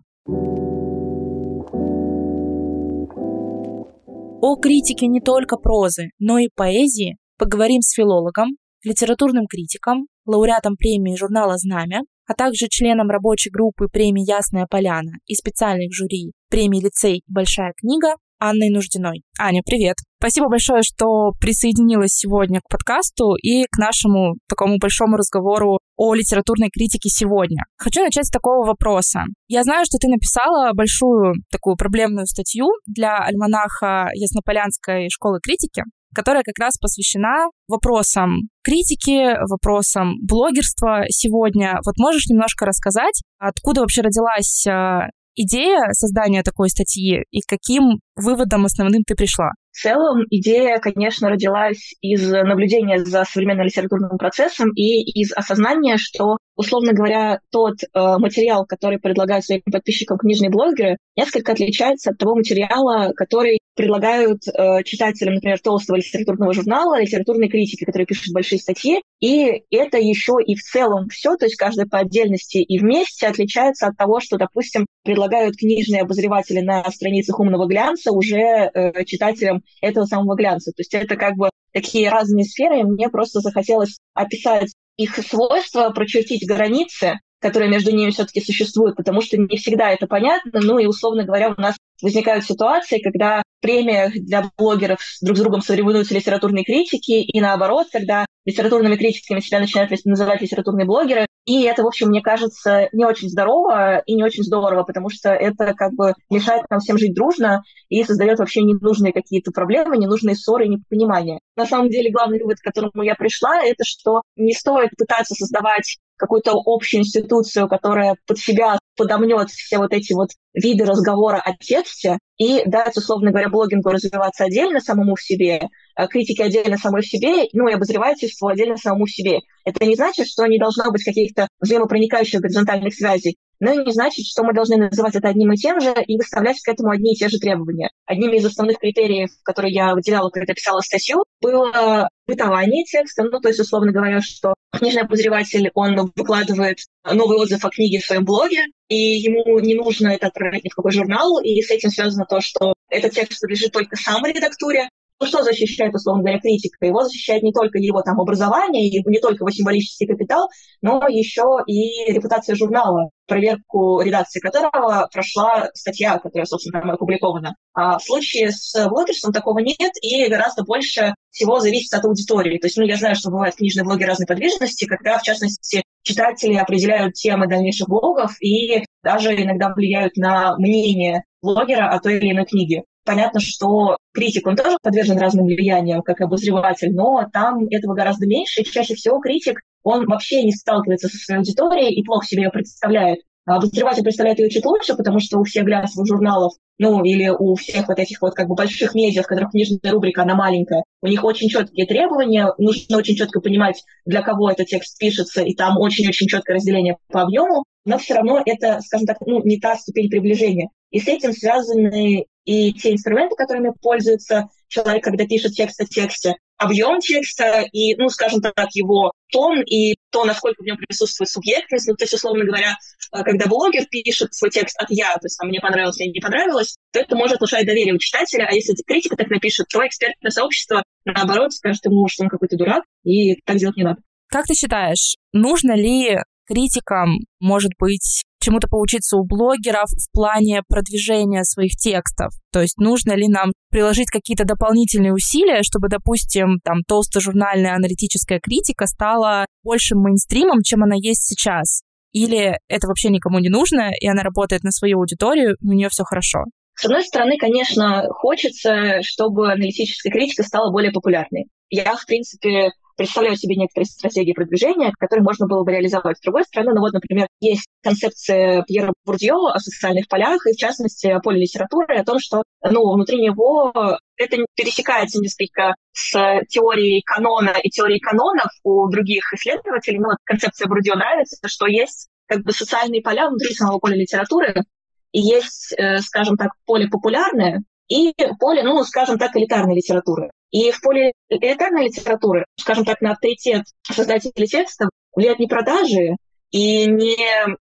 О 4.43 4.57
критике 4.57 5.07
не 5.07 5.23
только 5.23 5.57
прозы, 5.57 6.11
но 6.19 6.37
и 6.37 6.49
поэзии 6.55 7.17
поговорим 7.39 7.81
с 7.81 7.95
филологом, 7.95 8.51
литературным 8.85 9.47
критиком, 9.47 10.07
лауреатом 10.27 10.77
премии 10.77 11.17
журнала 11.17 11.57
«Знамя», 11.59 12.03
а 12.27 12.35
также 12.35 12.69
членом 12.69 13.11
рабочей 13.11 13.51
группы 13.51 13.89
премии 13.89 14.29
«Ясная 14.29 14.67
поляна» 14.69 15.13
и 15.27 15.35
специальных 15.35 15.93
жюри 15.93 16.33
премии 16.49 16.81
«Лицей» 16.81 17.23
«Большая 17.27 17.73
книга» 17.77 18.17
Анной 18.39 18.69
Нуждиной. 18.69 19.23
Аня, 19.39 19.63
привет! 19.65 19.97
Спасибо 20.19 20.49
большое, 20.49 20.83
что 20.83 21.33
присоединилась 21.41 22.13
сегодня 22.13 22.61
к 22.61 22.69
подкасту 22.69 23.37
и 23.37 23.65
к 23.71 23.79
нашему 23.79 24.35
такому 24.49 24.79
большому 24.79 25.17
разговору 25.17 25.79
о 25.97 26.15
литературной 26.15 26.69
критике 26.71 27.09
сегодня. 27.09 27.65
Хочу 27.79 28.03
начать 28.03 28.27
с 28.27 28.31
такого 28.31 28.67
вопроса. 28.67 29.25
Я 29.49 29.63
знаю, 29.63 29.85
что 29.87 29.99
ты 29.99 30.09
написала 30.09 30.73
большую 30.75 31.35
такую 31.51 31.77
проблемную 31.77 32.27
статью 32.27 32.67
для 32.87 33.19
альманаха 33.19 34.09
Яснополянской 34.15 35.09
школы 35.11 35.39
критики, 35.43 35.83
которая 36.15 36.43
как 36.43 36.59
раз 36.59 36.79
посвящена 36.79 37.51
вопросам 37.69 38.49
критики, 38.63 39.37
вопросам 39.49 40.15
блогерства 40.23 41.05
сегодня. 41.09 41.79
Вот 41.85 41.97
можешь 41.99 42.27
немножко 42.27 42.67
рассказать, 42.67 43.21
откуда 43.39 43.83
вообще 43.83 44.03
родилась 44.03 44.67
а, 44.67 45.09
идея 45.35 45.93
создания 45.93 46.43
такой 46.43 46.71
статьи 46.71 47.25
и 47.31 47.41
каким 47.47 48.01
выводом 48.17 48.65
основным 48.65 49.03
ты 49.07 49.15
пришла? 49.15 49.51
В 49.73 49.83
целом 49.83 50.23
идея, 50.31 50.79
конечно, 50.79 51.29
родилась 51.29 51.95
из 52.01 52.31
наблюдения 52.31 53.05
за 53.05 53.25
современным 53.25 53.67
литературным 53.67 54.17
процессом 54.19 54.71
и 54.77 55.03
из 55.21 55.33
осознания, 55.33 55.97
что, 55.97 56.37
условно 56.55 56.93
говоря, 56.93 57.41
тот 57.51 57.83
э, 57.83 58.19
материал, 58.19 58.67
который 58.67 59.01
предлагают 59.01 59.45
своим 59.45 59.63
подписчикам 59.71 60.19
книжные 60.19 60.51
блогеры, 60.51 60.99
несколько 61.17 61.53
отличается 61.53 62.11
от 62.11 62.19
того 62.19 62.37
материала, 62.37 63.13
который 63.17 63.59
предлагают 63.75 64.43
э, 64.47 64.83
читателям, 64.85 65.35
например, 65.35 65.61
толстого 65.61 65.97
литературного 65.97 66.53
журнала, 66.53 67.01
литературной 67.01 67.49
критики, 67.49 67.85
которые 67.85 68.07
пишут 68.07 68.33
большие 68.33 68.59
статьи. 68.59 69.03
И 69.21 69.65
это 69.71 69.99
еще 69.99 70.37
и 70.45 70.55
в 70.55 70.63
целом 70.63 71.09
все, 71.09 71.37
то 71.37 71.47
есть 71.47 71.57
каждая 71.57 71.87
по 71.87 71.99
отдельности 71.99 72.59
и 72.59 72.79
вместе 72.79 73.27
отличается 73.27 73.87
от 73.87 73.97
того, 73.97 74.21
что, 74.21 74.37
допустим, 74.37 74.87
предлагают 75.03 75.57
книжные 75.57 76.03
обозреватели 76.03 76.61
на 76.61 76.85
страницах 76.91 77.39
умного 77.39 77.67
глянца 77.67 78.13
уже 78.13 78.37
э, 78.73 79.05
читателям 79.05 79.63
этого 79.81 80.07
самого 80.07 80.37
глянца. 80.37 80.73
То 80.73 80.81
есть 80.81 80.95
это 80.95 81.17
как 81.17 81.35
бы 81.37 81.51
такие 81.73 82.09
разные 82.09 82.45
сферы, 82.45 82.81
и 82.81 82.85
мне 82.85 83.09
просто 83.09 83.41
захотелось 83.41 83.99
описать 84.15 84.73
их 84.97 85.17
свойства, 85.17 85.91
прочертить 85.91 86.47
границы, 86.47 87.19
которые 87.41 87.71
между 87.71 87.95
ними 87.95 88.11
все-таки 88.11 88.41
существуют, 88.41 88.97
потому 88.97 89.21
что 89.21 89.37
не 89.37 89.59
всегда 89.59 89.91
это 89.91 90.07
понятно. 90.07 90.61
Ну 90.63 90.79
и, 90.79 90.87
условно 90.87 91.25
говоря, 91.25 91.55
у 91.57 91.61
нас 91.61 91.77
возникают 92.03 92.45
ситуации, 92.45 93.01
когда 93.01 93.43
в 93.43 93.63
премиях 93.63 94.13
для 94.13 94.51
блогеров 94.59 95.01
друг 95.23 95.37
с 95.37 95.41
другом 95.41 95.61
соревнуются 95.63 96.15
литературные 96.15 96.65
критики, 96.65 97.13
и 97.13 97.41
наоборот, 97.41 97.89
когда 97.93 98.27
литературными 98.45 98.97
критиками 98.97 99.41
себя 99.41 99.61
начинают 99.61 99.91
называть 100.05 100.43
литературные 100.43 100.87
блогеры. 100.87 101.27
И 101.47 101.63
это, 101.63 101.83
в 101.83 101.87
общем, 101.87 102.09
мне 102.09 102.23
кажется, 102.23 102.89
не 102.93 103.05
очень 103.05 103.29
здорово 103.29 103.99
и 104.07 104.15
не 104.15 104.23
очень 104.23 104.43
здорово, 104.43 104.83
потому 104.83 105.11
что 105.11 105.31
это 105.31 105.75
как 105.75 105.93
бы 105.93 106.15
мешает 106.31 106.65
нам 106.71 106.81
всем 106.81 106.99
жить 106.99 107.15
дружно 107.15 107.63
и 107.89 108.03
создает 108.05 108.39
вообще 108.39 108.63
ненужные 108.63 109.13
какие-то 109.13 109.51
проблемы, 109.51 109.97
ненужные 109.97 110.37
ссоры 110.37 110.67
и 110.67 110.71
непонимания. 110.71 111.39
На 111.57 111.67
самом 111.67 111.91
деле, 111.91 112.11
главный 112.11 112.41
вывод, 112.41 112.59
к 112.59 112.65
которому 112.65 113.03
я 113.03 113.15
пришла, 113.15 113.63
это 113.63 113.85
что 113.85 114.23
не 114.37 114.53
стоит 114.53 114.91
пытаться 114.97 115.35
создавать 115.35 115.99
какую-то 116.17 116.53
общую 116.65 117.01
институцию, 117.01 117.69
которая 117.69 118.17
под 118.27 118.39
себя 118.39 118.79
подомнет 118.97 119.51
все 119.51 119.79
вот 119.79 119.93
эти 119.93 120.13
вот 120.13 120.31
виды 120.53 120.85
разговора 120.85 121.43
о 121.45 121.53
тексте 121.57 122.19
и 122.39 122.63
дать, 122.67 122.97
условно 122.97 123.31
говоря, 123.31 123.49
блогингу 123.49 123.91
развиваться 123.91 124.45
отдельно 124.45 124.81
самому 124.81 125.17
в 125.17 125.23
себе, 125.23 125.69
а 125.95 126.07
критике 126.07 126.45
отдельно 126.45 126.77
самой 126.77 127.03
в 127.03 127.07
себе, 127.07 127.49
ну 127.53 127.69
и 127.69 127.75
обозревательству 127.75 128.49
отдельно 128.49 128.77
самому 128.77 129.07
в 129.07 129.11
себе. 129.11 129.41
Это 129.65 129.85
не 129.85 129.97
значит, 129.97 130.27
что 130.27 130.47
не 130.47 130.59
должно 130.59 130.91
быть 130.91 131.05
каких-то 131.05 131.49
взаимопроникающих 131.61 132.41
горизонтальных 132.41 132.95
связей, 132.95 133.37
но 133.61 133.73
и 133.73 133.85
не 133.85 133.93
значит, 133.93 134.27
что 134.27 134.43
мы 134.43 134.53
должны 134.53 134.77
называть 134.77 135.15
это 135.15 135.29
одним 135.29 135.53
и 135.53 135.57
тем 135.57 135.81
же 135.81 135.95
и 136.07 136.17
выставлять 136.17 136.61
к 136.61 136.69
этому 136.69 136.91
одни 136.91 137.13
и 137.13 137.17
те 137.17 137.29
же 137.29 137.39
требования. 137.39 137.91
Одними 138.07 138.37
из 138.37 138.45
основных 138.45 138.79
критериев, 138.79 139.31
которые 139.43 139.73
я 139.75 139.95
выделяла, 139.95 140.31
когда 140.31 140.55
писала 140.55 140.81
статью, 140.81 141.25
было 141.41 142.09
бытование 142.27 142.85
текста, 142.85 143.25
ну, 143.25 143.41
то 143.41 143.49
есть, 143.49 143.61
условно 143.61 143.93
говоря, 143.93 144.21
что 144.21 144.55
книжный 144.73 145.03
обозреватель, 145.03 145.71
он 145.75 146.13
выкладывает 146.17 146.79
новый 147.05 147.39
отзыв 147.39 147.65
о 147.65 147.71
книге 147.71 148.01
в 148.01 148.07
своем 148.07 148.25
блоге, 148.25 148.65
и 148.89 148.97
ему 148.97 149.59
не 149.61 149.75
нужно 149.75 150.09
это 150.09 150.29
отправлять 150.29 150.65
ни 150.65 150.69
в 150.71 150.75
какой 150.75 150.93
журнал, 150.93 151.41
и 151.41 151.61
с 151.61 151.71
этим 151.71 151.91
связано 151.91 152.27
то, 152.27 152.41
что 152.41 152.75
этот 152.89 153.13
текст 153.13 153.41
подлежит 153.41 153.73
только 153.73 153.97
самой 153.97 154.33
редактуре, 154.33 154.89
ну, 155.21 155.27
что 155.27 155.43
защищает, 155.43 155.95
условно 155.95 156.23
говоря, 156.23 156.41
критика? 156.41 156.85
Его 156.85 157.03
защищает 157.03 157.43
не 157.43 157.53
только 157.53 157.79
его 157.79 158.03
там 158.03 158.21
образование, 158.21 158.89
и 158.89 159.03
не 159.09 159.21
только 159.21 159.43
его 159.43 159.51
символический 159.51 160.07
капитал, 160.07 160.49
но 160.83 161.07
еще 161.09 161.61
и 161.67 162.13
репутация 162.13 162.57
журнала, 162.57 163.11
проверку 163.27 164.01
редакции 164.01 164.41
которого 164.41 165.09
прошла 165.13 165.71
статья, 165.75 166.19
которая, 166.19 166.47
собственно, 166.47 166.81
там 166.81 166.91
опубликована. 166.91 167.55
А 167.75 167.99
в 167.99 168.03
случае 168.03 168.51
с 168.51 168.89
блогерством 168.89 169.33
такого 169.33 169.61
нет, 169.61 169.93
и 170.03 170.27
гораздо 170.29 170.65
больше 170.65 171.15
всего 171.31 171.61
зависит 171.61 171.95
от 171.95 172.05
аудитории. 172.05 172.59
То 172.59 172.67
есть, 172.67 172.77
ну, 172.77 172.85
я 172.85 172.97
знаю, 172.97 173.15
что 173.15 173.31
бывают 173.31 173.57
книжные 173.57 173.85
блоги 173.85 174.05
разной 174.05 174.27
подвижности, 174.27 174.85
когда, 174.85 175.19
в 175.19 175.23
частности, 175.23 175.83
читатели 176.03 176.55
определяют 176.55 177.15
темы 177.15 177.47
дальнейших 177.49 177.89
блогов 177.89 178.33
и 178.41 178.85
даже 179.03 179.35
иногда 179.35 179.73
влияют 179.73 180.17
на 180.17 180.57
мнение 180.59 181.25
блогера 181.41 181.89
о 181.91 182.01
той 182.01 182.19
или 182.19 182.33
иной 182.33 182.47
книге. 182.47 182.83
Понятно, 183.05 183.41
что 183.41 183.99
критик, 184.13 184.47
он 184.47 184.57
тоже 184.57 184.79
подвержен 184.83 185.19
разным 185.19 185.47
влияниям, 185.47 186.03
как 186.03 186.21
обозреватель, 186.21 186.93
но 186.95 187.29
там 187.33 187.67
этого 187.69 187.95
гораздо 187.95 188.27
меньше. 188.27 188.63
И 188.63 188.65
чаще 188.65 188.95
всего 188.95 189.19
критик, 189.21 189.61
он 189.83 190.07
вообще 190.07 190.43
не 190.43 190.53
сталкивается 190.53 191.09
со 191.09 191.19
своей 191.19 191.39
аудиторией 191.39 191.95
и 191.95 192.03
плохо 192.03 192.27
себе 192.27 192.45
ее 192.45 192.51
представляет. 192.51 193.21
А 193.47 193.57
обозреватель 193.57 194.03
представляет 194.03 194.39
ее 194.39 194.49
чуть 194.49 194.65
лучше, 194.65 194.95
потому 194.95 195.21
что 195.21 195.39
у 195.39 195.45
всех 195.45 195.65
глянцевых 195.65 196.07
журналов, 196.07 196.55
ну, 196.79 197.05
или 197.05 197.29
у 197.29 197.55
всех 197.57 197.89
вот 197.89 197.99
этих 197.99 198.23
вот 198.23 198.33
как 198.33 198.49
бы 198.49 198.55
больших 198.55 198.95
медиа, 198.95 199.23
в 199.23 199.27
которых 199.27 199.51
книжная 199.51 199.93
рубрика, 199.93 200.23
она 200.23 200.35
маленькая, 200.35 200.83
у 201.03 201.09
них 201.09 201.23
очень 201.23 201.51
четкие 201.51 201.87
требования, 201.87 202.55
нужно 202.57 202.97
очень 202.97 203.17
четко 203.17 203.41
понимать, 203.41 203.83
для 204.07 204.23
кого 204.23 204.51
этот 204.51 204.69
текст 204.69 204.99
пишется, 204.99 205.43
и 205.43 205.55
там 205.55 205.79
очень-очень 205.79 206.27
четкое 206.27 206.57
разделение 206.57 206.97
по 207.13 207.21
объему, 207.21 207.65
но 207.85 207.99
все 207.99 208.15
равно 208.15 208.43
это, 208.47 208.81
скажем 208.81 209.07
так, 209.07 209.19
ну, 209.27 209.45
не 209.45 209.61
та 209.61 209.77
ступень 209.77 210.09
приближения. 210.09 210.71
И 210.95 211.01
с 211.01 211.09
этим 211.09 211.33
связаны 211.33 212.27
и 212.45 212.73
те 212.73 212.93
инструменты, 212.93 213.35
которыми 213.35 213.73
пользуется 213.83 214.45
человек, 214.69 215.03
когда 215.03 215.27
пишет 215.27 215.55
текст 215.55 215.81
о 215.81 215.87
тексте, 215.87 216.37
объем 216.57 217.01
текста 217.01 217.67
и, 217.73 217.97
ну, 217.97 218.09
скажем 218.11 218.41
так, 218.41 218.69
его 218.75 219.11
тон 219.33 219.61
и 219.63 219.97
то, 220.13 220.25
насколько 220.25 220.63
в 220.63 220.65
нем 220.65 220.77
присутствует 220.77 221.29
субъектность. 221.29 221.89
Ну, 221.89 221.97
то 221.97 222.05
есть, 222.05 222.15
условно 222.15 222.45
говоря, 222.45 222.77
э, 223.13 223.23
когда 223.25 223.47
блогер 223.47 223.87
пишет 223.91 224.35
свой 224.35 224.53
текст 224.53 224.81
от 224.81 224.87
«я», 224.91 225.15
то 225.15 225.25
есть 225.25 225.37
там 225.37 225.49
«мне 225.49 225.59
понравилось» 225.59 226.01
или 226.01 226.13
«не 226.13 226.21
понравилось», 226.21 226.77
то 226.93 227.01
это 227.01 227.17
может 227.17 227.39
внушать 227.39 227.67
доверие 227.67 227.95
у 227.95 227.99
читателя, 227.99 228.47
а 228.49 228.55
если 228.55 228.75
критика 228.87 229.17
так 229.17 229.31
напишет, 229.31 229.67
то 229.73 229.85
экспертное 229.85 230.31
сообщество, 230.31 230.85
наоборот, 231.05 231.53
скажет 231.53 231.85
ему, 231.87 232.07
что 232.07 232.23
он 232.23 232.29
какой-то 232.29 232.57
дурак, 232.57 232.85
и 233.03 233.35
так 233.45 233.57
делать 233.57 233.77
не 233.77 233.83
надо. 233.83 234.01
Как 234.29 234.47
ты 234.47 234.55
считаешь, 234.55 235.17
нужно 235.33 235.75
ли 235.75 236.19
критикам, 236.47 237.19
может 237.41 237.73
быть, 237.79 238.23
чему-то 238.41 238.69
поучиться 238.69 239.17
у 239.17 239.25
блогеров 239.25 239.89
в 239.89 240.13
плане 240.13 240.63
продвижения 240.69 241.45
своих 241.45 241.73
текстов. 241.73 242.33
То 242.53 242.61
есть 242.61 242.77
нужно 242.77 243.13
ли 243.13 243.27
нам 243.29 243.53
приложить 243.71 244.11
какие-то 244.11 244.45
дополнительные 244.45 245.15
усилия, 245.15 245.63
чтобы, 245.63 245.89
допустим, 245.89 246.59
там 246.63 246.83
толстожурнальная 246.87 247.75
аналитическая 247.75 248.41
критика 248.41 248.87
стала 248.87 249.47
большим 249.63 250.01
мейнстримом, 250.03 250.63
чем 250.63 250.83
она 250.83 250.97
есть 250.97 251.25
сейчас? 251.25 251.83
Или 252.13 252.59
это 252.69 252.87
вообще 252.87 253.09
никому 253.09 253.39
не 253.41 253.49
нужно, 253.49 253.91
и 253.99 254.07
она 254.07 254.23
работает 254.23 254.63
на 254.63 254.71
свою 254.71 254.99
аудиторию, 254.99 255.57
у 255.63 255.73
нее 255.73 255.89
все 255.91 256.05
хорошо? 256.05 256.45
С 256.77 256.85
одной 256.85 257.05
стороны, 257.05 257.37
конечно, 257.39 258.05
хочется, 258.11 259.03
чтобы 259.03 259.53
аналитическая 259.53 260.11
критика 260.11 260.43
стала 260.43 260.71
более 260.71 260.93
популярной. 260.93 261.47
Я, 261.71 261.97
в 261.97 262.05
принципе, 262.07 262.71
представляю 262.97 263.37
себе 263.37 263.57
некоторые 263.57 263.87
стратегии 263.87 264.33
продвижения, 264.33 264.93
которые 264.99 265.25
можно 265.25 265.47
было 265.47 265.65
бы 265.65 265.73
реализовать. 265.73 266.19
С 266.19 266.21
другой 266.21 266.45
стороны, 266.45 266.73
ну 266.75 266.81
вот, 266.81 266.93
например, 266.93 267.29
есть 267.41 267.67
концепция 267.83 268.63
Пьера 268.63 268.93
Бурдье 269.05 269.35
о 269.35 269.59
социальных 269.59 270.09
полях, 270.09 270.47
и 270.47 270.53
в 270.53 270.57
частности 270.57 271.15
поле 271.23 271.41
литературы, 271.41 271.97
о 271.97 272.05
том, 272.05 272.19
что 272.19 272.43
ну, 272.63 272.93
внутри 272.95 273.21
него 273.21 273.73
это 274.17 274.37
пересекается 274.55 275.21
несколько 275.21 275.75
с 275.93 276.43
теорией 276.49 277.03
канона 277.05 277.55
и 277.63 277.69
теорией 277.71 278.01
канонов 278.01 278.51
у 278.63 278.89
других 278.89 279.33
исследователей. 279.33 279.99
Но 279.99 280.09
вот 280.09 280.19
концепция 280.25 280.69
Бурдье 280.69 280.95
нравится, 280.95 281.37
что 281.47 281.67
есть 281.67 282.09
как 282.27 282.43
бы 282.43 282.53
социальные 282.53 283.03
поля 283.03 283.29
внутри 283.29 283.55
самого 283.55 283.79
поля 283.79 283.97
литературы, 283.97 284.65
и 285.13 285.21
есть, 285.21 285.75
э, 285.77 285.99
скажем 285.99 286.37
так, 286.37 286.51
поле 286.67 286.89
популярное, 286.89 287.63
и 287.89 288.15
поле, 288.41 288.63
ну, 288.63 288.83
скажем 288.85 289.19
так, 289.19 289.37
элитарной 289.37 289.77
литературы. 289.77 290.31
И 290.55 290.71
в 290.71 290.81
поле 290.83 291.13
элитарной 291.29 291.87
литературы, 291.87 292.45
скажем 292.61 292.85
так, 292.85 293.01
на 293.01 293.11
авторитет 293.11 293.65
создателей 293.83 294.47
текстов 294.47 294.89
влияют 295.13 295.41
не 295.41 295.49
продажи 295.49 296.17
и 296.53 296.87
не 296.87 297.17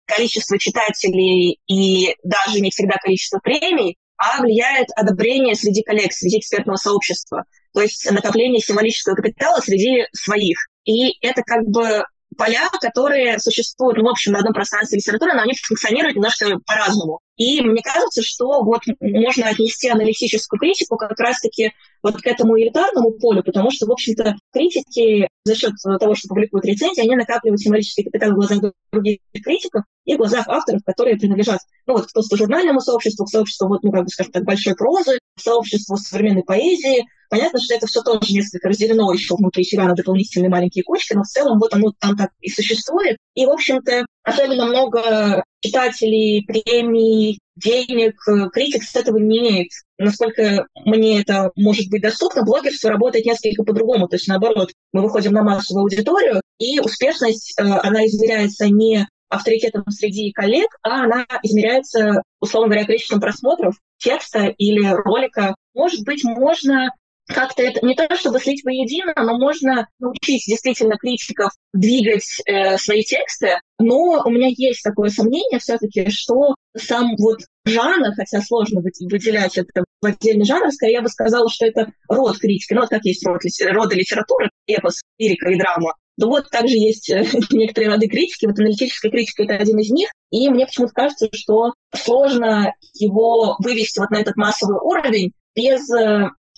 количество 0.05 0.59
читателей 0.59 1.61
и 1.65 2.13
даже 2.23 2.59
не 2.59 2.71
всегда 2.71 2.95
количество 3.01 3.39
премий, 3.41 3.95
а 4.17 4.41
влияет 4.41 4.89
одобрение 4.97 5.55
среди 5.55 5.81
коллег, 5.81 6.11
среди 6.11 6.39
экспертного 6.39 6.75
сообщества, 6.75 7.45
то 7.73 7.81
есть 7.81 8.05
накопление 8.11 8.59
символического 8.59 9.15
капитала 9.15 9.61
среди 9.61 10.05
своих. 10.11 10.57
И 10.83 11.17
это 11.25 11.41
как 11.41 11.63
бы 11.63 12.03
поля, 12.37 12.67
которые 12.81 13.39
существуют, 13.39 13.97
ну, 13.97 14.03
в 14.03 14.09
общем, 14.09 14.33
на 14.33 14.39
одном 14.39 14.53
пространстве 14.53 14.97
литературы, 14.97 15.33
но 15.35 15.43
они 15.43 15.53
функционируют 15.55 16.17
немножко 16.17 16.59
по-разному. 16.65 17.21
И 17.37 17.61
мне 17.61 17.81
кажется, 17.81 18.21
что 18.21 18.61
вот 18.61 18.81
можно 18.99 19.47
отнести 19.47 19.87
аналитическую 19.87 20.59
критику 20.59 20.97
как 20.97 21.17
раз-таки 21.17 21.71
вот 22.03 22.17
к 22.21 22.27
этому 22.27 22.59
элитарному 22.59 23.11
полю, 23.11 23.43
потому 23.43 23.71
что, 23.71 23.87
в 23.87 23.91
общем-то, 23.91 24.35
критики 24.51 25.27
за 25.45 25.55
счет 25.55 25.71
того, 25.99 26.15
что 26.15 26.27
публикуют 26.27 26.65
рецензии, 26.65 27.01
они 27.01 27.15
накапливают 27.15 27.61
символический 27.61 28.03
капитал 28.03 28.31
в 28.31 28.35
глазах 28.35 28.73
других 28.91 29.19
критиков 29.43 29.83
и 30.05 30.15
в 30.15 30.17
глазах 30.17 30.47
авторов, 30.47 30.81
которые 30.85 31.17
принадлежат, 31.17 31.59
ну, 31.87 31.93
вот, 31.93 32.07
к 32.07 32.35
журнальному 32.35 32.81
сообществу, 32.81 33.25
к 33.25 33.29
сообществу, 33.29 33.67
вот, 33.67 33.83
ну, 33.83 33.91
как 33.91 34.03
бы, 34.03 34.09
скажем 34.09 34.33
так, 34.33 34.43
большой 34.43 34.75
прозы, 34.75 35.17
к 35.35 35.41
сообществу 35.41 35.97
современной 35.97 36.43
поэзии. 36.43 37.05
Понятно, 37.29 37.59
что 37.59 37.73
это 37.73 37.87
все 37.87 38.01
тоже 38.01 38.33
несколько 38.33 38.69
разделено 38.69 39.11
еще 39.11 39.35
внутри 39.35 39.63
себя 39.63 39.85
на 39.85 39.95
дополнительные 39.95 40.49
маленькие 40.49 40.83
кучки, 40.83 41.13
но 41.13 41.23
в 41.23 41.27
целом 41.27 41.57
вот 41.57 41.73
оно 41.73 41.91
там 41.99 42.15
так 42.15 42.31
и 42.41 42.49
существует. 42.49 43.17
И, 43.33 43.45
в 43.45 43.49
общем-то, 43.49 44.05
особенно 44.23 44.65
много 44.67 45.43
читателей, 45.61 46.45
премий, 46.45 47.39
денег, 47.55 48.15
критик 48.51 48.83
с 48.83 48.95
этого 48.95 49.17
не 49.17 49.39
имеет. 49.39 49.69
Насколько 49.97 50.67
мне 50.85 51.21
это 51.21 51.51
может 51.55 51.89
быть 51.89 52.01
доступно, 52.01 52.43
блогерство 52.43 52.89
работает 52.89 53.25
несколько 53.25 53.63
по-другому. 53.63 54.07
То 54.07 54.15
есть, 54.15 54.27
наоборот, 54.27 54.71
мы 54.91 55.01
выходим 55.01 55.33
на 55.33 55.43
массовую 55.43 55.83
аудиторию, 55.83 56.41
и 56.59 56.79
успешность, 56.79 57.53
э, 57.59 57.63
она 57.63 58.05
измеряется 58.05 58.67
не 58.67 59.07
авторитетом 59.29 59.83
среди 59.89 60.31
коллег, 60.31 60.67
а 60.83 61.03
она 61.03 61.25
измеряется, 61.41 62.21
условно 62.39 62.69
говоря, 62.69 62.85
количеством 62.85 63.19
просмотров 63.19 63.75
текста 63.97 64.53
или 64.57 64.85
ролика. 64.85 65.55
Может 65.73 66.05
быть, 66.05 66.23
можно 66.23 66.91
как-то 67.27 67.63
это 67.63 67.85
не 67.85 67.95
то 67.95 68.07
чтобы 68.15 68.39
слить 68.39 68.63
воедино, 68.63 69.13
но 69.15 69.37
можно 69.37 69.87
научить 69.99 70.43
действительно 70.47 70.97
критиков 70.97 71.51
двигать 71.73 72.27
э, 72.45 72.77
свои 72.77 73.03
тексты. 73.03 73.59
Но 73.79 74.21
у 74.25 74.29
меня 74.29 74.49
есть 74.55 74.83
такое 74.83 75.09
сомнение 75.09 75.59
все-таки, 75.59 76.09
что 76.09 76.55
сам 76.77 77.15
вот 77.17 77.39
жанр, 77.65 78.13
хотя 78.15 78.41
сложно 78.41 78.81
выделять 78.81 79.57
это 79.57 79.83
в 80.01 80.05
отдельный 80.05 80.45
жанр, 80.45 80.71
скорее 80.71 80.93
я 80.93 81.01
бы 81.01 81.09
сказала, 81.09 81.49
что 81.49 81.65
это 81.65 81.91
род 82.09 82.37
критики. 82.39 82.73
Ну, 82.73 82.81
вот 82.81 82.89
как 82.89 83.05
есть 83.05 83.25
род, 83.25 83.41
роды 83.61 83.95
литературы, 83.95 84.49
эпос, 84.67 85.01
лирика 85.17 85.49
и 85.49 85.57
драма. 85.57 85.93
Да 86.17 86.27
вот 86.27 86.49
также 86.49 86.75
есть 86.75 87.09
э, 87.09 87.25
некоторые 87.51 87.91
роды 87.91 88.07
критики. 88.07 88.45
Вот 88.45 88.59
аналитическая 88.59 89.09
критика— 89.09 89.43
это 89.43 89.55
один 89.55 89.79
из 89.79 89.89
них. 89.89 90.09
И 90.31 90.49
мне 90.49 90.65
почему-то 90.65 90.93
кажется, 90.93 91.29
что 91.31 91.73
сложно 91.95 92.73
его 92.93 93.55
вывести 93.59 93.99
вот 93.99 94.11
на 94.11 94.19
этот 94.19 94.35
массовый 94.35 94.77
уровень 94.81 95.31
без 95.55 95.89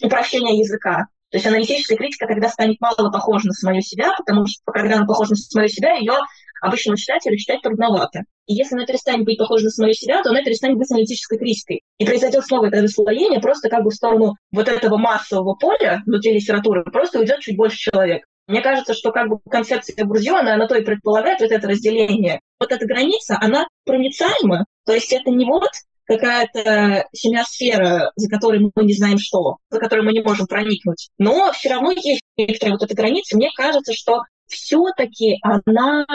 упрощения 0.01 0.57
языка. 0.59 1.07
То 1.31 1.37
есть 1.37 1.47
аналитическая 1.47 1.95
критика 1.95 2.27
тогда 2.27 2.49
станет 2.49 2.79
мало 2.79 3.11
похожа 3.11 3.47
на 3.47 3.53
самую 3.53 3.81
себя, 3.81 4.13
потому 4.17 4.45
что 4.47 4.71
когда 4.71 4.97
она 4.97 5.05
похожа 5.05 5.31
на 5.31 5.35
самую 5.35 5.69
себя, 5.69 5.95
ее 5.95 6.13
обычному 6.61 6.97
читателю 6.97 7.37
читать 7.37 7.61
трудновато. 7.61 8.23
И 8.47 8.53
если 8.53 8.75
она 8.75 8.85
перестанет 8.85 9.25
быть 9.25 9.37
похожа 9.37 9.65
на 9.65 9.69
самую 9.71 9.93
себя, 9.93 10.21
то 10.21 10.29
она 10.29 10.43
перестанет 10.43 10.77
быть 10.77 10.91
аналитической 10.91 11.37
критикой. 11.37 11.81
И 11.97 12.05
произойдет 12.05 12.45
снова 12.45 12.67
это 12.67 12.81
расслоение 12.81 13.39
просто 13.39 13.69
как 13.69 13.83
бы 13.83 13.89
в 13.89 13.95
сторону 13.95 14.35
вот 14.51 14.67
этого 14.67 14.97
массового 14.97 15.55
поля 15.55 16.03
внутри 16.05 16.33
литературы, 16.33 16.83
просто 16.83 17.19
уйдет 17.19 17.39
чуть 17.39 17.57
больше 17.57 17.77
человек. 17.77 18.23
Мне 18.47 18.61
кажется, 18.61 18.93
что 18.93 19.11
как 19.11 19.27
бы 19.27 19.39
концепция 19.49 20.05
Бурдиона, 20.05 20.53
она 20.53 20.67
то 20.67 20.75
и 20.75 20.83
предполагает 20.83 21.41
вот 21.41 21.51
это 21.51 21.67
разделение. 21.67 22.39
Вот 22.59 22.71
эта 22.71 22.85
граница, 22.85 23.37
она 23.41 23.67
проницаема, 23.85 24.65
то 24.85 24.93
есть 24.93 25.11
это 25.11 25.31
не 25.31 25.45
вот 25.45 25.71
какая-то 26.05 27.05
семиосфера, 27.13 28.11
за 28.15 28.29
которой 28.29 28.59
мы 28.59 28.83
не 28.83 28.93
знаем 28.93 29.17
что, 29.17 29.57
за 29.69 29.79
которой 29.79 30.01
мы 30.01 30.13
не 30.13 30.21
можем 30.21 30.47
проникнуть. 30.47 31.09
Но 31.17 31.51
все 31.51 31.69
равно 31.69 31.91
есть 31.91 32.21
некоторая 32.37 32.73
вот 32.73 32.83
эта 32.83 32.95
граница. 32.95 33.35
Мне 33.35 33.49
кажется, 33.55 33.93
что 33.93 34.21
все-таки 34.47 35.37
она 35.41 36.05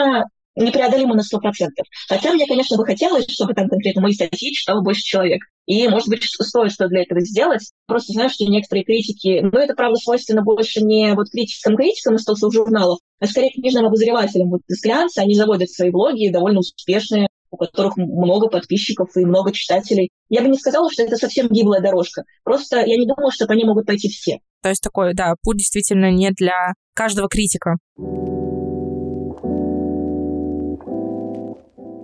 непреодолима 0.55 1.15
на 1.15 1.21
100%. 1.21 1.67
Хотя 2.09 2.33
мне, 2.33 2.45
конечно, 2.45 2.77
бы 2.77 2.85
хотелось, 2.85 3.29
чтобы 3.29 3.53
там 3.53 3.69
конкретно 3.69 4.01
мои 4.01 4.13
статьи 4.13 4.51
читало 4.51 4.81
больше 4.81 5.01
человек. 5.01 5.41
И, 5.65 5.87
может 5.87 6.09
быть, 6.09 6.23
стоит 6.23 6.71
что 6.71 6.87
для 6.87 7.03
этого 7.03 7.21
сделать. 7.21 7.71
Просто 7.87 8.13
знаю, 8.13 8.29
что 8.29 8.45
некоторые 8.45 8.83
критики, 8.83 9.39
ну, 9.41 9.57
это, 9.57 9.73
правда, 9.73 9.97
свойственно 9.97 10.41
больше 10.41 10.81
не 10.83 11.13
вот 11.13 11.29
критическим 11.29 11.77
критикам 11.77 12.15
из 12.15 12.25
толстых 12.25 12.51
журналов, 12.51 12.99
а 13.19 13.27
скорее 13.27 13.51
книжным 13.51 13.85
обозревателям. 13.85 14.49
Вот 14.49 14.61
из 14.67 14.83
они 15.17 15.35
заводят 15.35 15.69
свои 15.69 15.91
блоги, 15.91 16.29
довольно 16.29 16.59
успешные, 16.59 17.27
у 17.51 17.57
которых 17.57 17.97
много 17.97 18.47
подписчиков 18.47 19.09
и 19.15 19.25
много 19.25 19.51
читателей. 19.51 20.09
Я 20.29 20.41
бы 20.41 20.47
не 20.47 20.57
сказала, 20.57 20.89
что 20.91 21.03
это 21.03 21.17
совсем 21.17 21.47
гиблая 21.49 21.81
дорожка. 21.81 22.23
Просто 22.43 22.77
я 22.77 22.97
не 22.97 23.05
думаю, 23.05 23.31
что 23.31 23.45
по 23.45 23.53
ней 23.53 23.65
могут 23.65 23.85
пойти 23.85 24.09
все. 24.09 24.39
То 24.63 24.69
есть 24.69 24.81
такой, 24.81 25.13
да, 25.13 25.35
путь 25.43 25.57
действительно 25.57 26.11
не 26.11 26.31
для 26.31 26.73
каждого 26.95 27.27
критика. 27.27 27.77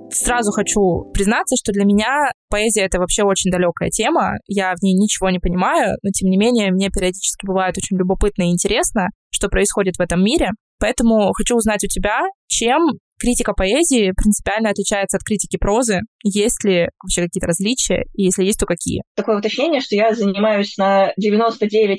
Сразу 0.09 0.51
хочу 0.51 1.11
признаться, 1.13 1.55
что 1.57 1.73
для 1.73 1.85
меня 1.85 2.31
поэзия— 2.49 2.81
это 2.85 2.99
вообще 2.99 3.23
очень 3.23 3.51
далекая 3.51 3.89
тема. 3.89 4.35
Я 4.47 4.73
в 4.73 4.81
ней 4.81 4.93
ничего 4.93 5.29
не 5.29 5.39
понимаю, 5.39 5.97
но 6.01 6.09
тем 6.11 6.29
не 6.29 6.37
менее 6.37 6.71
мне 6.71 6.89
периодически 6.89 7.45
бывает 7.45 7.77
очень 7.77 7.97
любопытно 7.97 8.43
и 8.43 8.51
интересно, 8.51 9.09
что 9.29 9.49
происходит 9.49 9.97
в 9.97 10.01
этом 10.01 10.23
мире. 10.23 10.51
Поэтому 10.79 11.31
хочу 11.33 11.55
узнать 11.55 11.83
у 11.83 11.87
тебя, 11.87 12.21
чем 12.47 12.81
критика 13.19 13.53
поэзии 13.53 14.13
принципиально 14.15 14.69
отличается 14.69 15.17
от 15.17 15.23
критики 15.23 15.57
прозы? 15.57 16.01
Есть 16.23 16.63
ли 16.63 16.89
вообще 17.01 17.23
какие-то 17.23 17.47
различия? 17.47 18.05
И 18.13 18.23
если 18.23 18.43
есть, 18.43 18.59
то 18.59 18.65
какие? 18.65 19.03
Такое 19.15 19.37
уточнение, 19.37 19.81
что 19.81 19.95
я 19.95 20.13
занимаюсь 20.13 20.77
на 20.77 21.13
99,9% 21.21 21.97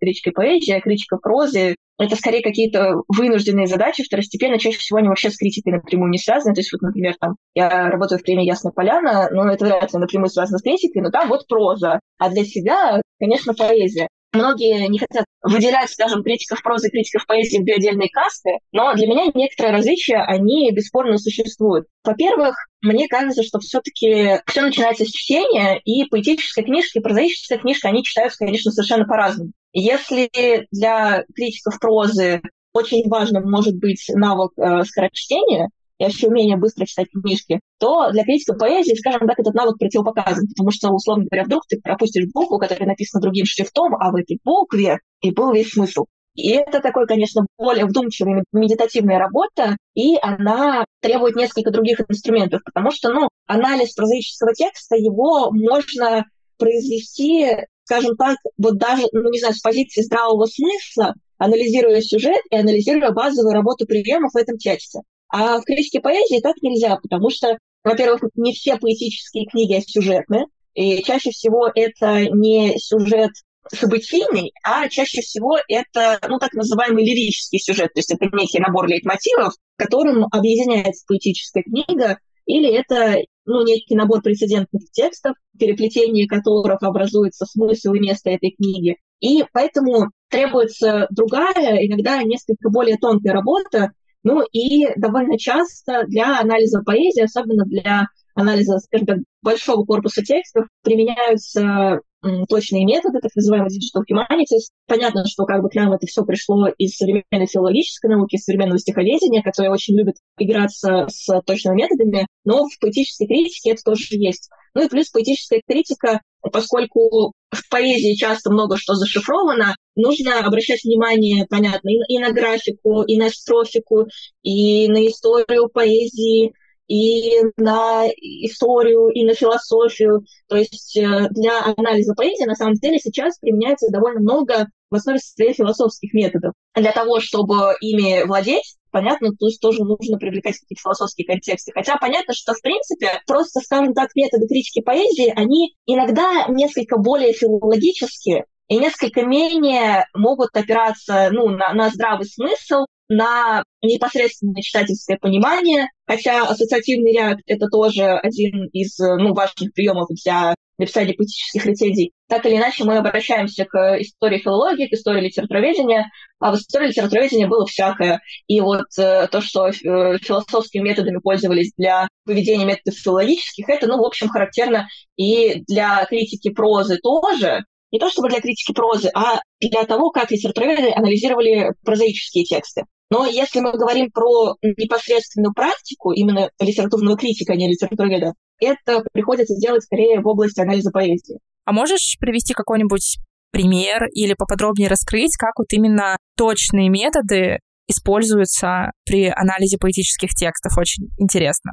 критикой 0.00 0.32
поэзии, 0.32 0.72
а 0.72 0.80
критика 0.80 1.16
прозы 1.16 1.76
это 1.98 2.14
скорее 2.14 2.42
какие-то 2.42 3.02
вынужденные 3.08 3.66
задачи, 3.66 4.04
второстепенно, 4.04 4.58
чаще 4.58 4.78
всего 4.78 4.98
они 4.98 5.08
вообще 5.08 5.30
с 5.30 5.36
критикой 5.36 5.72
напрямую 5.72 6.10
не 6.10 6.18
связаны. 6.18 6.54
То 6.54 6.60
есть, 6.60 6.72
вот, 6.72 6.80
например, 6.80 7.16
там, 7.20 7.34
я 7.54 7.90
работаю 7.90 8.20
в 8.20 8.22
премии 8.22 8.46
«Ясная 8.46 8.72
поляна», 8.72 9.28
но 9.32 9.50
это 9.50 9.64
вряд 9.64 9.92
ли 9.92 9.98
напрямую 9.98 10.28
связано 10.28 10.58
с 10.58 10.62
критикой, 10.62 11.02
но 11.02 11.10
там 11.10 11.28
вот 11.28 11.48
проза. 11.48 11.98
А 12.18 12.30
для 12.30 12.44
себя, 12.44 13.02
конечно, 13.18 13.52
поэзия. 13.52 14.06
Многие 14.32 14.88
не 14.88 14.98
хотят 14.98 15.24
выделять, 15.42 15.90
скажем, 15.90 16.22
критиков 16.22 16.62
прозы, 16.62 16.90
критиков 16.90 17.26
поэзии 17.26 17.58
в 17.58 17.64
две 17.64 17.76
отдельные 17.76 18.10
касты, 18.10 18.58
но 18.72 18.92
для 18.94 19.06
меня 19.06 19.26
некоторые 19.34 19.72
различия, 19.72 20.18
они 20.18 20.70
бесспорно 20.72 21.16
существуют. 21.16 21.86
Во-первых, 22.04 22.54
мне 22.82 23.08
кажется, 23.08 23.42
что 23.42 23.58
все-таки 23.58 24.40
все 24.46 24.60
начинается 24.60 25.04
с 25.04 25.08
чтения, 25.08 25.80
и 25.84 26.04
поэтическая 26.04 26.64
книжка, 26.64 26.98
и 26.98 27.02
прозаическая 27.02 27.58
книжка, 27.58 27.88
они 27.88 28.04
читаются, 28.04 28.38
конечно, 28.38 28.70
совершенно 28.70 29.06
по-разному. 29.06 29.52
Если 29.72 30.28
для 30.70 31.24
критиков 31.34 31.78
прозы 31.80 32.42
очень 32.74 33.08
важным 33.08 33.50
может 33.50 33.76
быть 33.76 34.04
навык 34.08 34.52
э, 34.58 34.84
скорочтения, 34.84 35.70
и 35.98 36.04
вообще 36.04 36.28
умение 36.28 36.56
быстро 36.56 36.86
читать 36.86 37.08
книжки, 37.10 37.60
то 37.78 38.10
для 38.10 38.24
критика 38.24 38.54
поэзии, 38.54 38.94
скажем 38.94 39.26
так, 39.26 39.38
этот 39.38 39.54
навык 39.54 39.78
противопоказан, 39.78 40.46
потому 40.48 40.70
что, 40.70 40.90
условно 40.90 41.24
говоря, 41.30 41.44
вдруг 41.44 41.62
ты 41.68 41.80
пропустишь 41.80 42.26
букву, 42.32 42.58
которая 42.58 42.88
написана 42.88 43.20
другим 43.20 43.44
шрифтом, 43.46 43.94
а 43.94 44.10
в 44.10 44.16
этой 44.16 44.38
букве 44.44 45.00
и 45.20 45.30
был 45.32 45.52
весь 45.52 45.72
смысл. 45.72 46.06
И 46.34 46.50
это 46.50 46.80
такой, 46.80 47.08
конечно, 47.08 47.46
более 47.58 47.84
вдумчивая 47.84 48.44
медитативная 48.52 49.18
работа, 49.18 49.76
и 49.94 50.16
она 50.22 50.84
требует 51.00 51.34
несколько 51.34 51.72
других 51.72 52.00
инструментов, 52.08 52.62
потому 52.64 52.92
что, 52.92 53.12
ну, 53.12 53.28
анализ 53.46 53.92
прозаического 53.94 54.54
текста, 54.54 54.94
его 54.94 55.50
можно 55.50 56.24
произвести, 56.56 57.48
скажем 57.82 58.16
так, 58.16 58.36
вот 58.56 58.78
даже, 58.78 59.02
ну, 59.10 59.30
не 59.30 59.40
знаю, 59.40 59.54
с 59.54 59.60
позиции 59.60 60.02
здравого 60.02 60.46
смысла, 60.46 61.14
анализируя 61.38 62.00
сюжет 62.00 62.40
и 62.50 62.56
анализируя 62.56 63.10
базовую 63.10 63.54
работу 63.54 63.84
приемов 63.86 64.32
в 64.32 64.36
этом 64.36 64.58
тексте. 64.58 65.00
А 65.30 65.58
в 65.60 65.64
критике 65.64 66.00
поэзии 66.00 66.40
так 66.40 66.56
нельзя, 66.62 66.96
потому 66.96 67.30
что, 67.30 67.58
во-первых, 67.84 68.22
не 68.34 68.52
все 68.52 68.76
поэтические 68.76 69.46
книги 69.46 69.82
сюжетны, 69.86 70.46
и 70.74 71.02
чаще 71.02 71.30
всего 71.30 71.70
это 71.74 72.26
не 72.30 72.78
сюжет 72.78 73.30
событийный, 73.70 74.52
а 74.62 74.88
чаще 74.88 75.20
всего 75.20 75.58
это, 75.68 76.18
ну, 76.28 76.38
так 76.38 76.54
называемый 76.54 77.04
лирический 77.04 77.58
сюжет, 77.58 77.92
то 77.92 77.98
есть 77.98 78.12
это 78.12 78.26
некий 78.32 78.60
набор 78.60 78.88
лейтмотивов, 78.88 79.52
которым 79.76 80.24
объединяется 80.30 81.04
поэтическая 81.06 81.62
книга, 81.62 82.18
или 82.46 82.72
это 82.72 83.18
ну, 83.44 83.64
некий 83.64 83.94
набор 83.94 84.22
прецедентных 84.22 84.90
текстов, 84.92 85.34
переплетение 85.58 86.26
которых 86.26 86.82
образуется 86.82 87.44
смысл 87.44 87.92
и 87.92 88.00
место 88.00 88.30
этой 88.30 88.52
книги. 88.52 88.96
И 89.20 89.44
поэтому 89.52 90.10
требуется 90.30 91.06
другая, 91.10 91.84
иногда 91.86 92.22
несколько 92.22 92.70
более 92.70 92.96
тонкая 92.96 93.32
работа, 93.32 93.92
ну 94.24 94.42
и 94.52 94.86
довольно 94.96 95.38
часто 95.38 96.04
для 96.06 96.40
анализа 96.40 96.82
поэзии, 96.82 97.22
особенно 97.22 97.64
для 97.64 98.06
анализа, 98.34 98.78
скажем 98.78 99.06
так, 99.06 99.18
большого 99.42 99.84
корпуса 99.84 100.22
текстов, 100.22 100.66
применяются 100.82 102.00
точные 102.48 102.84
методы, 102.84 103.20
так 103.20 103.30
называемые 103.34 103.70
digital 103.70 104.02
humanities. 104.10 104.70
Понятно, 104.86 105.24
что 105.26 105.44
как 105.44 105.62
бы 105.62 105.68
к 105.68 105.74
нам 105.74 105.92
это 105.92 106.06
все 106.06 106.24
пришло 106.24 106.68
из 106.68 106.96
современной 106.96 107.46
филологической 107.46 108.10
науки, 108.10 108.36
из 108.36 108.44
современного 108.44 108.78
стиховедения, 108.78 109.42
которое 109.42 109.70
очень 109.70 109.96
любит 109.96 110.16
играться 110.36 111.06
с 111.08 111.40
точными 111.42 111.82
методами, 111.82 112.26
но 112.44 112.64
в 112.66 112.78
поэтической 112.80 113.26
критике 113.26 113.70
это 113.70 113.82
тоже 113.84 114.04
есть. 114.10 114.50
Ну 114.74 114.84
и 114.84 114.88
плюс 114.88 115.10
поэтическая 115.10 115.62
критика, 115.66 116.20
поскольку 116.52 117.32
в 117.50 117.68
поэзии 117.70 118.14
часто 118.14 118.50
много 118.50 118.76
что 118.76 118.94
зашифровано, 118.94 119.74
нужно 119.98 120.40
обращать 120.40 120.84
внимание, 120.84 121.46
понятно, 121.48 121.90
и, 121.90 121.98
и 122.08 122.18
на 122.18 122.32
графику, 122.32 123.02
и 123.02 123.18
на 123.18 123.30
строфику, 123.30 124.06
и 124.42 124.88
на 124.88 125.06
историю 125.06 125.68
поэзии, 125.68 126.54
и 126.88 127.42
на 127.56 128.06
историю, 128.08 129.08
и 129.08 129.24
на 129.24 129.34
философию. 129.34 130.24
То 130.48 130.56
есть 130.56 130.96
э, 130.96 131.28
для 131.30 131.74
анализа 131.76 132.14
поэзии 132.14 132.44
на 132.44 132.54
самом 132.54 132.74
деле 132.74 132.98
сейчас 132.98 133.38
применяется 133.38 133.90
довольно 133.90 134.20
много 134.20 134.68
в 134.90 134.94
основе 134.94 135.18
своих 135.18 135.56
философских 135.56 136.14
методов. 136.14 136.54
Для 136.74 136.92
того, 136.92 137.20
чтобы 137.20 137.74
ими 137.80 138.24
владеть, 138.26 138.76
понятно, 138.90 139.30
то 139.36 139.46
есть 139.46 139.60
тоже 139.60 139.84
нужно 139.84 140.16
привлекать 140.16 140.58
какие-то 140.58 140.82
философские 140.82 141.26
контексты. 141.26 141.72
Хотя 141.74 141.96
понятно, 141.96 142.32
что, 142.32 142.54
в 142.54 142.62
принципе, 142.62 143.20
просто, 143.26 143.60
скажем 143.60 143.92
так, 143.92 144.08
методы 144.14 144.46
критики 144.48 144.80
поэзии, 144.80 145.32
они 145.36 145.74
иногда 145.86 146.46
несколько 146.48 146.96
более 146.96 147.34
филологические, 147.34 148.46
и 148.68 148.76
несколько 148.76 149.22
менее 149.22 150.06
могут 150.14 150.50
опираться 150.54 151.30
ну, 151.32 151.48
на, 151.48 151.72
на 151.72 151.90
здравый 151.90 152.26
смысл, 152.26 152.84
на 153.08 153.62
непосредственное 153.82 154.60
читательское 154.62 155.16
понимание, 155.18 155.88
хотя 156.06 156.46
ассоциативный 156.46 157.14
ряд— 157.14 157.38
это 157.46 157.68
тоже 157.68 158.04
один 158.04 158.66
из 158.72 158.98
ну, 158.98 159.32
важных 159.32 159.72
приемов 159.72 160.08
для 160.22 160.54
написания 160.78 161.14
поэтических 161.14 161.66
рецензий. 161.66 162.12
Так 162.28 162.46
или 162.46 162.56
иначе, 162.56 162.84
мы 162.84 162.98
обращаемся 162.98 163.64
к 163.64 163.96
истории 164.00 164.38
филологии, 164.38 164.86
к 164.86 164.92
истории 164.92 165.22
литературоведения, 165.22 166.10
а 166.38 166.52
в 166.52 166.56
истории 166.56 166.88
литературоведения 166.88 167.48
было 167.48 167.66
всякое. 167.66 168.20
И 168.46 168.60
вот 168.60 168.86
э, 168.96 169.26
то, 169.28 169.40
что 169.40 169.68
э, 169.68 169.72
философскими 170.18 170.88
методами 170.88 171.18
пользовались 171.18 171.72
для 171.76 172.06
поведения 172.24 172.64
методов 172.64 172.98
филологических, 172.98 173.68
это, 173.68 173.86
ну, 173.88 173.98
в 173.98 174.04
общем, 174.04 174.28
характерно 174.28 174.88
и 175.16 175.64
для 175.66 176.04
критики 176.04 176.50
прозы 176.50 176.98
тоже, 176.98 177.64
не 177.90 177.98
то 177.98 178.10
чтобы 178.10 178.28
для 178.28 178.40
критики 178.40 178.72
прозы, 178.72 179.10
а 179.14 179.40
для 179.60 179.84
того, 179.84 180.10
как 180.10 180.30
литературоведы 180.30 180.92
анализировали 180.94 181.72
прозаические 181.84 182.44
тексты. 182.44 182.84
Но 183.10 183.24
если 183.24 183.60
мы 183.60 183.72
говорим 183.72 184.10
про 184.10 184.56
непосредственную 184.62 185.54
практику, 185.54 186.12
именно 186.12 186.50
литературного 186.60 187.16
критика, 187.16 187.54
а 187.54 187.56
не 187.56 187.70
литературоведа, 187.70 188.34
это 188.60 189.02
приходится 189.12 189.54
делать 189.56 189.84
скорее 189.84 190.20
в 190.20 190.26
области 190.26 190.60
анализа 190.60 190.90
поэзии. 190.90 191.38
А 191.64 191.72
можешь 191.72 192.16
привести 192.20 192.52
какой-нибудь 192.54 193.18
пример 193.50 194.06
или 194.12 194.34
поподробнее 194.34 194.88
раскрыть, 194.88 195.36
как 195.38 195.52
вот 195.58 195.72
именно 195.72 196.16
точные 196.36 196.90
методы 196.90 197.60
используются 197.86 198.90
при 199.06 199.26
анализе 199.26 199.78
поэтических 199.78 200.30
текстов. 200.30 200.76
Очень 200.76 201.08
интересно. 201.18 201.72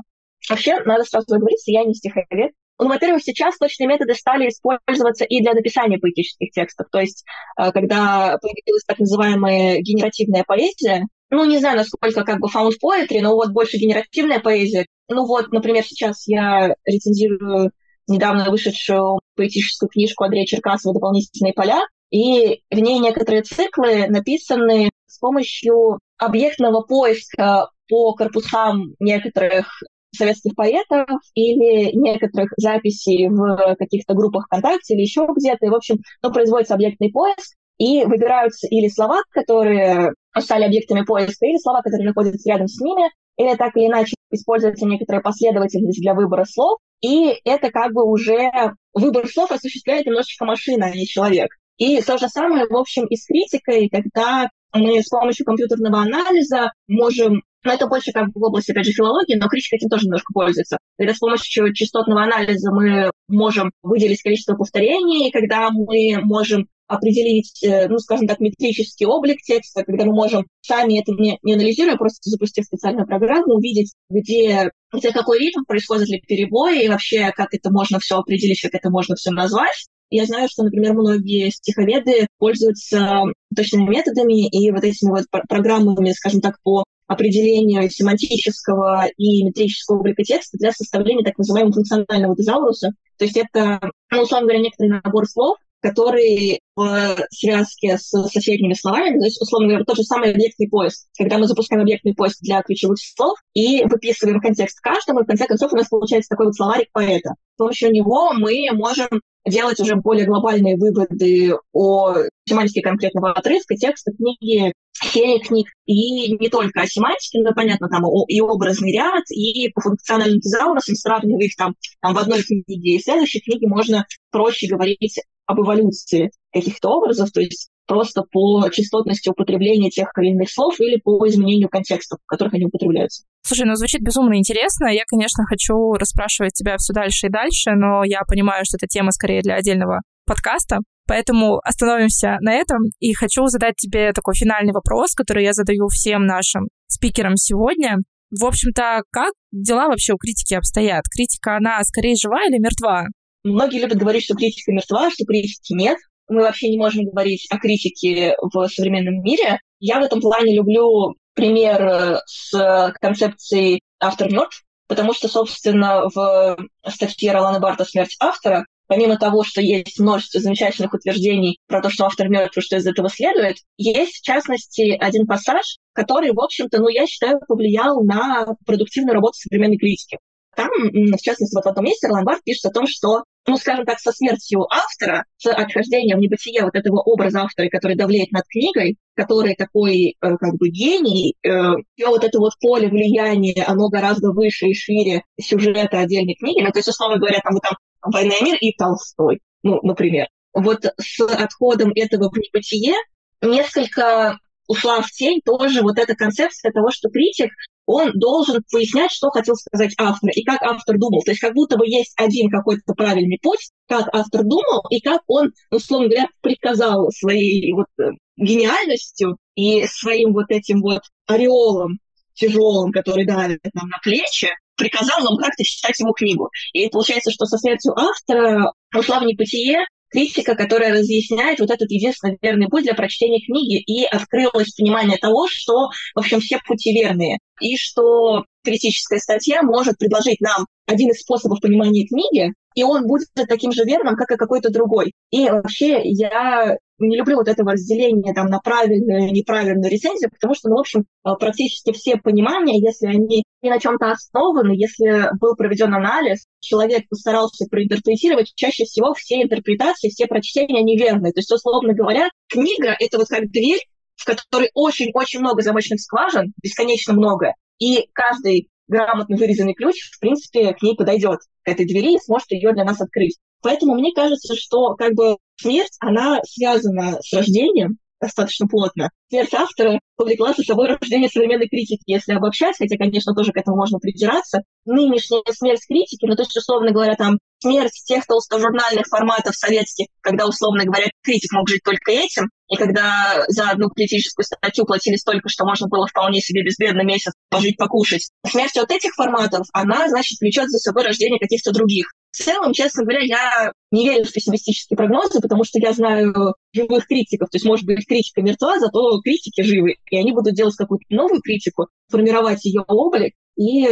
Вообще, 0.49 0.80
надо 0.86 1.03
сразу 1.03 1.26
говорить, 1.28 1.63
я 1.66 1.84
не 1.84 1.93
стиховед. 1.93 2.51
Ну, 2.78 2.89
во-первых, 2.89 3.23
сейчас 3.23 3.57
точные 3.57 3.88
методы 3.88 4.13
стали 4.15 4.49
использоваться 4.49 5.23
и 5.23 5.41
для 5.41 5.53
написания 5.53 5.97
поэтических 5.97 6.51
текстов. 6.51 6.88
То 6.91 6.99
есть, 6.99 7.23
э, 7.57 7.71
когда 7.71 8.38
появилась 8.41 8.84
так 8.86 8.99
называемая 8.99 9.80
генеративная 9.80 10.43
поэзия, 10.45 11.05
ну, 11.30 11.45
не 11.45 11.57
знаю, 11.59 11.78
насколько 11.78 12.23
как 12.23 12.39
бы 12.39 12.47
found 12.47 12.73
poetry, 12.84 13.21
но 13.21 13.36
вот 13.36 13.51
больше 13.51 13.78
генеративная 13.78 14.39
поэзия. 14.39 14.86
Ну 15.09 15.26
вот, 15.26 15.51
например, 15.51 15.84
сейчас 15.84 16.28
я 16.28 16.76
рецензирую 16.86 17.71
недавно 18.07 18.49
вышедшую 18.49 19.19
поэтическую 19.36 19.89
книжку 19.89 20.23
Андрея 20.23 20.45
Черкасова 20.45 20.93
«Дополнительные 20.93 21.53
поля», 21.53 21.82
и 22.11 22.61
в 22.69 22.80
ней 22.80 22.99
некоторые 22.99 23.41
циклы 23.41 24.07
написаны 24.07 24.89
с 25.07 25.17
помощью 25.17 25.99
объектного 26.17 26.82
поиска 26.82 27.69
по 27.89 28.13
корпусам 28.13 28.95
некоторых 28.99 29.82
советских 30.16 30.55
поэтов 30.55 31.07
или 31.34 31.95
некоторых 31.95 32.51
записей 32.57 33.28
в 33.30 33.76
каких-то 33.78 34.13
группах 34.13 34.45
ВКонтакте 34.45 34.95
или 34.95 35.01
еще 35.01 35.28
где-то. 35.36 35.66
И, 35.66 35.70
в 35.70 35.76
общем, 35.76 35.97
ну, 36.24 36.32
производится 36.32 36.74
объектный 36.74 37.11
поиск, 37.11 37.55
и 37.78 38.05
выбираются 38.05 38.68
или 38.68 38.88
слова, 38.88 39.22
которые 39.32 40.13
стали 40.39 40.63
объектами 40.63 41.03
поиска, 41.03 41.45
или 41.45 41.57
слова, 41.57 41.82
которые 41.82 42.07
находятся 42.07 42.49
рядом 42.49 42.68
с 42.68 42.80
ними, 42.80 43.09
или 43.38 43.55
так 43.55 43.76
или 43.76 43.88
иначе 43.88 44.16
используется 44.32 44.86
некоторая 44.86 45.22
последовательность 45.22 46.01
для 46.01 46.13
выбора 46.13 46.45
слов, 46.45 46.80
и 47.01 47.36
это 47.43 47.72
как 47.72 47.93
бы 47.93 48.09
уже 48.09 48.51
выбор 48.93 49.28
слов 49.28 49.51
осуществляет 49.51 50.05
немножечко 50.05 50.45
машина, 50.45 50.88
а 50.88 50.91
не 50.91 51.05
человек. 51.05 51.49
И 51.78 52.01
то 52.01 52.17
же 52.17 52.28
самое, 52.30 52.67
в 52.67 52.76
общем, 52.76 53.05
и 53.05 53.15
с 53.15 53.26
критикой, 53.26 53.89
когда 53.89 54.49
мы 54.73 55.01
с 55.01 55.09
помощью 55.09 55.45
компьютерного 55.45 56.01
анализа 56.01 56.71
можем 56.88 57.41
но 57.65 57.73
это 57.73 57.88
больше 57.88 58.11
как 58.11 58.28
бы 58.28 58.39
в 58.39 58.43
области, 58.43 58.71
опять 58.71 58.86
же, 58.86 58.91
филологии, 58.91 59.36
но 59.36 59.47
критика 59.47 59.76
этим 59.76 59.89
тоже 59.89 60.05
немножко 60.05 60.32
пользуется. 60.34 60.78
Когда 60.97 61.15
с 61.15 61.17
помощью 61.17 61.73
частотного 61.73 62.21
анализа 62.21 62.71
мы 62.71 63.09
можем 63.28 63.71
выделить 63.82 64.21
количество 64.21 64.55
повторений, 64.55 65.32
когда 65.32 65.71
мы 65.71 66.21
можем 66.21 66.67
определить, 66.88 67.63
э, 67.63 67.88
ну, 67.88 67.97
скажем 67.97 68.28
так, 68.28 68.39
метрический 68.39 69.07
облик 69.07 69.41
текста, 69.41 69.84
когда 69.84 70.05
мы 70.05 70.13
можем 70.13 70.45
сами 70.61 70.99
это 70.99 71.13
не, 71.13 71.39
не 71.41 71.53
анализируя, 71.53 71.97
просто 71.97 72.30
запустив 72.30 72.65
специальную 72.65 73.07
программу, 73.07 73.55
увидеть, 73.55 73.95
где, 74.11 74.69
где 74.93 75.11
какой 75.11 75.39
ритм, 75.39 75.63
происходит 75.67 76.07
ли 76.09 76.21
перебои, 76.21 76.86
и 76.86 76.89
вообще, 76.89 77.32
как 77.32 77.55
это 77.55 77.71
можно 77.71 77.99
все 77.99 78.19
определить, 78.19 78.61
как 78.61 78.76
это 78.76 78.91
можно 78.91 79.15
все 79.15 79.32
назвать. 79.32 79.88
Я 80.10 80.26
знаю, 80.26 80.47
что, 80.49 80.64
например, 80.64 80.93
многие 80.93 81.49
стиховеды 81.49 82.28
пользуются 82.38 83.24
точными 83.56 83.89
методами 83.89 84.47
и 84.47 84.72
вот 84.72 84.84
этими 84.84 85.10
вот 85.10 85.26
программами, 85.49 86.12
скажем 86.12 86.41
так, 86.41 86.58
по 86.64 86.84
определению 87.08 87.89
семантического 87.89 89.08
и 89.18 89.43
метрического 89.43 89.99
облика 89.99 90.24
текста 90.24 90.58
для 90.58 90.72
составления 90.72 91.24
так 91.24 91.38
называемого 91.38 91.74
функционального 91.74 92.36
тезауруса. 92.36 92.91
То 93.18 93.26
есть 93.26 93.38
это, 93.38 93.80
ну, 94.12 94.22
условно 94.22 94.47
говоря, 94.47 94.64
некоторый 94.64 95.01
набор 95.03 95.26
слов, 95.28 95.58
который 95.86 96.59
в 96.75 97.15
связке 97.29 97.97
с 97.97 98.09
соседними 98.09 98.73
словами, 98.73 99.19
то 99.19 99.25
есть, 99.25 99.39
условно 99.39 99.67
говоря, 99.67 99.86
тот 99.86 99.97
же 99.97 100.03
самый 100.03 100.31
объектный 100.31 100.67
поиск, 100.67 101.05
когда 101.17 101.38
мы 101.38 101.45
запускаем 101.45 101.83
объектный 101.83 102.15
поиск 102.15 102.39
для 102.41 102.61
ключевых 102.63 102.97
слов 102.99 103.38
и 103.53 103.83
выписываем 103.86 104.41
контекст 104.41 104.79
каждого, 104.81 105.21
и 105.21 105.23
в 105.23 105.27
конце 105.27 105.45
концов 105.45 105.73
у 105.73 105.75
нас 105.75 105.88
получается 105.88 106.29
такой 106.29 106.47
вот 106.47 106.55
словарик 106.55 106.91
поэта. 106.91 107.36
С 107.53 107.57
помощью 107.57 107.91
него 107.91 108.33
мы 108.33 108.67
можем 108.73 109.21
делать 109.47 109.79
уже 109.79 109.95
более 109.95 110.25
глобальные 110.25 110.75
выводы 110.75 111.53
о 111.71 112.15
семантике 112.49 112.81
конкретного 112.81 113.33
отрывка, 113.33 113.75
текста, 113.75 114.11
книги, 114.11 114.73
серии 115.08 115.39
книг, 115.39 115.68
и 115.86 116.34
не 116.34 116.49
только 116.49 116.82
о 116.82 116.88
семантике, 116.88 117.39
но, 117.41 117.53
понятно, 117.53 117.88
там 117.89 118.03
и 118.28 118.41
образный 118.41 118.93
ряд, 118.93 119.24
и 119.32 119.70
по 119.70 119.82
функциональным 119.82 120.39
тезаурусам, 120.39 120.95
сравнивая 120.95 121.45
их 121.45 121.56
там, 121.56 121.76
там 122.01 122.14
в 122.14 122.18
одной 122.18 122.43
книге 122.43 122.95
и 122.95 122.99
в 122.99 123.03
следующей 123.03 123.41
книге, 123.41 123.68
можно 123.68 124.06
проще 124.32 124.68
говорить 124.68 125.20
об 125.45 125.60
эволюции 125.60 126.32
каких-то 126.51 126.89
образов, 126.89 127.32
то 127.32 127.39
есть 127.39 127.70
просто 127.88 128.24
по 128.32 128.68
частотности 128.72 129.30
употребления 129.30 129.91
тех 129.91 130.10
или 130.18 130.32
иных 130.32 130.49
слов 130.49 130.80
или 130.80 130.99
по 130.99 131.28
изменению 131.28 131.70
контекстов, 131.70 132.20
в 132.24 132.28
которых 132.28 132.56
они 132.56 132.66
употребляются. 132.66 133.26
Слушай, 133.43 133.68
ну 133.68 133.76
звучит 133.76 134.01
безумно 134.01 134.38
интересно. 134.38 134.88
Я, 134.88 135.03
конечно, 135.06 135.45
хочу 135.45 135.93
расспрашивать 135.93 136.53
тебя 136.53 136.78
все 136.78 136.93
дальше 136.93 137.28
и 137.28 137.30
дальше, 137.30 137.72
но 137.76 138.03
я 138.03 138.22
понимаю, 138.28 138.64
что 138.66 138.78
это 138.78 138.88
тема 138.88 139.12
скорее 139.12 139.41
для 139.41 139.56
отдельного 139.56 140.01
подкаста. 140.26 140.80
Поэтому 141.08 141.60
остановимся 141.64 142.38
на 142.41 142.53
этом. 142.53 142.80
И 142.99 143.14
хочу 143.14 143.45
задать 143.47 143.76
тебе 143.76 144.12
такой 144.14 144.36
финальный 144.36 144.74
вопрос, 144.74 145.14
который 145.14 145.43
я 145.43 145.53
задаю 145.53 145.88
всем 145.88 146.26
нашим 146.26 146.68
спикерам 146.88 147.36
сегодня. 147.36 147.97
В 148.32 148.45
общем-то, 148.45 149.03
как 149.12 149.34
дела 149.51 149.88
вообще 149.88 150.14
у 150.14 150.18
критики 150.18 150.56
обстоят? 150.56 151.03
Критика, 151.10 151.58
она 151.58 151.84
скорее 151.84 152.16
жива 152.16 152.43
или 152.47 152.58
мертва? 152.58 153.06
Многие 153.43 153.82
любят 153.82 153.99
говорить, 153.99 154.24
что 154.24 154.36
критика 154.36 154.72
мертва, 154.72 155.12
что 155.12 155.26
критики 155.26 155.74
нет. 155.74 155.97
Мы 156.28 156.41
вообще 156.41 156.70
не 156.70 156.78
можем 156.78 157.06
говорить 157.06 157.45
о 157.51 157.60
критике 157.60 158.36
в 158.41 158.68
современном 158.68 159.22
мире. 159.22 159.60
Я 159.80 159.99
в 159.99 160.03
этом 160.03 160.20
плане 160.20 160.56
люблю 160.56 161.14
пример 161.36 161.82
э, 161.82 162.20
с 162.26 162.93
концепцией 162.99 163.82
«автор 163.99 164.32
мертв», 164.32 164.64
потому 164.88 165.14
что, 165.14 165.28
собственно, 165.28 166.10
в 166.14 166.58
статье 166.88 167.32
Ролана 167.32 167.60
Барта 167.60 167.86
«Смерть 167.86 168.16
автора» 168.20 168.66
помимо 168.88 169.17
того, 169.17 169.43
что 169.43 169.61
есть 169.61 169.99
множество 169.99 170.39
замечательных 170.39 170.93
утверждений 170.93 171.59
про 171.67 171.81
то, 171.81 171.89
что 171.89 172.05
автор 172.05 172.29
мертв 172.29 172.57
и 172.57 172.61
что 172.61 172.77
из 172.77 172.88
этого 172.88 173.09
следует, 173.09 173.57
есть, 173.77 174.17
в 174.17 174.21
частности, 174.21 174.91
один 174.99 175.25
пассаж, 175.25 175.77
который, 175.93 176.31
в 176.31 176.39
общем-то, 176.39 176.79
ну, 176.79 176.89
я 176.89 177.05
считаю, 177.07 177.39
повлиял 177.47 178.03
на 178.03 178.55
продуктивную 178.65 179.13
работу 179.13 179.38
современной 179.38 179.77
критики. 179.77 180.17
Там, 180.55 180.69
в 180.69 181.21
частности, 181.21 181.55
вот 181.55 181.65
в 181.65 181.67
этом 181.67 181.83
месте 181.83 182.07
Ролан 182.07 182.39
пишет 182.43 182.65
о 182.65 182.71
том, 182.71 182.88
что 182.88 183.23
ну, 183.47 183.57
скажем 183.57 183.86
так, 183.86 183.99
со 183.99 184.11
смертью 184.11 184.65
автора, 184.71 185.25
с 185.38 185.51
отхождением 185.51 186.17
в 186.17 186.63
вот 186.63 186.75
этого 186.75 187.01
образа 187.01 187.41
автора, 187.41 187.69
который 187.69 187.95
давлеет 187.95 188.31
над 188.31 188.43
книгой, 188.47 188.97
который 189.15 189.55
такой 189.55 190.15
э, 190.19 190.38
как 190.38 190.55
бы 190.55 190.69
гений, 190.69 191.36
э, 191.43 191.49
и 191.95 192.03
вот 192.05 192.23
это 192.23 192.39
вот 192.39 192.53
поле 192.59 192.88
влияния, 192.88 193.63
оно 193.67 193.89
гораздо 193.89 194.31
выше 194.31 194.67
и 194.67 194.73
шире 194.73 195.23
сюжета 195.39 195.99
отдельной 195.99 196.36
книги. 196.36 196.61
Ну, 196.61 196.71
то 196.71 196.79
есть, 196.79 196.88
условно 196.88 197.19
говоря, 197.19 197.39
там, 197.43 197.53
вот 197.53 197.61
там 197.61 197.77
«Война 198.06 198.36
и 198.36 198.43
мир» 198.43 198.58
и 198.60 198.76
Толстой, 198.76 199.39
ну, 199.64 199.80
например. 199.84 200.28
Вот 200.53 200.86
с 200.97 201.20
отходом 201.20 201.91
этого 201.95 202.30
в 202.30 202.38
небытие 202.38 202.95
несколько 203.41 204.38
ушла 204.68 205.01
в 205.01 205.12
тень 205.12 205.41
тоже 205.43 205.82
вот 205.82 205.97
эта 205.97 206.16
концепция 206.16 206.72
того, 206.72 206.91
что 206.91 207.10
критик 207.10 207.51
он 207.86 208.12
должен 208.16 208.64
пояснять, 208.72 209.12
что 209.12 209.30
хотел 209.30 209.56
сказать 209.56 209.93
автор 209.97 210.30
и 210.32 210.43
как 210.43 210.62
автор 210.64 210.97
думал. 210.97 211.22
То 211.24 211.32
есть 211.32 211.41
как 211.41 211.53
будто 211.53 211.78
бы 211.78 211.88
есть 211.88 212.14
один 212.18 212.49
какой-то 212.49 212.93
правильный 212.93 213.39
путь, 213.41 213.70
как 213.88 214.08
автор 214.14 214.43
думал 214.43 214.84
и 214.89 214.99
как 215.01 215.22
он, 215.28 215.51
условно 215.70 216.08
говоря, 216.08 216.28
приказал 216.41 217.12
своей 217.12 217.74
вот 217.74 217.88
э, 217.99 218.12
гениальностью 218.38 219.38
и 219.56 219.86
своим 219.86 220.34
вот 220.34 220.45
этим 220.49 220.82
вот 220.82 221.01
ореолом 221.28 221.99
тяжелым, 222.34 222.91
который 222.91 223.26
давит 223.26 223.60
нам 223.74 223.88
на 223.88 223.99
плечи, 224.03 224.49
приказал 224.76 225.19
нам 225.19 225.38
как-то 225.38 225.63
читать 225.63 225.99
его 225.99 226.11
книгу. 226.13 226.49
И 226.73 226.89
получается, 226.89 227.32
что 227.32 227.45
со 227.45 227.57
смертью 227.57 227.93
автора 227.97 228.71
ушла 228.93 229.19
в 229.19 229.23
небытие 229.23 229.86
критика, 230.09 230.55
которая 230.55 230.93
разъясняет 230.93 231.59
вот 231.59 231.71
этот 231.71 231.89
единственный 231.91 232.38
верный 232.41 232.69
путь 232.69 232.84
для 232.84 232.93
прочтения 232.93 233.45
книги, 233.45 233.82
и 233.82 234.05
открылось 234.05 234.73
понимание 234.73 235.17
того, 235.17 235.47
что, 235.49 235.89
в 236.13 236.19
общем, 236.19 236.39
все 236.39 236.59
пути 236.65 236.93
верные, 236.93 237.39
и 237.59 237.76
что 237.76 238.45
критическая 238.63 239.19
статья 239.19 239.61
может 239.61 239.97
предложить 239.97 240.39
нам 240.39 240.65
один 240.88 241.09
из 241.09 241.19
способов 241.19 241.59
понимания 241.61 242.07
книги, 242.07 242.53
и 242.76 242.84
он 242.84 243.07
будет 243.07 243.28
таким 243.47 243.71
же 243.71 243.84
верным, 243.84 244.15
как 244.15 244.32
и 244.32 244.38
какой-то 244.38 244.69
другой. 244.69 245.13
И 245.32 245.49
вообще 245.49 246.01
я 246.03 246.78
не 247.00 247.18
люблю 247.18 247.38
вот 247.38 247.48
этого 247.48 247.74
разделения 247.74 248.34
там, 248.34 248.48
на 248.48 248.60
правильную 248.60 249.28
и 249.28 249.32
неправильную 249.32 249.91
рецензию, 249.91 250.30
потому 250.32 250.56
что, 250.56 250.70
ну, 250.70 250.78
в 250.78 250.80
общем, 250.80 251.06
а, 251.24 251.36
практически 251.36 251.91
все 251.91 252.18
понимания, 252.18 252.80
если 252.80 253.08
они 253.08 253.43
не 253.62 253.70
на 253.70 253.80
чем-то 253.80 254.12
основаны, 254.12 254.72
если 254.72 255.30
был 255.39 255.56
проведен 255.56 255.93
анализ, 255.93 256.46
человек 256.60 257.08
постарался 257.10 257.66
проинтерпретировать, 257.70 258.54
чаще 258.56 258.86
всего 258.86 259.14
все 259.14 259.41
интерпретации, 259.41 260.10
все 260.10 260.28
прочтения 260.28 260.84
неверные. 260.84 261.34
То 261.34 261.39
есть, 261.39 261.52
условно 261.52 261.93
говоря, 261.93 262.30
книга— 262.48 262.96
это 263.00 263.18
вот 263.18 263.28
как 263.28 263.50
дверь, 263.52 263.82
в 264.16 264.26
которой 264.26 264.70
очень-очень 264.74 265.39
много 265.39 265.62
замочных 265.62 266.00
скважин, 266.00 266.54
бесконечно 266.64 267.14
много, 267.14 267.54
и 267.80 268.08
каждый 268.14 268.70
грамотно 268.88 269.36
вырезанный 269.36 269.74
ключ, 269.74 269.96
в 270.12 270.20
принципе, 270.20 270.74
к 270.74 270.82
ней 270.82 270.96
подойдет, 270.96 271.39
к 271.64 271.68
этой 271.68 271.86
двери, 271.86 272.16
и 272.16 272.20
сможет 272.20 272.52
ее 272.52 272.74
для 272.74 272.86
нас 272.86 273.02
открыть. 273.02 273.38
Поэтому 273.66 273.95
мне 273.95 274.13
кажется, 274.13 274.55
что 274.55 274.93
как 274.93 275.16
бы 275.16 275.38
смерть, 275.59 275.97
она 275.99 276.39
связана 276.43 277.20
с 277.24 277.34
рождением, 277.34 277.97
достаточно 278.22 278.68
плотно. 278.68 279.09
Смерть 279.28 279.55
автора 279.55 279.99
повлекла 280.16 280.53
за 280.53 280.61
собой 280.61 280.88
рождение 280.88 281.30
современной 281.30 281.68
критики, 281.68 282.03
если 282.05 282.34
обобщать, 282.34 282.76
хотя, 282.78 282.95
конечно, 282.95 283.34
тоже 283.34 283.51
к 283.51 283.57
этому 283.57 283.76
можно 283.76 283.97
придираться. 283.97 284.61
Нынешняя 284.86 285.41
смерть 285.51 285.82
критики, 285.88 286.28
ну, 286.28 286.36
то 286.36 286.43
есть, 286.43 286.55
условно 286.55 286.91
говоря, 286.91 287.16
там, 287.16 287.39
смерть 287.57 288.03
тех 288.05 288.24
толстожурнальных 288.28 289.07
форматов 289.07 289.55
советских, 289.55 290.05
когда, 290.22 290.45
условно 290.45 290.84
говоря, 290.86 291.07
критик 291.24 291.51
мог 291.51 291.68
жить 291.68 291.82
только 291.84 292.11
этим, 292.11 292.51
и 292.70 292.76
когда 292.76 293.45
за 293.47 293.72
одну 293.72 293.89
критическую 293.89 294.45
статью 294.45 294.86
платили 294.86 295.16
столько, 295.16 295.49
что 295.49 295.66
можно 295.66 295.88
было 295.88 296.05
вполне 296.05 296.39
себе 296.39 296.63
безбедно 296.63 297.01
месяц 297.01 297.34
пожить, 297.49 297.78
покушать. 297.78 298.30
Смерть 298.47 298.78
от 298.78 298.91
этих 298.91 299.16
форматов, 299.16 299.66
она, 299.74 300.07
значит, 300.07 300.39
влечет 300.39 300.70
за 300.70 300.78
собой 300.78 301.03
рождение 301.03 301.39
каких-то 301.39 301.72
других. 301.72 302.11
В 302.36 302.43
целом, 302.43 302.73
честно 302.73 303.03
говоря, 303.03 303.21
я 303.23 303.71
не 303.91 304.09
верю 304.09 304.25
в 304.25 304.33
пессимистические 304.33 304.97
прогнозы, 304.97 305.39
потому 305.39 305.63
что 305.63 305.79
я 305.79 305.93
знаю 305.93 306.33
живых 306.73 307.07
критиков. 307.07 307.49
То 307.49 307.55
есть, 307.55 307.65
может 307.65 307.86
быть, 307.86 308.05
критика 308.05 308.41
мертва, 308.41 308.77
зато 308.77 309.21
критики 309.23 309.61
живы. 309.61 309.95
И 310.11 310.17
они 310.17 310.33
будут 310.33 310.53
делать 310.53 310.75
какую-то 310.75 311.05
новую 311.09 311.41
критику, 311.41 311.88
формировать 312.11 312.65
ее 312.65 312.83
облик. 312.88 313.36
И 313.57 313.88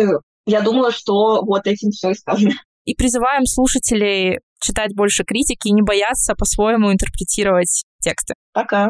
я 0.45 0.61
думала, 0.61 0.91
что 0.91 1.41
вот 1.45 1.67
этим 1.67 1.91
все 1.91 2.11
и 2.11 2.15
сказано. 2.15 2.51
И 2.83 2.95
призываем 2.95 3.45
слушателей 3.45 4.39
читать 4.61 4.93
больше 4.93 5.23
критики 5.23 5.69
и 5.69 5.73
не 5.73 5.81
бояться 5.81 6.35
по-своему 6.35 6.91
интерпретировать 6.91 7.83
тексты. 8.01 8.33
Пока. 8.51 8.89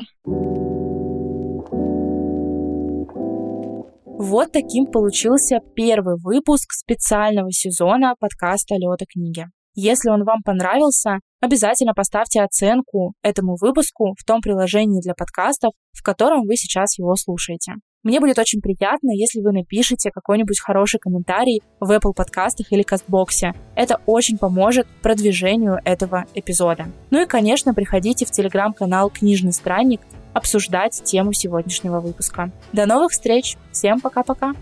Вот 4.26 4.54
таким 4.54 4.86
получился 4.86 5.58
первый 5.76 6.16
выпуск 6.18 6.72
специального 6.72 7.52
сезона 7.52 8.16
подкаста 8.18 8.76
«Лёта 8.76 9.04
книги». 9.06 9.48
Если 9.76 10.10
он 10.10 10.24
вам 10.24 10.42
понравился, 10.46 11.20
обязательно 11.42 11.94
поставьте 11.94 12.42
оценку 12.42 13.16
этому 13.22 13.58
выпуску 13.60 14.16
в 14.18 14.24
том 14.24 14.40
приложении 14.40 15.02
для 15.02 15.14
подкастов, 15.14 15.74
в 15.92 16.02
котором 16.02 16.44
вы 16.48 16.56
сейчас 16.56 16.98
его 16.98 17.14
слушаете. 17.18 17.74
Мне 18.04 18.22
будет 18.22 18.40
очень 18.40 18.62
приятно, 18.62 19.12
если 19.12 19.42
вы 19.42 19.52
напишите 19.52 20.10
какой-нибудь 20.10 20.62
хороший 20.62 21.02
комментарий 21.02 21.62
в 21.82 21.92
Apple 21.92 22.14
подкастах 22.16 22.72
или 22.72 22.84
Кастбоксе. 22.84 23.54
Это 23.76 24.00
очень 24.06 24.38
поможет 24.38 24.88
продвижению 25.02 25.80
этого 25.84 26.28
эпизода. 26.34 26.86
Ну 27.12 27.22
и, 27.22 27.26
конечно, 27.26 27.74
приходите 27.74 28.26
в 28.26 28.32
телеграм-канал 28.32 29.10
«Книжный 29.10 29.52
странник», 29.52 30.00
обсуждать 30.34 31.02
тему 31.04 31.34
сегодняшнего 31.34 32.00
выпуска. 32.00 32.52
До 32.72 32.86
новых 32.86 33.12
встреч! 33.12 33.58
Всем 33.72 34.00
пока-пока! 34.02 34.54